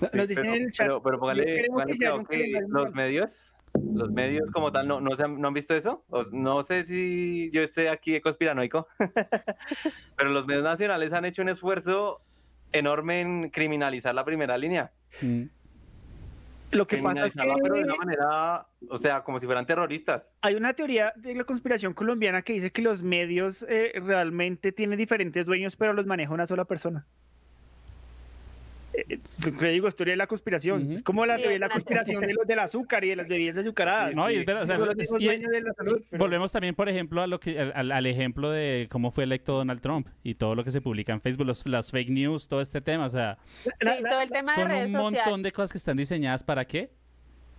[0.00, 0.86] Nos Sí, dicen pero, en el chat.
[0.86, 1.92] pero, pero póngale, póngale
[2.28, 3.54] que los medios,
[3.94, 6.02] los medios como tal, no, no, se han, no han visto eso.
[6.08, 8.88] O- no sé si yo esté aquí de conspiranoico,
[10.16, 12.22] pero los medios nacionales han hecho un esfuerzo
[12.72, 14.92] enorme en criminalizar la primera línea.
[15.20, 15.42] mm.
[16.76, 20.34] Lo que pasa es pero de una manera, o sea, como si fueran terroristas.
[20.42, 24.98] hay una teoría de la conspiración colombiana que dice que los medios eh, realmente tienen
[24.98, 27.06] diferentes dueños, pero los maneja una sola persona.
[28.96, 30.82] Eh, lo que digo, es teoría de la conspiración.
[30.84, 30.92] Ujú.
[30.94, 33.28] Es como la Sí, teoría de la conspiración de los del azúcar y de las
[33.28, 34.16] bebidas azucaradas.
[34.16, 35.10] No, y es verdad, o sea, Son los es-
[35.42, 38.88] de la salud, pero- Volvemos también, por ejemplo, a lo que, al- al, ejemplo de
[38.90, 41.90] cómo fue electo Donald Trump y todo lo que se publica en Facebook, los, las
[41.90, 43.06] fake news, todo este tema.
[43.06, 43.70] O sea, Sí,
[44.08, 45.42] todo el tema de son redes un montón sociales.
[45.42, 46.90] de cosas que están diseñadas para qué?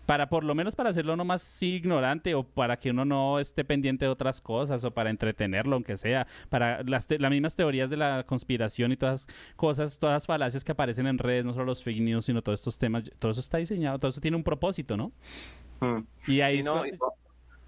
[0.07, 3.63] Para por lo menos para hacerlo no más ignorante o para que uno no esté
[3.63, 7.91] pendiente de otras cosas o para entretenerlo, aunque sea, para las, te- las mismas teorías
[7.91, 11.53] de la conspiración y todas las cosas, todas las falacias que aparecen en redes, no
[11.53, 14.37] solo los fake news, sino todos estos temas, todo eso está diseñado, todo eso tiene
[14.37, 15.11] un propósito, ¿no?
[15.81, 15.99] Mm.
[16.27, 16.83] Y ahí no,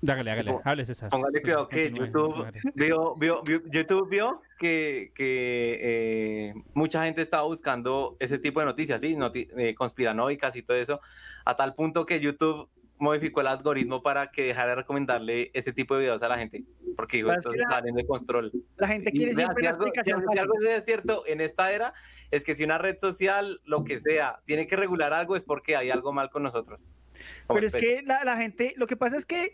[0.01, 1.09] y- Hágale, hable César.
[1.09, 2.45] Póngale cuidado que YouTube
[2.75, 8.65] vio, vio- vio- YouTube vio que, que eh, mucha gente estaba buscando ese tipo de
[8.67, 9.15] noticias, ¿sí?
[9.15, 11.01] Noti- eh, conspiranoicas y todo eso,
[11.45, 15.95] a tal punto que YouTube modificó el algoritmo para que dejara de recomendarle ese tipo
[15.95, 16.65] de videos a la gente,
[16.97, 18.51] porque es esto que se está saliendo de control.
[18.75, 21.71] La gente Y quiere vea, siempre si la explicación si algo es cierto en esta
[21.71, 21.93] era,
[22.29, 25.77] es que si una red social, lo que sea, tiene que regular algo, es porque
[25.77, 26.89] hay algo mal con nosotros.
[27.47, 29.53] Pero es que la, la gente, lo que pasa es que,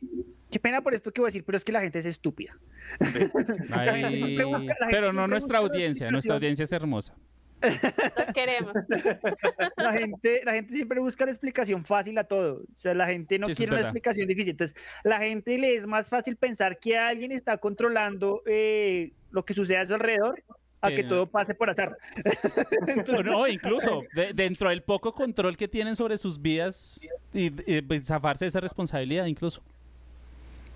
[0.52, 2.58] qué pena por esto que voy a decir, pero es que la gente es estúpida.
[4.92, 7.16] Pero no nuestra audiencia, nuestra audiencia es hermosa.
[7.62, 8.74] Los queremos.
[9.78, 12.58] La gente, la gente siempre busca la explicación fácil a todo.
[12.58, 14.52] O sea, la gente no Sí, quiere una explicación difícil.
[14.52, 19.54] Entonces, la gente le es más fácil pensar que alguien está controlando eh, lo que
[19.54, 20.44] sucede a su alrededor
[20.88, 21.98] a que todo pase por azar.
[23.18, 27.00] O no, incluso de- dentro del poco control que tienen sobre sus vidas
[27.34, 29.62] y, y, pues, zafarse de esa responsabilidad incluso.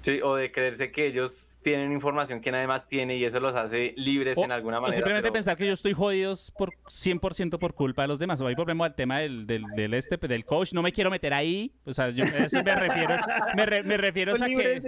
[0.01, 3.53] Sí, o de creerse que ellos tienen información que nadie más tiene y eso los
[3.53, 4.95] hace libres O, en alguna o manera.
[4.95, 8.39] simplemente pero- pensar que yo estoy jodidos por 100% por culpa de los demás.
[8.39, 10.71] Ahí volvemos al tema del, del, del este, del coach.
[10.71, 11.73] No me quiero meter ahí.
[11.85, 13.13] O sea, yo eso me refiero,
[13.57, 14.81] me, re- me refiero a que...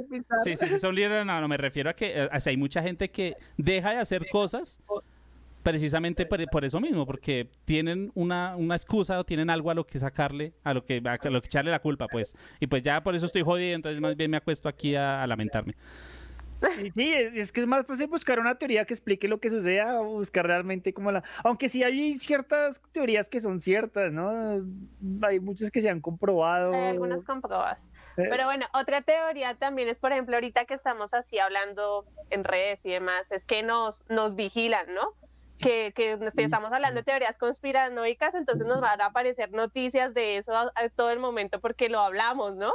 [0.45, 1.25] Sí, sí, sí, son libres.
[1.25, 3.97] No, no, me refiero a que eh, o sea, hay mucha gente que deja de
[3.97, 4.79] hacer cosas
[5.63, 9.85] precisamente por, por eso mismo, porque tienen una, una excusa o tienen algo a lo
[9.85, 12.35] que sacarle, a lo que, a lo que echarle la culpa, pues.
[12.59, 15.27] Y pues ya por eso estoy jodido, entonces más bien me acuesto aquí a, a
[15.27, 15.75] lamentarme.
[16.93, 19.99] Sí, es, es que es más fácil buscar una teoría que explique lo que suceda
[19.99, 21.23] o buscar realmente como la...
[21.43, 24.61] Aunque sí hay ciertas teorías que son ciertas, ¿no?
[25.23, 26.71] Hay muchas que se han comprobado.
[26.71, 27.89] Hay algunas comprobadas.
[28.15, 32.43] Eh, Pero bueno, otra teoría también es, por ejemplo, ahorita que estamos así hablando en
[32.43, 35.15] redes y demás, es que nos, nos vigilan, ¿no?
[35.61, 40.37] Que, que si estamos hablando de teorías conspiranoicas, entonces nos van a aparecer noticias de
[40.37, 42.71] eso a, a todo el momento porque lo hablamos, ¿no?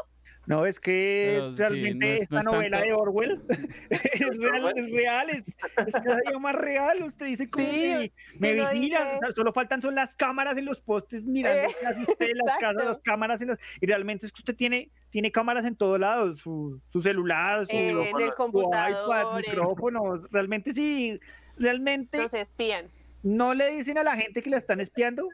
[0.49, 3.43] No, es que Pero sí, realmente no es- esta no es novela tanto- de Orwell
[3.91, 5.45] es real, es real, es,
[5.89, 7.03] es cada día más real.
[7.03, 10.65] Usted dice como Sí, que me uno vigilan, dice- solo faltan son las cámaras en
[10.67, 13.59] los postes mirando Eh, hace usted, las casas, las cámaras en las...
[13.81, 17.73] Y realmente es que usted tiene, tiene cámaras en todo lado, su, su celular, su,
[17.73, 21.19] Eh, en el su iPad, computador, micrófonos, realmente sí,
[21.57, 22.87] realmente Nos espían.
[23.23, 25.29] no le dicen a la gente que la están espiando,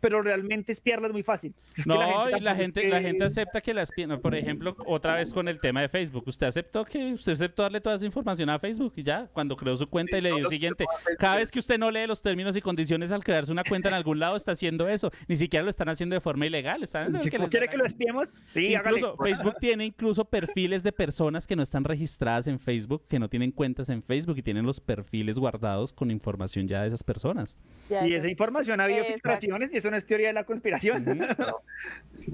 [0.00, 1.54] pero realmente espiarla es muy fácil.
[1.76, 5.14] Es que No, y la gente, la gente acepta que las piernas, por ejemplo, otra
[5.14, 8.50] vez con el tema de Facebook, usted aceptó que usted aceptó darle toda esa información
[8.50, 10.86] a Facebook y ya, cuando creó su cuenta y le dio siguiente,
[11.18, 13.94] cada vez que usted no lee los términos y condiciones al crearse una cuenta en
[13.94, 17.30] algún lado está haciendo eso, ni siquiera lo están haciendo de forma ilegal, están Si
[17.30, 18.98] que quiere la que lo espiemos, sí, hágale.
[18.98, 23.28] Incluso Facebook tiene incluso perfiles de personas que no están registradas en Facebook, que no
[23.28, 27.58] tienen cuentas en Facebook y tienen los perfiles guardados con información ya de esas personas.
[27.88, 31.04] Ya, Y esa información ha habido filtraciones y eso no es teoría de la conspiración.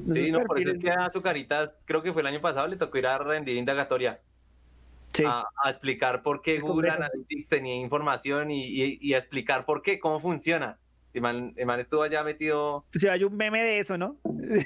[0.07, 2.67] Sí, Esos no, por eso es que a Azucaritas, creo que fue el año pasado,
[2.67, 4.21] le tocó ir a rendir indagatoria.
[5.13, 5.23] Sí.
[5.27, 6.91] A, a explicar por qué Google.
[6.91, 10.79] Analytics tenía información y, y- y a explicar por qué, cómo funciona.
[11.13, 12.77] El man, el man estuvo allá metido.
[12.77, 14.17] O sea, hay un meme de eso, ¿no?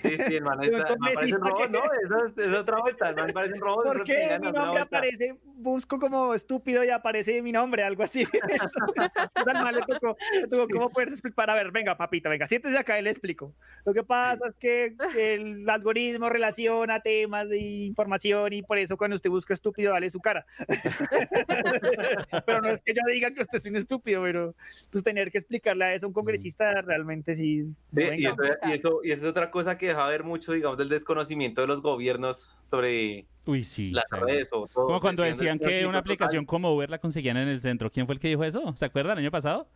[0.00, 1.78] Sí, sí, el man, está, el man parece un robot, que- ¿no?
[2.04, 3.08] Eso es, es otra vuelta.
[3.10, 3.86] El man parece un robot.
[3.86, 8.24] un ¿Por qué mi nombre aparece busco como estúpido y aparece mi nombre, algo así.
[9.44, 11.50] Tan mal le tocó, le tocó cómo poderse explicar.
[11.50, 13.54] A ver, venga, papito, venga, siéntese acá y le explico.
[13.84, 19.16] Lo que pasa es que el algoritmo relaciona temas de información y por eso cuando
[19.16, 20.46] usted busca estúpido, dale su cara.
[22.46, 24.54] pero no es que yo diga que usted es un estúpido, pero
[24.90, 27.64] pues tener que explicarle a eso a un congresista realmente sí.
[27.88, 30.52] Sí, no, y eso, y, eso, y eso es otra cosa que deja ver mucho,
[30.52, 33.90] digamos, del desconocimiento de los gobiernos sobre Uy, sí.
[33.90, 34.16] las sí.
[34.16, 34.86] redes o todo.
[34.86, 35.96] Como cuando decían que una total.
[36.00, 37.90] aplicación como Uber la conseguían en el centro.
[37.90, 38.74] ¿Quién fue el que dijo eso?
[38.76, 39.68] ¿Se acuerdan el año pasado?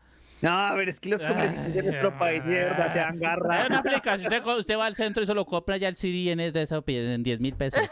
[0.43, 3.21] No, a ver, es que los congresistas de nuestro país de verdad se han Hay
[3.21, 3.67] garra.
[3.67, 6.63] una aplicación, usted, usted va al centro y solo compra ya el CD en, de
[6.63, 7.83] eso en 10 mil pesos.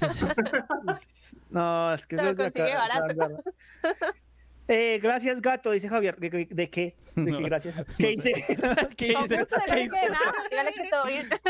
[1.50, 3.42] No, es que Se lo consigue barato.
[4.68, 6.16] Eh, gracias, gato, dice Javier.
[6.16, 6.96] ¿De, qué?
[7.14, 7.76] ¿De No, qué gracias?
[7.76, 8.30] no ¿Qué sé.
[8.30, 8.58] hice?
[8.96, 9.44] ¿Qué hice?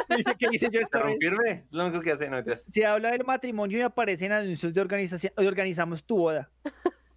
[0.16, 1.12] Dice que hice yo esta vez.
[1.12, 2.42] Confirme, es lo único que hace, no.
[2.70, 5.32] Se habla del matrimonio y aparecen anuncios de organización.
[5.36, 6.50] Hoy organizamos tu boda.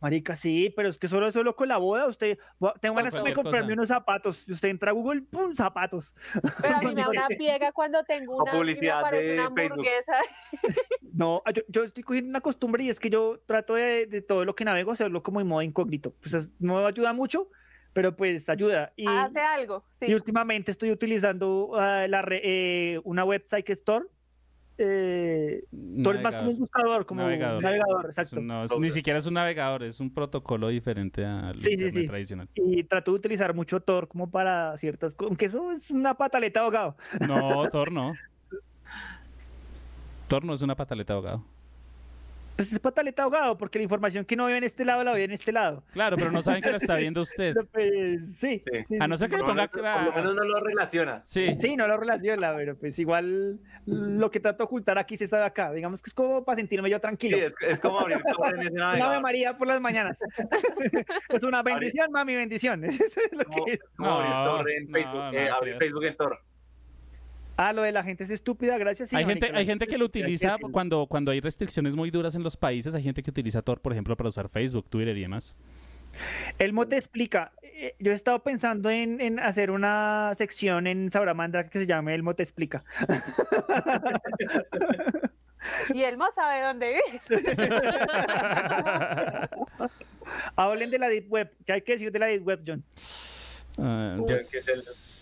[0.02, 2.38] Marica, sí, pero es que solo solo con la boda usted
[2.80, 3.74] tengo ganas de comprarme cosa.
[3.74, 4.48] unos zapatos.
[4.48, 6.14] Y usted entra a Google, pum, zapatos.
[6.62, 9.34] Pero a mí me da una piega cuando tengo una y me publicidad aparece de
[9.34, 10.14] una hamburguesa.
[11.12, 14.46] No, yo, yo estoy cogiendo una costumbre y es que yo trato de, de todo
[14.46, 16.14] lo que navego hacerlo como en modo incógnito.
[16.22, 17.50] Pues es- no ayuda mucho,
[17.94, 18.94] pero pues ayuda.
[18.96, 20.14] Y, Hace algo, y sí.
[20.14, 24.10] últimamente estoy utilizando ah, la re- eh, una website Tor.
[24.82, 25.66] Eh,
[26.02, 27.58] Tor es más como un buscador, como Navegador.
[27.58, 28.40] un navegador, exacto.
[28.40, 31.94] no, es- ni siquiera es un navegador, es un protocolo diferente al Sí, sí, internet
[31.96, 32.08] sí.
[32.08, 32.50] tradicional.
[32.56, 36.62] Y trato de utilizar mucho Tor como para ciertas cosas, aunque eso es una pataleta
[36.62, 36.96] ahogado.
[37.28, 38.14] No, Tor no.
[40.30, 41.44] Tor no es una pataleta ahogado.
[42.60, 45.24] Pues es pataleta ahogado, porque la información que no ve en este lado la ve
[45.24, 45.82] en este lado.
[45.94, 47.56] Claro, pero no saben que la está viendo usted.
[47.72, 48.84] Pues, sí, Sí.
[48.86, 49.42] sí, A no sí, ser que sí.
[49.42, 49.70] le lo ponga...
[49.74, 51.22] menos- por lo menos no lo relaciona.
[51.24, 51.56] Sí.
[51.58, 55.46] Sí, no lo relaciona, pero pues igual lo que trato de ocultar aquí se sabe
[55.46, 55.72] acá.
[55.72, 57.38] Digamos que es como para sentirme yo Sí, tranquilo.
[57.38, 59.22] es, es como abrir Tor en ese Una Ave.
[59.22, 60.18] María por las mañanas.
[61.30, 62.84] es una bendición, mami, bendición.
[62.84, 63.80] Eso es lo Como, que es.
[63.96, 65.78] como abrir No, Tor en no, Facebook, no, eh, abrir.
[65.78, 66.40] Facebook en Tor.
[67.62, 69.10] Ah, lo de la gente es estúpida, gracias.
[69.10, 72.42] sí, hay, gente, hay gente que lo utiliza cuando, cuando hay restricciones muy duras en
[72.44, 72.96] los países.
[72.96, 75.58] Hay gente que utiliza Tor, por ejemplo, para usar Facebook, Twitter y demás.
[76.58, 77.52] Elmo te explica.
[77.62, 82.16] eh, Yo he estado pensando en, en hacer una sección en Sabramandra que se llame
[82.16, 82.86] Elmo te explica.
[85.94, 87.28] Y Elmo sabe dónde vives.
[90.56, 91.52] Hablen de la Deep Web.
[91.66, 92.82] ¿Qué hay que decir de la Deep Web, John?
[93.78, 94.36] Ah, Uy,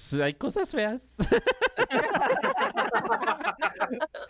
[0.10, 1.02] pues, ¿qué es hay cosas feas.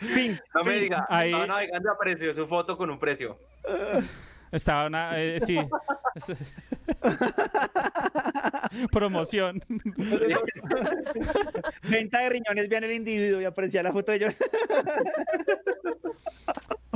[0.09, 0.37] Sí.
[0.53, 3.37] No me diga, Ahí- estaba navegando y apareció su foto con un precio.
[4.51, 5.11] Estaba una...
[5.19, 5.57] eh, sí.
[8.91, 9.61] Promoción.
[11.89, 14.33] Venta de riñones, vean el individuo y aparecía la foto de John.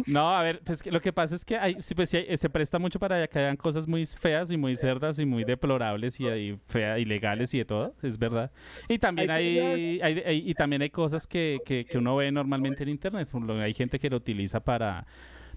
[0.08, 2.80] No, a ver, pues que lo que pasa es que hay, sí, pues, se presta
[2.80, 6.60] mucho para que hagan cosas muy feas y muy cerdas y muy deplorables y, y
[6.68, 8.52] fea, ilegales y de todo, es verdad.
[8.90, 12.32] Y también Hay hay, hay- hay- y también hay cosas que, que, que uno ve
[12.32, 13.30] normalmente en internet.
[13.62, 15.06] Hay gente que lo utiliza para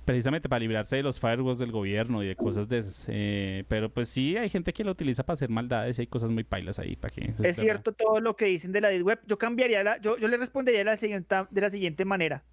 [0.05, 3.07] precisamente para librarse de los firewalls del gobierno y de cosas de esas.
[3.09, 6.31] Eh, pero pues sí, hay gente que lo utiliza para hacer maldades y hay cosas
[6.31, 7.23] muy pailas ahí para que.
[7.23, 7.63] eso Es verdad.
[7.63, 9.21] cierto todo lo que dicen de la Deep Web.
[9.27, 12.45] Yo cambiaría la, yo, yo le respondería de la, siguiente, de la siguiente manera.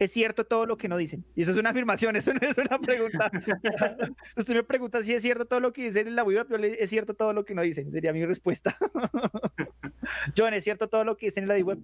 [0.00, 1.26] Es cierto todo lo que no dicen.
[1.36, 3.30] Y eso es una afirmación, eso no es una pregunta.
[4.36, 6.82] Usted me pregunta si es cierto todo lo que dicen en la web, yo le
[6.82, 7.90] es cierto todo lo que no dicen.
[7.90, 8.76] Sería mi respuesta.
[10.36, 11.78] John, ¿es cierto todo lo que dicen en la Deep Web?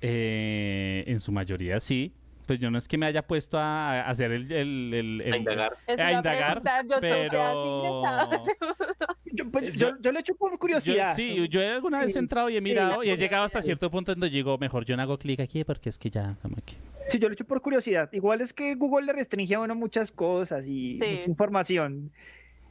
[0.00, 2.14] Eh, en su mayoría sí.
[2.50, 5.32] Pues yo no es que me haya puesto a, a hacer el, el- el- el-
[5.34, 5.76] A indagar.
[5.86, 8.42] Eso a indagar, yo, ¿tú te has pero- ingresado?
[9.32, 11.14] Yo, pues, Eh, yo, yo- yo le echo por Yo, curiosidad.
[11.14, 13.62] sí, yo he alguna vez he entrado y he sí, mirado y he llegado hasta
[13.62, 16.56] cierto punto donde digo, mejor yo no hago clic aquí porque es que ya, como
[16.56, 16.74] que...
[17.06, 18.12] Sí, yo lo he hecho por curiosidad.
[18.12, 21.18] Igual es que Google le restringe a uno muchas cosas y Sí.
[21.18, 22.10] mucha información.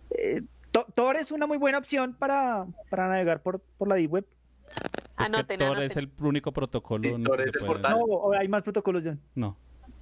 [0.09, 0.41] Eh,
[0.71, 4.25] To- Tor es una muy buena opción para, para navegar por, por la Deep Web.
[5.17, 5.83] Es que Tor anoten.
[5.83, 7.97] es el único protocolo Sí, Tor es el portal.
[7.97, 9.21] No, hay más protocolos, John.
[9.35, 9.55] No,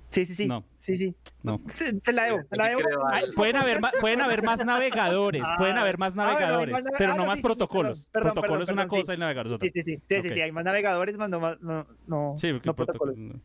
[0.09, 0.47] Sí, sí, sí.
[0.47, 0.63] No.
[0.79, 1.13] Sí, sí.
[1.43, 1.61] no.
[1.75, 2.87] Se, se la debo, se la Aquí debo.
[2.87, 6.31] creo, Ay, pueden, haber ma- pueden haber más navegadores, pueden Ah, haber más ah, bueno,
[6.33, 8.09] navegadores, más nave- pero ah, no más sí, protocolos.
[8.11, 9.67] perdón, Protocolo perdón, es una perdón, cosa y navegador es otra.
[9.69, 10.01] Sí, sí, sí.
[10.21, 10.41] Sí, sí.
[10.41, 13.15] Hay más navegadores, más no, más- no, no, Sí, porque no protocolos.
[13.17, 13.41] protocolo-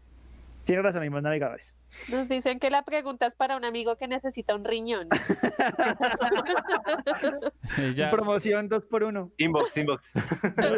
[0.64, 1.76] Tiene razón, más navegadores.
[2.10, 5.09] Nos dicen que la pregunta es para un amigo que necesita un riñón.
[8.10, 10.12] Promoción 2 por 1 Inbox, inbox.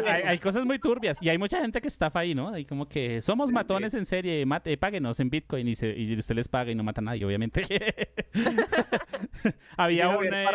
[0.07, 2.49] hay, hay cosas muy turbias y hay mucha gente que estafa ahí, ¿no?
[2.49, 6.35] Hay como que somos matones en serie, mate, páguenos en Bitcoin y, se- y usted
[6.35, 7.63] les paga y no mata a nadie, obviamente.
[9.77, 10.33] Había un...
[10.33, 10.45] eh,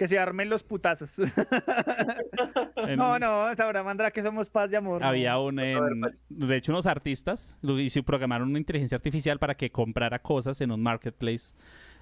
[0.00, 1.14] Que se armen los putazos.
[2.88, 5.04] en- no, no, sabrá mandra que somos paz de amor.
[5.04, 6.00] Había un, en-
[6.30, 10.82] de hecho, unos artistas lo- programaron una inteligencia artificial para que comprara cosas en un
[10.82, 11.52] marketplace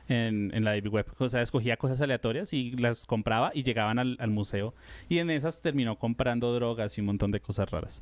[0.06, 1.06] en, en la Deep Web.
[1.18, 4.74] O sea, escogía cosas aleatorias y las compraba y llegaban al, al museo.
[5.08, 8.00] Y en esas terminó comprando drogas y un montón de cosas raras.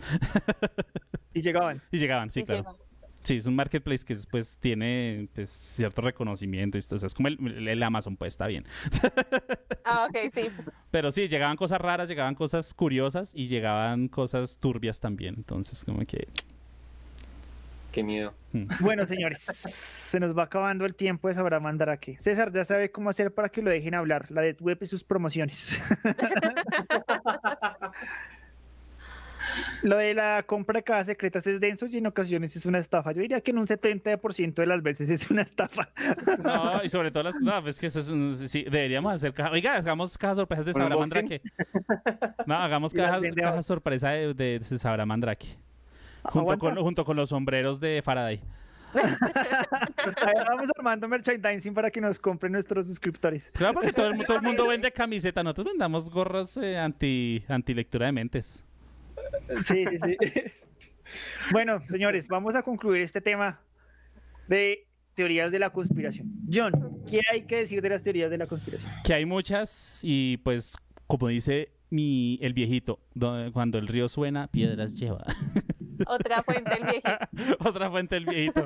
[1.32, 1.80] Y llegaban.
[1.90, 2.76] y llegaban, sí, Y claro.
[3.26, 6.78] Sí, es un marketplace que después tiene pues, cierto reconocimiento.
[6.78, 8.64] o sea, es como el, el Amazon, pues está bien.
[9.84, 10.48] Ah, ok, sí.
[10.92, 15.34] Pero sí, llegaban cosas raras, llegaban cosas curiosas y llegaban cosas turbias también.
[15.36, 16.28] Entonces, como que...
[17.90, 18.32] Qué miedo.
[18.78, 22.18] Bueno, señores, se nos va acabando el tiempo de Sabrá Mandrake.
[22.20, 25.02] César ya sabe cómo hacer para que lo dejen hablar, la de web y sus
[25.02, 25.82] promociones.
[29.82, 33.12] lo de la compra de cajas secretas es denso y en ocasiones es una estafa.
[33.12, 35.88] Yo diría que en un 70% de las veces es una estafa.
[36.42, 37.34] No, y sobre todo las...
[37.40, 39.50] No, pues que eso es un- sí, deberíamos hacer caja...
[39.50, 41.22] Oiga, hagamos cajas sorpresas de ¿Un Sabra unboxing?
[41.28, 41.42] Mandrake.
[42.46, 43.62] No, hagamos cajas, cajas abajo.
[43.62, 45.56] sorpresa de, de, de Sabra Mandrake.
[46.24, 48.40] Junto con, junto con los sombreros de Faraday.
[50.48, 53.44] Vamos armando merchandising para que nos compren nuestros suscriptores.
[53.52, 55.42] Claro, porque todo el, mu- todo el mundo vende camiseta.
[55.42, 58.64] Nosotros vendamos gorros eh, anti, anti lectura de mentes.
[59.64, 60.16] Sí, sí, sí.
[61.52, 63.60] Bueno, señores, vamos a concluir este tema
[64.48, 66.32] de teorías de la conspiración.
[66.52, 66.72] John,
[67.08, 68.90] ¿qué hay que decir de las teorías de la conspiración?
[69.04, 70.74] Que hay muchas y pues,
[71.06, 75.24] como dice mi, el viejito, do- cuando el río suena, piedras lleva.
[76.08, 77.58] Otra fuente, el viejito.
[77.68, 78.64] Otra fuente, el viejito.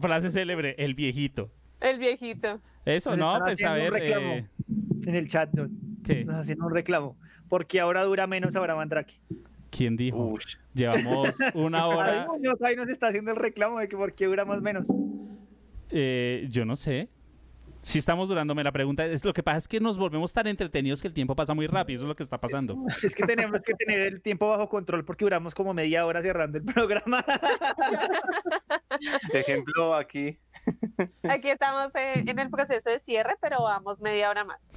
[0.00, 1.50] Frase célebre, el viejito.
[1.80, 2.60] El viejito.
[2.84, 3.92] Eso, Nos no, pues a haciendo un ver.
[3.92, 4.32] reclamo.
[4.34, 4.46] eh,
[5.06, 5.70] En el chat, John,
[6.04, 6.24] ¿qué?
[6.24, 7.16] nos hacen un reclamo.
[7.50, 9.20] Porque ahora dura menos ahora Mandrake.
[9.70, 10.32] ¿Quién dijo?
[10.72, 12.26] Llevamos una hora.
[12.26, 14.88] Muñoz ahí nos está haciendo el reclamo de que por qué dura más menos.
[15.90, 17.08] Eh, yo no sé.
[17.82, 21.00] Si estamos durándome la pregunta, es lo que pasa es que nos volvemos tan entretenidos
[21.00, 22.76] que el tiempo pasa muy rápido, eso es lo que está pasando.
[23.02, 26.58] Es que tenemos que tener el tiempo bajo control porque duramos como media hora cerrando
[26.58, 27.24] el programa.
[29.32, 30.38] Ejemplo aquí.
[31.22, 34.70] Aquí estamos eh, en el proceso de cierre, pero vamos media hora más.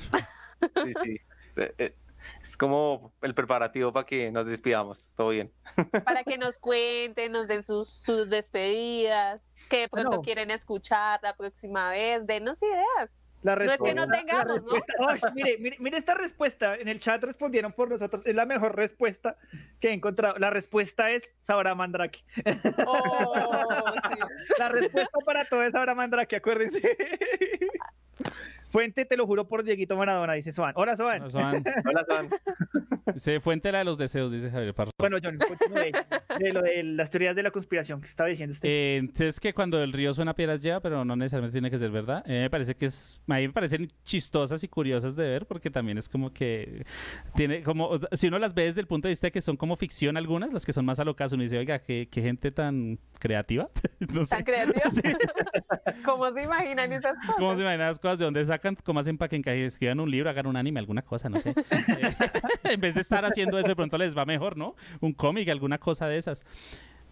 [0.62, 1.22] Sí, sí.
[2.44, 5.10] Es como el preparativo para que nos despidamos.
[5.16, 5.52] Todo bien.
[6.04, 10.24] Para que nos cuenten, nos den sus, sus despedidas, que de pronto Bueno.
[10.24, 13.22] quieren escuchar la próxima vez, denos ideas.
[13.44, 14.72] La No es que no tengamos, ¿no?
[15.34, 16.76] mire, mire, mire esta respuesta.
[16.76, 18.22] En el chat respondieron por nosotros.
[18.26, 19.38] Es la mejor respuesta
[19.80, 20.38] que he encontrado.
[20.38, 22.24] La respuesta es Sabra Mandrake.
[22.86, 24.20] Oh, sí.
[24.60, 26.98] La respuesta para todo es Sabra Mandrake, acuérdense.
[28.74, 30.74] Fuente, te lo juro por Dieguito Maradona, dice Soan.
[30.76, 31.30] Hola, Soan.
[31.30, 31.64] Soan.
[31.86, 32.28] Hola, San.
[33.20, 34.90] Se fuente la de los deseos, dice Javier Parra.
[34.98, 35.92] Bueno, John, continúe
[36.40, 38.68] de lo de las teorías de la conspiración que estaba diciendo usted.
[38.68, 41.92] Eh, entonces que cuando el río suena piedras lleva, pero no necesariamente tiene que ser
[41.92, 42.24] verdad.
[42.26, 45.70] Eh, me parece que es, a mí me parecen chistosas y curiosas de ver porque
[45.70, 46.84] también es como que
[47.36, 49.76] tiene como, si uno las ve desde el punto de vista de que son como
[49.76, 53.70] ficción algunas, las que son más alocadas, uno dice, oiga, qué, qué gente tan creativa.
[54.12, 54.36] no sé.
[54.36, 54.94] Tan creativos.
[56.06, 57.36] ¿Cómo se imaginan esas cosas?
[57.38, 58.18] ¿Cómo se imaginan las cosas?
[58.18, 58.63] ¿De dónde sacan?
[58.84, 61.30] ¿Cómo hacen para que escriban un libro, hagan un anime, alguna cosa?
[61.30, 61.50] No sé.
[61.52, 61.54] Eh,
[62.64, 64.76] en vez de estar haciendo eso, de pronto les va mejor, ¿no?
[65.02, 66.46] Un cómic, alguna cosa de esas.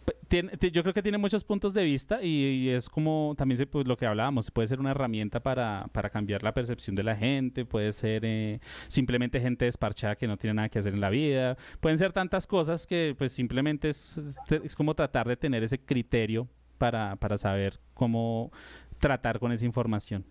[0.06, 3.36] P- tiene- ti- yo creo que tiene muchos puntos de vista y, y es como
[3.38, 6.96] también se, pues, lo que hablábamos, puede ser una herramienta para, para cambiar la percepción
[6.96, 10.96] de la gente, puede ser eh, simplemente gente desparchada que no tiene nada que hacer
[10.96, 15.28] en la vida, pueden ser tantas cosas que pues simplemente es, es, es como tratar
[15.28, 16.48] de tener ese criterio
[16.80, 18.52] para, para saber cómo
[18.98, 20.26] tratar con esa información.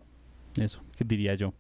[0.57, 1.53] Eso, que diría yo.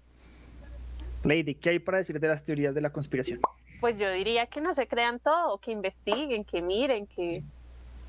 [1.22, 3.40] Lady, ¿qué hay para decir de las teorías de la conspiración?
[3.80, 7.42] Pues yo diría que no se crean todo, que investiguen, que miren, que,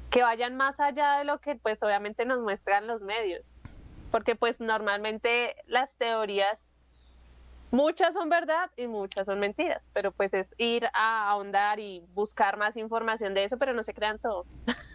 [0.10, 3.44] que vayan más allá de lo que pues obviamente nos muestran los medios.
[4.12, 6.76] Porque pues normalmente las teorías,
[7.70, 12.58] muchas son verdad y muchas son mentiras, pero pues es ir a ahondar y buscar
[12.58, 14.46] más información de eso, pero no se crean todo.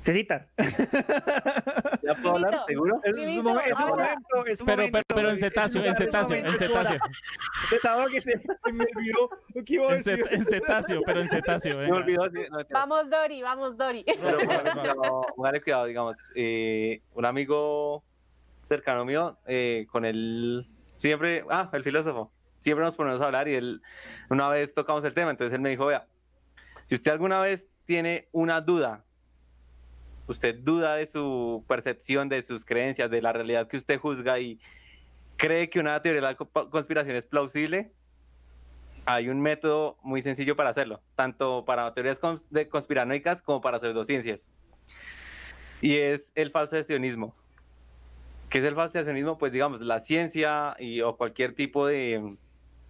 [0.00, 0.46] Cecita.
[2.02, 2.60] ¿Ya puedo hablar?
[2.66, 3.00] ¿Seguro?
[3.04, 4.98] Es un momento, es un momento, es un Pero, momento.
[5.08, 6.98] pero, pero en cetáceo, en cetáceo, en cetáceo.
[7.70, 8.40] Estaba que se,
[8.72, 9.30] me olvidó
[9.64, 10.26] que iba a En, decir.
[10.30, 11.76] en cetáceo, pero en cetáceo.
[11.78, 12.22] Me olvidó.
[12.70, 14.04] Vamos Dori, vamos Dori.
[14.06, 18.02] Pero póngale cuidado, póngale cuidado, digamos, eh, un amigo
[18.62, 23.54] cercano mío, eh, con él siempre, ah, el filósofo, siempre nos ponemos a hablar y
[23.54, 23.82] él,
[24.30, 26.06] una vez tocamos el tema, entonces él me dijo, vea,
[26.86, 29.04] si usted alguna vez tiene una duda,
[30.30, 34.60] usted duda de su percepción, de sus creencias, de la realidad que usted juzga y
[35.36, 37.92] cree que una teoría de la co- conspiración es plausible,
[39.06, 42.20] hay un método muy sencillo para hacerlo, tanto para teorías
[42.70, 44.48] conspiranoicas como para pseudociencias.
[45.80, 47.34] Y es el falsacionismo.
[48.50, 49.36] ¿Qué es el falsacionismo?
[49.36, 52.36] Pues digamos, la ciencia y, o cualquier tipo de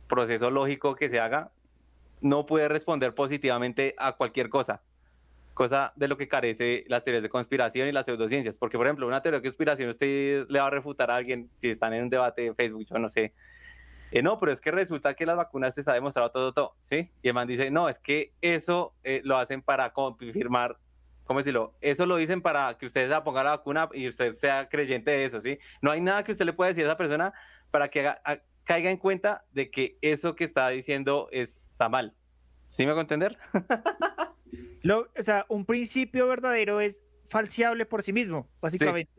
[0.08, 1.52] proceso lógico que se haga
[2.20, 4.82] no puede responder positivamente a cualquier cosa.
[5.60, 8.56] Cosa de lo que carece las teorías de conspiración y las pseudociencias.
[8.56, 11.68] Porque, por ejemplo, una teoría de conspiración usted le va a refutar a alguien si
[11.68, 13.34] están en un debate en Facebook, yo no sé.
[14.10, 17.10] Eh, no, pero es que resulta que las vacunas se ha demostrado todo, todo, ¿sí?
[17.20, 20.78] Y el man dice, no, es que eso eh, lo hacen para confirmar,
[21.24, 21.74] ¿cómo decirlo?
[21.82, 25.26] Eso lo dicen para que usted se ponga la vacuna y usted sea creyente de
[25.26, 25.58] eso, ¿sí?
[25.82, 27.34] No hay nada que usted le pueda decir a esa persona
[27.70, 32.14] para que haga- a- caiga en cuenta de que eso que está diciendo está mal.
[32.66, 33.36] ¿Sí me hago entender?
[34.82, 39.12] Lo- o sea, un principio verdadero es falseable por sí mismo, básicamente.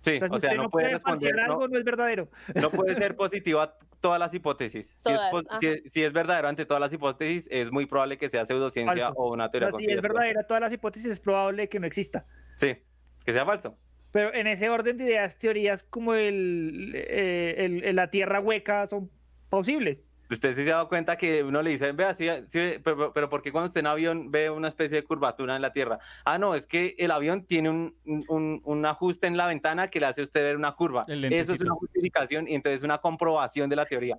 [0.00, 1.78] Sí, O sea, si o sea, usted no no puede puede responder, no, algo, no
[1.78, 2.28] es verdadero.
[2.54, 4.94] no puede ser positivo a todas las hipótesis.
[4.98, 8.18] Si es, Todas, si, es, si es verdadero ante todas las hipótesis, es muy probable
[8.18, 9.18] que sea pseudociencia Falso.
[9.20, 11.86] o una O teoría sea, si es verdadera todas las hipótesis, es probable que no
[11.86, 12.26] exista.
[12.56, 12.76] Sí,
[13.24, 13.78] que sea falso.
[14.10, 18.86] Pero en ese orden de ideas, teorías como el, eh, el- el- la tierra hueca
[18.86, 19.10] son
[19.48, 20.10] posibles.
[20.30, 23.28] Usted sí se ha dado cuenta que uno le dice, vea, sí, sí, pero, pero
[23.28, 25.98] ¿por qué cuando usted en avión ve una especie de curvatura en la Tierra?
[26.24, 30.00] Ah, no, es que el avión tiene un, un- un ajuste en la ventana que
[30.00, 31.04] le hace a usted ver una curva.
[31.32, 34.18] Eso es una justificación y entonces una comprobación de la teoría.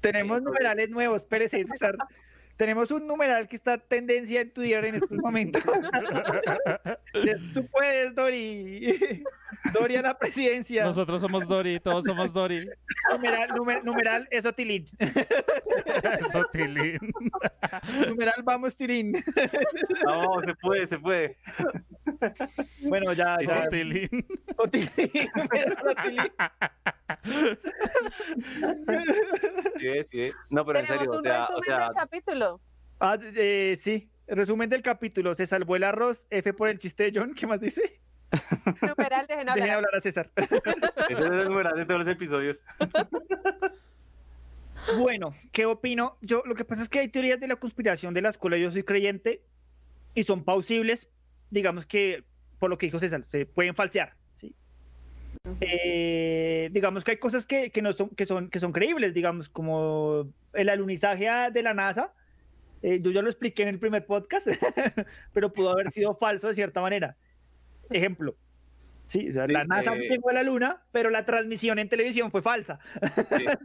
[0.00, 1.96] Tenemos numerales nuevos, espérese, César.
[2.56, 5.62] Tenemos un numeral que está tendencia en Twitter en estos momentos.
[7.54, 9.22] Tú puedes, Dori.
[9.72, 10.84] Dori a la presidencia.
[10.84, 12.64] Nosotros somos Dori, todos somos Dori.
[13.12, 14.86] Numeral, numer- numeral eso tilín.
[16.20, 16.98] Eso, Tilín.
[18.08, 19.12] numeral vamos tilín.
[20.04, 21.36] No, se puede, se puede.
[22.88, 23.68] Bueno, ya, ya.
[23.68, 24.08] Tilín.
[24.58, 26.32] Numeral.
[29.78, 30.32] Sí, sí.
[30.50, 32.43] No, pero en serio, o un sea, o resumen sea, del capítulo.
[33.06, 34.08] Ah, eh, sí.
[34.26, 35.34] Resumen del capítulo.
[35.34, 36.26] Se salvó el arroz.
[36.30, 37.34] F por el chiste de John.
[37.34, 38.00] ¿Qué más dice?
[38.80, 39.56] Numeral, dejen hablar.
[39.56, 40.30] Dejen hablar a César.
[40.36, 42.62] ese es el numeral de todos los episodios.
[44.98, 46.18] Bueno, ¿qué opino?
[46.20, 48.70] Yo, lo que pasa es que hay teorías de la conspiración de las cuales yo
[48.70, 49.40] soy creyente
[50.14, 51.08] y son plausibles,
[51.48, 52.22] digamos que,
[52.58, 54.54] por lo que dijo César, se pueden falsear, ¿sí?
[55.62, 59.48] Eh, digamos que hay cosas que, que no son, que, son, que son creíbles, digamos,
[59.48, 62.12] como el alunizaje de la NASA.
[62.84, 64.46] Eh, yo ya lo expliqué en el primer podcast,
[65.32, 67.16] pero pudo haber sido falso de cierta manera.
[67.88, 68.36] Ejemplo.
[69.06, 71.88] Sí, o sea, Sí, la NASA eh, llegó a la Luna, pero la transmisión en
[71.88, 72.78] televisión fue falsa.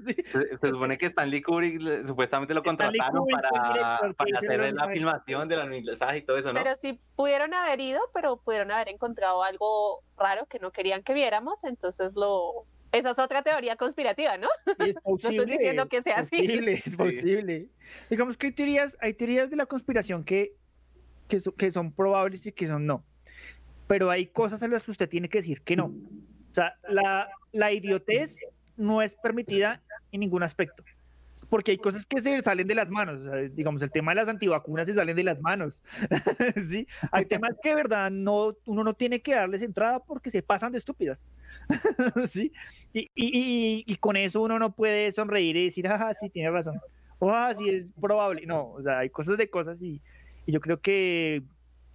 [0.05, 0.15] Sí.
[0.25, 5.49] Se, se supone que Stanley Kubrick supuestamente lo contrataron Kubrick para, para hacer la filmación
[5.49, 6.61] del alunizaje y todo eso, ¿no?
[6.61, 11.13] Pero sí pudieron haber ido, pero pudieron haber encontrado algo raro que no querían que
[11.13, 12.65] viéramos, entonces lo...
[12.91, 14.47] Esa es otra teoría conspirativa, ¿no?
[14.79, 16.37] Y es posible, diciendo que sea es así.
[16.41, 16.97] posible, Es Sí.
[16.97, 17.67] posible.
[18.09, 20.53] Digamos que hay teorías, hay teorías de la conspiración que,
[21.27, 23.03] que, so- que son probables y que son no.
[23.87, 25.85] Pero hay cosas a las que usted tiene que decir que no.
[25.85, 28.39] O sea, la, la idiotez
[28.77, 30.83] no es permitida en ningún aspecto.
[31.49, 33.21] Porque hay cosas que se salen de las manos.
[33.21, 35.81] o sea, digamos, el tema de las antivacunas se salen de las manos.
[36.69, 36.87] ¿sí?
[37.11, 40.71] Hay temas que de verdad no, uno no tiene que darles entrada porque se pasan
[40.71, 41.23] de estúpidas.
[42.29, 42.51] ¿sí?
[42.93, 46.51] Y, y- y- y con eso uno no puede sonreír y decir, ah, sí, tiene
[46.51, 46.79] razón.
[47.19, 48.45] O, ah, sí, es probable.
[48.45, 50.01] No, o sea, hay cosas de cosas y,
[50.45, 51.43] y yo creo que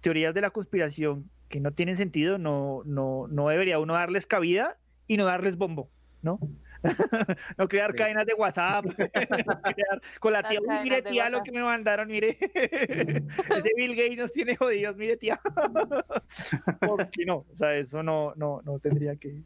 [0.01, 4.77] teorías de la conspiración que no tienen sentido, no, no, no debería uno darles cabida
[5.07, 5.89] y no darles bombo,
[6.21, 6.39] ¿no?
[7.57, 7.97] no crear Sí.
[7.97, 11.61] cadenas de WhatsApp, crear- con la Las tía, "Uy, cadenas mire tía lo que me
[11.63, 12.37] mandaron, mire,
[13.57, 15.39] ese Bill Gates nos tiene jodidos, mire tía.
[16.81, 17.45] ¿Por qué no?
[17.51, 19.41] O sea, eso no, no, no tendría que...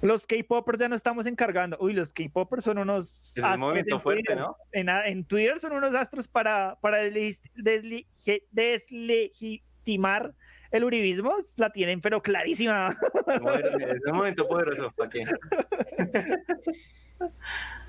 [0.00, 1.76] Los K-Poppers ya no estamos encargando.
[1.80, 3.32] Uy, los K-Poppers son unos...
[3.36, 4.36] Es un en fuerte, Twitter.
[4.38, 4.56] ¿no?
[4.70, 8.06] En, Twitter son unos astros para, para desle- desle-
[8.52, 10.34] deslegitimar
[10.70, 11.34] el uribismo.
[11.56, 12.96] La tienen, pero clarísima.
[13.26, 14.92] Es un momento poderoso.
[14.96, 15.24] ¿para qué?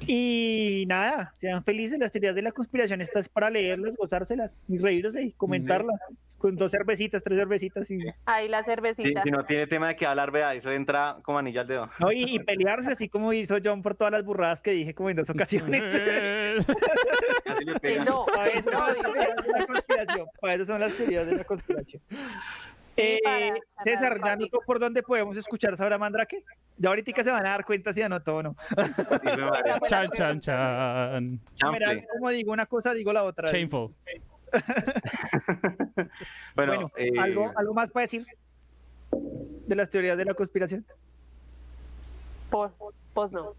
[0.08, 2.00] Y nada, sean felices.
[2.00, 6.00] Las teorías de la conspiración estas para leerlas, gozárselas y reírse y comentarlas.
[6.40, 7.92] Con dos cervecitas, tres cervecitas.
[7.92, 9.22] Y, Ahí la cervecita.
[9.22, 11.90] si no tiene tema de que hablar, vea, eso entra como anilla al dedo.
[12.00, 15.10] no, y, y pelearse así como hizo John por todas las burradas que dije como
[15.12, 15.84] en dos ocasiones.
[17.46, 18.06] Así le Que pega.
[18.06, 19.36] no, Para que eso, no, son las dice.
[19.36, 20.28] teorías de la conspiración.
[20.40, 22.02] Para eso son las teorías de la conspiración.
[22.88, 23.54] Sí, Eh,
[23.84, 26.44] César, ¿ya anotó por dónde podemos escuchar Sabra Mandrake?
[26.78, 28.56] Ya ahorita se van a dar cuenta si anotó o no.
[29.88, 31.40] Chan, chan, chan.
[31.72, 33.50] Mira, como digo una cosa, digo la otra.
[33.52, 33.94] Shameful.
[36.56, 38.26] Bueno, Bueno, eh, ¿algo, ¿algo más para decir
[39.12, 40.86] de las teorías de la conspiración?
[42.50, 42.74] Por-
[43.14, 43.54] pues no.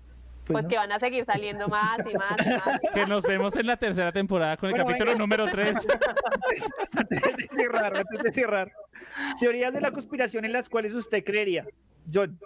[0.46, 0.68] Pues no.
[0.68, 2.80] que van a seguir saliendo más y más y más.
[2.92, 5.18] Que nos vemos en la tercera temporada con el Bueno, capítulo venga.
[5.22, 5.76] número 3.
[6.96, 8.72] antes de cerrar, antes de cerrar.
[9.38, 11.64] Teorías de la conspiración en las cuales usted creería.
[12.12, 12.36] John,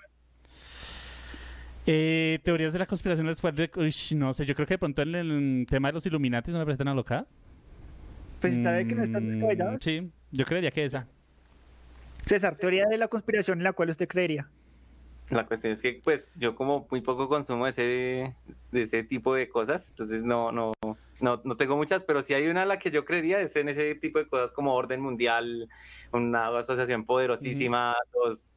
[1.87, 3.71] Eh, teorías de la conspiración después de...
[3.77, 6.59] Uy, no sé, yo creo que de pronto en el tema de los Illuminati me
[6.65, 7.27] parece tan alocada.
[8.49, 9.79] Pues sabe que no estás Mm, descabellado.
[9.81, 11.07] Sí, Yo creería que esa.
[12.27, 14.51] César, teoría de la conspiración en la cual usted creería.
[15.31, 18.35] La cuestión es que, pues, yo como muy poco consumo ese,
[18.71, 20.73] de ese tipo de cosas, entonces no, no,
[21.21, 23.71] no, no tengo muchas, pero si hay una a la que yo creería es en
[23.71, 25.71] ese tipo de cosas como orden mundial,
[26.12, 28.53] una asociación poderosísima, los,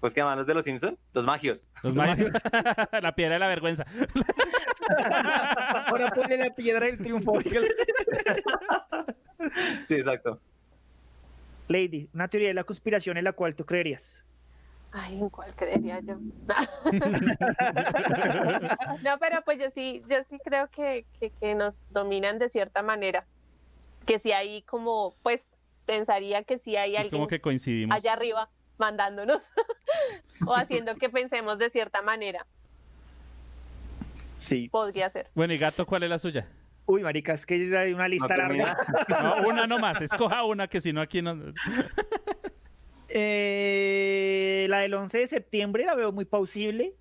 [0.00, 1.66] pues que llaman los de los Simpson, los magios.
[1.82, 2.30] Los magios.
[3.02, 3.84] la piedra de la vergüenza.
[5.86, 7.38] Ahora ponle la piedra del triunfo.
[9.84, 10.40] sí, exacto.
[11.68, 14.16] Lady, una teoría de la conspiración en la cual tú creerías.
[14.92, 16.16] Ay, ¿en cuál creería yo?
[19.04, 22.82] no, pero pues yo sí, yo sí creo que, que, que nos dominan de cierta
[22.82, 23.24] manera.
[24.04, 25.46] Que si hay como, pues
[25.86, 27.96] pensaría que si hay alguien Como que coincidimos.
[27.96, 28.48] allá arriba
[28.80, 29.50] mandándonos
[30.46, 32.44] o haciendo que pensemos de cierta manera.
[34.36, 34.68] Sí.
[34.70, 35.28] Podría ser.
[35.34, 36.48] Bueno, y gato, ¿cuál es la suya?
[36.86, 38.76] Uy, marica, es que hay una lista larga.
[39.22, 41.38] No, una nomás, escoja una que si no aquí no.
[43.10, 46.94] Eh, la del 11 de septiembre la veo muy plausible.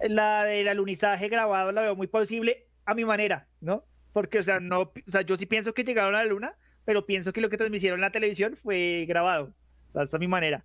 [0.00, 3.84] La del alunizaje grabado la veo muy plausible a mi manera, ¿no?
[4.12, 6.54] Porque, o sea, no, o sea, yo sí pienso que llegaron a la luna,
[6.84, 9.52] pero pienso que lo que transmitieron en la televisión fue grabado.
[9.90, 10.64] O sea, esa es mi manera.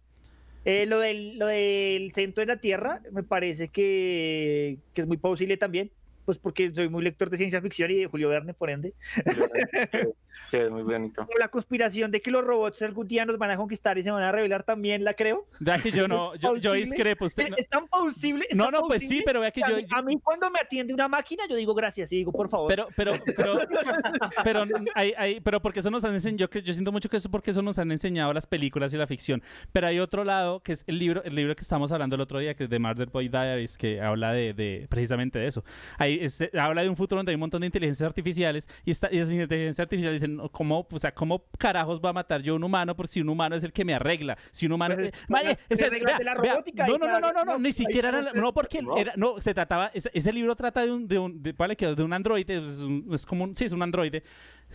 [0.63, 5.17] Eh, lo, del, lo del centro de la Tierra me parece que, que es muy
[5.17, 5.91] plausible también
[6.25, 8.93] pues porque soy muy lector de ciencia ficción y de Julio Verne, por ende.
[10.47, 11.27] Sí, es muy bonito.
[11.39, 14.23] La conspiración de que los robots algún día nos van a conquistar y se van
[14.23, 15.47] a revelar también, la creo.
[15.59, 17.25] Ya que yo no, yo, yo discrepo.
[17.25, 17.55] Usted, no.
[17.57, 18.45] Es tan posible.
[18.49, 20.49] es No, tan no, pues sí, pero vea que a yo- mí- A mí, cuando
[20.49, 22.67] me atiende una máquina, yo digo gracias y digo, por favor.
[22.69, 23.53] Pero, pero, pero,
[24.43, 24.63] pero,
[24.95, 27.29] hay, hay- pero porque eso nos han enseñado, yo, que- yo siento mucho que eso
[27.29, 29.41] porque eso nos han enseñado las películas y la ficción.
[29.71, 32.39] Pero hay otro lado que es el libro, el libro que estamos hablando el otro
[32.39, 35.63] día, que es de Murder Boy Diaries, que habla de, de precisamente de eso.
[35.97, 39.09] Ahí es- habla de un futuro donde hay un montón de inteligencias artificiales y, esta,
[39.11, 42.55] y esas inteligencias artificiales dicen, ¿cómo, o sea, ¿cómo carajos va a matar yo a
[42.55, 44.37] un humano por si un humano es el que me arregla?
[44.51, 44.95] Si un humano...
[44.95, 47.59] Pues, eh, ese- vea, de la vea, robótica no, no, no, no, no, no, no,
[47.59, 48.97] ni siquiera era, no, porque No.
[48.97, 51.87] era, no, se trataba, ese, ese libro trata de un, de un, de, vale, que
[51.87, 54.23] de un androide, es, un- es como un, sí, es un androide,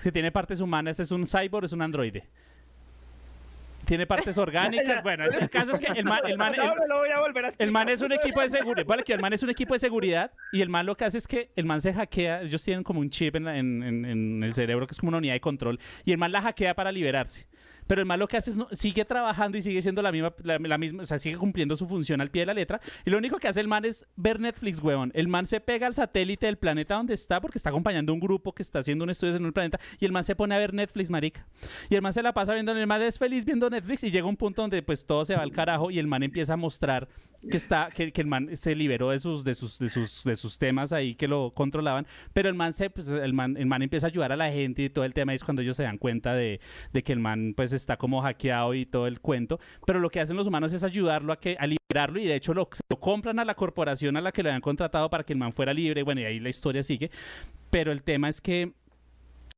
[0.02, 2.24] que tiene partes humanas, es un cyborg, es un androide.
[3.86, 6.74] Tiene partes orgánicas, bueno, es- el caso es que el man, el man- el- No,
[6.74, 8.86] no lo voy a volver a el man es un equipo de seguridad.
[8.86, 11.18] Vale, que el man es un equipo de seguridad y el man lo que hace
[11.18, 12.42] es que el man se hackea.
[12.42, 15.08] Ellos tienen como un chip en, la- en- en- en el cerebro que es como
[15.08, 17.46] una unidad de control y el man la hackea para liberarse.
[17.86, 20.78] Pero el man lo que hace es sigue trabajando y sigue siendo la misma, la,
[20.78, 22.80] misma, o sea, sigue cumpliendo su función al pie de la letra.
[23.04, 25.12] Y lo único que hace el man es ver Netflix, huevón.
[25.14, 28.52] El man se pega al satélite del planeta donde está porque está acompañando un grupo
[28.52, 30.74] que está haciendo un estudio en el planeta y el man se pone a ver
[30.74, 31.46] Netflix, marica.
[31.88, 34.26] Y el man se la pasa viendo, el man es feliz viendo Netflix y llega
[34.26, 37.08] un punto donde pues todo se va al carajo y el man empieza a mostrar
[37.50, 40.36] que está que, que el man se liberó de sus de sus de sus de
[40.36, 43.82] sus temas ahí que lo controlaban, pero el man se pues, el man el man
[43.82, 45.98] empieza a ayudar a la gente y todo el tema es cuando ellos se dan
[45.98, 46.60] cuenta de,
[46.92, 50.20] de que el man pues está como hackeado y todo el cuento, pero lo que
[50.20, 53.38] hacen los humanos es ayudarlo a que a liberarlo y de hecho lo, lo compran
[53.38, 56.02] a la corporación a la que lo habían contratado para que el man fuera libre,
[56.02, 57.10] bueno, y ahí la historia sigue,
[57.70, 58.72] pero el tema es que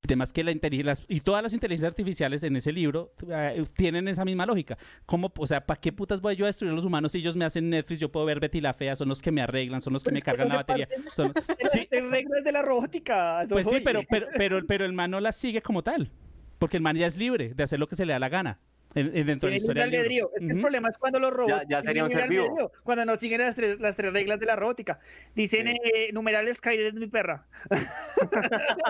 [0.02, 3.64] el tema es que la inteligencia y todas las inteligencias artificiales en ese libro eh,
[3.76, 4.78] tienen esa misma lógica.
[5.06, 7.36] ¿Cómo, o sea, ¿para qué putas voy yo a destruir a los humanos si ellos
[7.36, 7.98] me hacen Netflix?
[8.00, 10.14] Yo puedo ver Betty la Fea, son los que me arreglan, son los que Pero
[10.14, 10.88] me cargan la batería.
[11.12, 11.32] son-
[11.72, 13.42] sí, reglas de la robótica.
[13.50, 14.00] pues sí, pero,
[14.36, 16.10] pero, pero el man no las sigue como tal.
[16.58, 18.58] Porque el man ya es libre de hacer lo que se le da la gana.
[18.94, 20.30] En- en- dentro de la historia del libro.
[20.40, 21.62] el problema es cuando los robots.
[21.68, 22.72] Ya- ya sería un ser vivo.
[22.82, 24.98] Cuando no siguen las tres, las tres reglas de la robótica.
[25.34, 25.76] Dicen Sí.
[25.94, 27.46] eh, numerales Skyler es mi perra.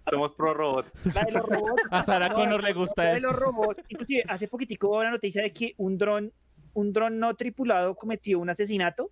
[0.00, 0.92] Somos pro robot.
[1.14, 1.82] La de los robots.
[1.90, 3.28] A Sarah No, Connor le gusta de eso.
[3.28, 3.82] los robots.
[3.88, 6.32] Inclusive, hace poquitico hubo la noticia de que un dron,
[6.74, 9.10] un dron no tripulado cometió un asesinato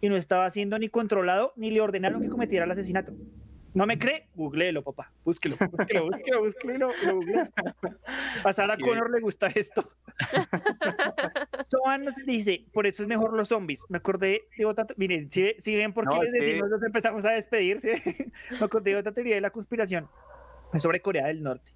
[0.00, 3.12] y no estaba siendo ni controlado ni le ordenaron que cometiera el asesinato.
[3.74, 4.28] ¿No me cree?
[4.36, 5.10] Googleelo, papá.
[5.24, 7.50] Búsquelo, búsquelo, búsquelo, búsquelo y lo, y lo googlea.
[8.44, 8.76] A Sarah.
[8.78, 9.90] Connor le gusta esto.
[11.68, 13.84] Soan nos dice, por eso es mejor los zombies.
[13.88, 14.86] Me acordé de otra...
[14.96, 17.88] Miren, si, ven por qué No, les que- decimos, nos empezamos a despedir, ¿sí?
[18.60, 20.08] me acordé de otra teoría de la conspiración.
[20.72, 21.72] Es sobre Corea del Norte.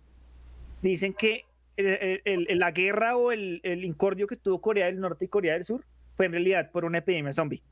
[0.82, 1.46] Dicen que
[1.76, 5.54] el- el- la guerra o el, el incordio que tuvo Corea del Norte y Corea
[5.54, 5.84] del Sur
[6.16, 7.62] fue en realidad por una epidemia zombie.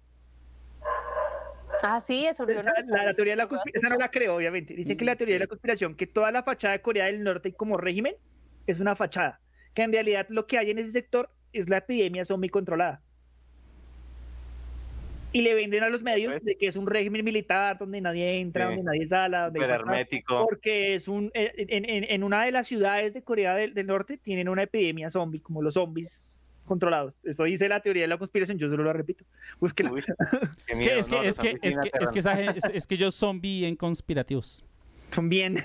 [1.82, 4.74] Ah, sí, eso yo no la, teoría de la conspiración, esa no la creo, obviamente.
[4.74, 7.52] Dicen que la teoría de la conspiración, que toda la fachada de Corea del Norte
[7.52, 8.14] como régimen
[8.66, 9.40] es una fachada,
[9.74, 13.02] que en realidad lo que hay en ese sector es la epidemia zombie controlada.
[15.32, 18.68] Y le venden a los medios de que es un régimen militar donde nadie entra,
[18.70, 18.76] Sí.
[18.76, 20.46] donde nadie sale, donde fachada, hermético.
[20.48, 23.86] porque es un eh, en, en- en una de las ciudades de Corea del, del
[23.86, 27.24] Norte tienen una epidemia zombie, como los zombies controlados.
[27.24, 29.24] Eso dice la teoría de la conspiración, yo solo lo repito.
[29.58, 29.90] Búsquela.
[29.92, 30.00] Uy,
[30.68, 32.64] Es que, miedo, es que, no, es los que, es que, es que, esa es,
[32.72, 34.64] es que ellos son bien conspirativos.
[35.10, 35.56] Son bien.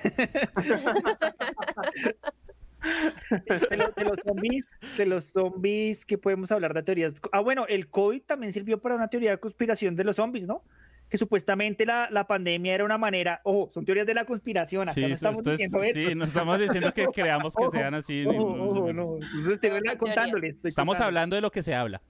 [3.70, 4.68] De, lo- de los zombies,
[4.98, 7.14] de los zombies que podemos hablar de teorías.
[7.32, 10.64] Ah, bueno, el COVID también sirvió para una teoría de conspiración de los zombies, ¿no?
[11.12, 14.94] Que supuestamente la, la pandemia era una manera, ojo, son teorías de la conspiración, acá
[14.94, 17.94] Sí, no estamos esto es- diciendo sí, no estamos diciendo que creamos que Ojo, sean
[17.94, 18.26] así.
[18.26, 20.56] ojo, ni ojo, no, son contándoles.
[20.56, 21.06] estoy Estamos contando.
[21.08, 22.02] hablando de lo que se habla.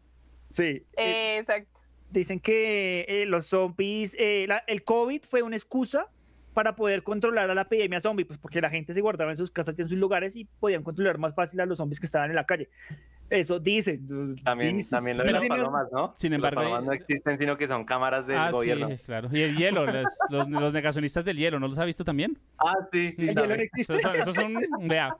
[0.52, 0.86] Sí.
[0.95, 1.82] eh, Exacto.
[2.11, 6.07] Dicen que eh, los zombies, eh, la- el COVID fue una excusa
[6.53, 9.49] para poder controlar a la epidemia zombie, pues porque la gente se guardaba en sus
[9.49, 12.30] casas y en sus lugares y podían controlar más fácil a los zombies que estaban
[12.30, 12.69] en la calle.
[13.32, 14.06] Eso dicen.
[14.44, 14.90] También, dicen.
[14.90, 16.14] también lo de las palomas, ¿no?
[16.18, 18.90] Sin Las embargo, palomas hay- no existen, sino que son cámaras del ah, gobierno.
[18.90, 19.30] sí, claro.
[19.32, 22.38] Y el hielo, los, los, los negacionistas del hielo, ¿no los ha visto también?
[22.58, 23.30] Ah, sí, sí.
[23.30, 23.95] El hielo no existe.
[23.95, 24.88] Eso, eso es un...
[24.90, 25.16] Vea.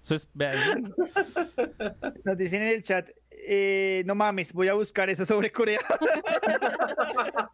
[0.00, 0.30] Eso es...
[0.34, 0.52] vea,
[2.24, 3.08] Nos dicen en el chat,
[3.48, 5.80] eh, no mames, voy a buscar eso sobre Corea.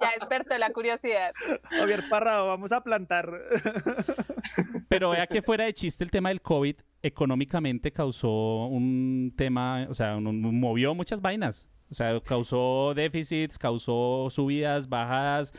[0.00, 1.32] Ya despertó la curiosidad.
[1.70, 3.30] Javier Parrado, vamos a plantar.
[4.88, 9.94] Pero vea que fuera de chiste el tema del COVID económicamente causó un tema, o
[9.94, 11.68] sea, un- un- movió muchas vainas.
[11.90, 15.52] O sea, causó déficits, causó subidas, bajadas,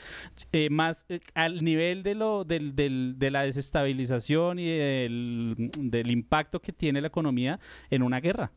[0.52, 6.10] eh, más eh, al nivel de lo del, del- de la desestabilización y del, del
[6.12, 7.60] impacto que tiene la economía
[7.92, 8.52] en una guerra.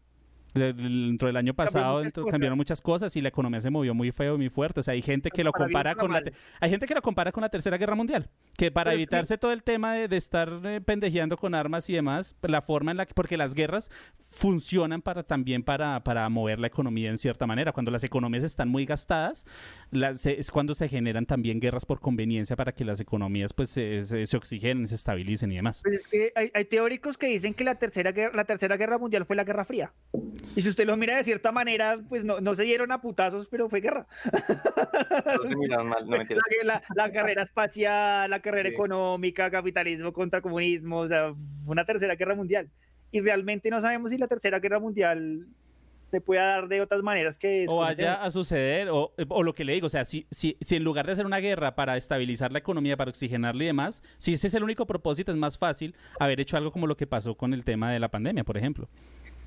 [0.60, 2.32] Dentro del año pasado muchas dentro- cosas.
[2.32, 4.80] cambiaron muchas cosas y la economía se movió muy feo y muy fuerte.
[4.80, 6.22] O sea, hay gente que lo compara con la,
[6.60, 9.02] hay gente que lo compara con la Tercera Guerra Mundial, que para Pero es que-
[9.02, 12.90] evitarse todo el tema de, de estar eh, pendejeando con armas y demás, la forma
[12.90, 13.90] en la que, porque las guerras
[14.36, 17.72] funcionan para también para, para mover la economía en cierta manera.
[17.72, 19.46] Cuando las economías están muy gastadas,
[19.90, 24.02] las- es cuando se generan también guerras por conveniencia para que las economías pues se,
[24.02, 25.80] se, se oxigenen, se estabilicen y demás.
[25.82, 28.98] Pues es que hay, hay teóricos que dicen que la tercera, guerra, la tercera guerra
[28.98, 29.92] mundial fue la Guerra Fría.
[30.54, 33.48] Y si usted lo mira de cierta manera, pues no, no se dieron a putazos,
[33.48, 34.06] pero fue guerra.
[35.70, 36.16] No mal, no.
[36.62, 38.74] La, la- la carrera espacial, la carrera Sí.
[38.74, 41.32] económica, capitalismo contra comunismo, o sea,
[41.64, 42.68] fue una tercera guerra mundial.
[43.12, 45.46] Y realmente no sabemos si la tercera guerra mundial
[46.10, 47.66] se puede dar de otras maneras que...
[47.68, 50.76] o vaya a suceder, o, o lo que le digo, o sea, si, si, si
[50.76, 54.34] en lugar de hacer una guerra para estabilizar la economía, para oxigenarla y demás, si
[54.34, 57.36] ese es el único propósito, es más fácil haber hecho algo como lo que pasó
[57.36, 58.88] con el tema de la pandemia, por ejemplo.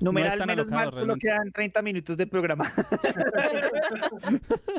[0.00, 2.64] Numeral no menos alocado mal, solo quedan 30 minutos de programa.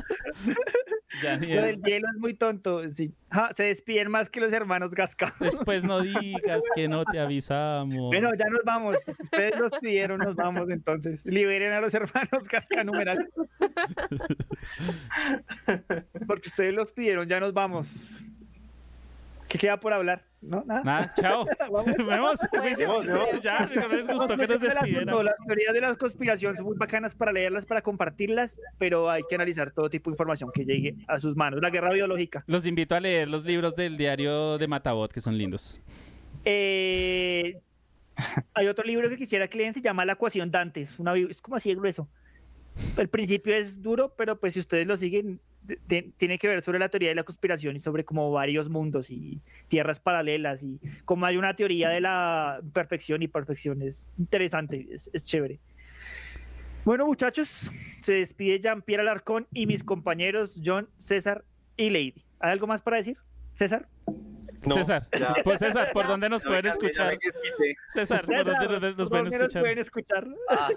[1.22, 3.14] Ya Lo del hielo es muy tonto, sí.
[3.30, 5.34] Ja, se despiden más que los hermanos Gasca.
[5.40, 8.06] Después no digas que no te avisamos.
[8.06, 8.96] Bueno, ya nos vamos.
[9.20, 11.24] Ustedes los pidieron, nos vamos entonces.
[11.26, 13.28] Liberen a los hermanos Gasca numeral.
[16.26, 18.22] Porque ustedes los pidieron, ya nos vamos.
[19.52, 20.24] ¿Qué queda por hablar?
[20.40, 20.64] ¿No?
[20.66, 20.82] Nada.
[20.82, 21.44] Nada, chao.
[21.70, 21.86] Vamos.
[21.98, 22.40] Nos vemos.
[23.42, 25.24] Ya, no les gustó que nos las- despidieran.
[25.26, 29.34] Las teorías de las conspiraciones son muy bacanas para leerlas, para compartirlas, pero hay que
[29.34, 31.60] analizar todo tipo de información que llegue a sus manos.
[31.60, 32.44] La guerra biológica.
[32.46, 35.82] Los invito a leer los libros del diario de Matabot, que son lindos.
[36.46, 37.60] Eh,
[38.54, 40.98] hay otro libro que quisiera que lean, se llama La ecuación Dantes.
[40.98, 42.08] Una, es como así de grueso.
[42.96, 45.40] El principio es duro, pero pues si ustedes lo siguen,
[46.16, 49.40] tiene que ver sobre la teoría de la conspiración y sobre como varios mundos y
[49.68, 53.80] tierras paralelas y como hay una teoría de la perfección y perfección.
[53.82, 55.60] Es interesante, es, es chévere.
[56.84, 57.70] Bueno, muchachos,
[58.00, 61.44] se despide Jean-Pierre Alarcón y mis compañeros John, César
[61.76, 62.24] y Lady.
[62.40, 63.16] ¿Hay algo más para decir?
[63.54, 63.86] César.
[64.66, 65.34] No, César, ya.
[65.44, 67.18] pues César, ¿por dónde nos Ya pueden ya escuchar?
[67.90, 69.62] César, ¿por dónde nos- nos ¿por pueden dónde nos escuchar?
[69.62, 70.28] pueden escuchar?
[70.48, 70.68] Ah,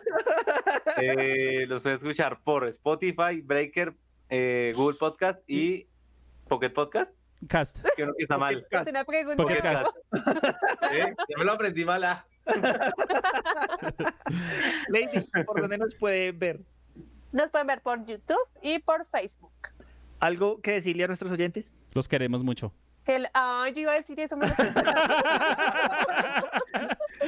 [1.02, 3.94] eh, los puedes escuchar por Spotify, Breaker,
[4.30, 5.88] eh, Google Podcast y
[6.48, 7.14] Pocket Podcast.
[7.48, 7.80] Cast.
[7.96, 8.66] Que está mal.
[8.70, 9.44] Es una pregunta.
[9.44, 9.88] Pocket Cast.
[10.94, 11.14] ¿Eh?
[11.30, 12.04] Ya me lo aprendí mal.
[12.04, 12.26] ah.
[14.90, 16.62] Lady, ¿por dónde nos puede ver?
[17.32, 19.52] Nos pueden ver por YouTube y por Facebook.
[20.20, 21.74] ¿Algo que decirle a nuestros oyentes?
[21.94, 22.72] Los queremos mucho.
[23.06, 24.36] Que el- Ay, yo iba a decir eso.
[24.36, 24.48] me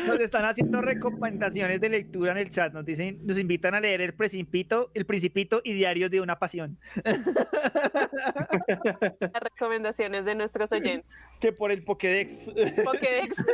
[0.08, 2.74] Nos están haciendo recomendaciones de lectura en el chat.
[2.74, 6.80] Nos dicen, nos invitan a leer El Principito, El Principito y Diarios de una Pasión.
[9.20, 11.16] Las recomendaciones de nuestros oyentes.
[11.40, 12.52] Que por el Pokédex.
[12.84, 13.36] Pokédex.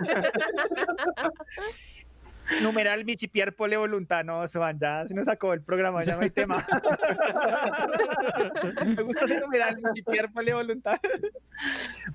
[2.62, 4.24] Numeral Michipier Pole Voluntad.
[4.24, 6.58] No, Soban, ya se nos acabó el programa, ya no hay tema.
[8.86, 11.00] Me gusta ese numeral Michipier Pole Voluntad.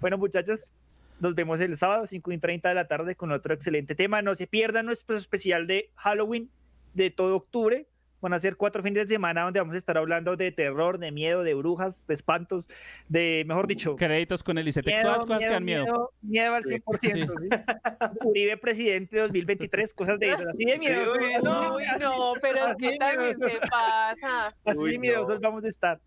[0.00, 0.72] Bueno, muchachos,
[1.20, 4.22] nos vemos el sábado, 5 y 30 de la tarde, con otro excelente tema.
[4.22, 6.50] No se pierdan nuestro especial de Halloween
[6.94, 7.86] de todo octubre.
[8.20, 11.12] Van a ser cuatro fines de semana donde vamos a estar hablando de terror, de
[11.12, 12.69] miedo, de brujas, de espantos,
[13.09, 15.85] de, mejor dicho, Créditos con el ICETEX, todas las cosas que dan miedo.
[15.85, 17.32] miedo, miedo al 100%.
[17.40, 18.24] ¿sí?
[18.24, 20.47] Uribe presidente 2023, cosas de esas.
[20.47, 21.12] Así de miedo.
[21.12, 21.69] uy, no.
[21.77, 24.55] Uy, no, pero es que también se pasa.
[24.65, 25.40] Así Uy, de miedosos no.
[25.40, 26.01] vamos a estar.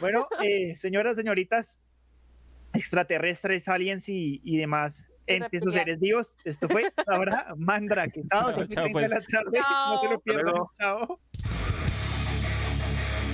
[0.00, 1.80] Bueno, eh, señoras, señoritas,
[2.72, 6.36] extraterrestres, aliens y, y demás, entre sus seres vivos.
[6.44, 8.22] Esto fue ahora Mandrake.
[8.30, 9.52] Chao, chao, 7:30 de la pues.
[9.52, 10.44] No se lo pierdan.
[10.44, 10.72] luego.
[10.78, 11.20] Chao.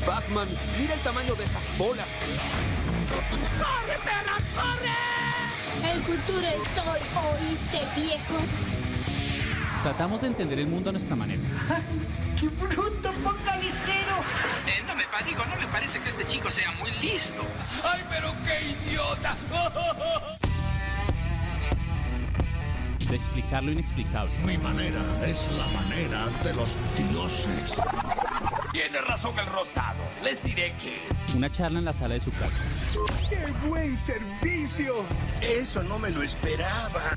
[0.07, 0.49] Batman,
[0.79, 2.07] mira el tamaño de estas bolas.
[3.59, 5.93] ¡Corre, perra, corre!
[5.93, 7.01] El futuro es hoy,
[7.35, 8.35] ¿oíste, viejo?
[9.83, 11.41] Tratamos de entender el mundo a nuestra manera.
[12.39, 14.17] ¡Qué bruto, focalicero!
[14.67, 17.43] Eh, no me digo, no me parece que este chico sea muy listo.
[17.85, 19.37] ¡Ay, pero qué idiota!
[23.11, 24.32] De explicar lo inexplicable.
[24.45, 26.77] Mi manera es la manera de los
[27.11, 27.77] dioses.
[28.73, 29.99] Tiene razón el rosado.
[30.23, 31.09] Les diré que.
[31.37, 32.62] Una charla en la sala de su casa.
[33.28, 35.05] ¡Qué buen servicio!
[35.41, 37.16] Eso no me lo esperaba.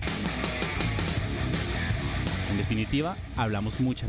[2.50, 4.08] En definitiva, hablamos mucha.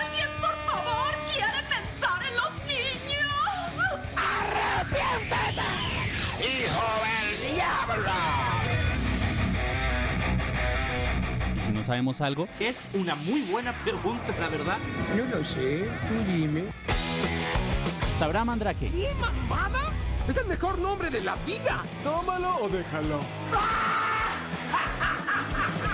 [0.00, 3.22] ¡Alguien, por favor, quiere pensar en los niños!
[6.40, 8.51] ¡Hijo del diablo!
[11.82, 12.48] sabemos algo?
[12.60, 14.78] Es una muy buena pregunta, la verdad.
[15.16, 16.64] No lo sé, tú dime.
[18.18, 18.90] ¿Sabrá Mandrake?
[19.20, 19.80] Mamada?
[20.28, 21.82] ¡Es el mejor nombre de la vida!
[22.04, 23.20] Tómalo o déjalo.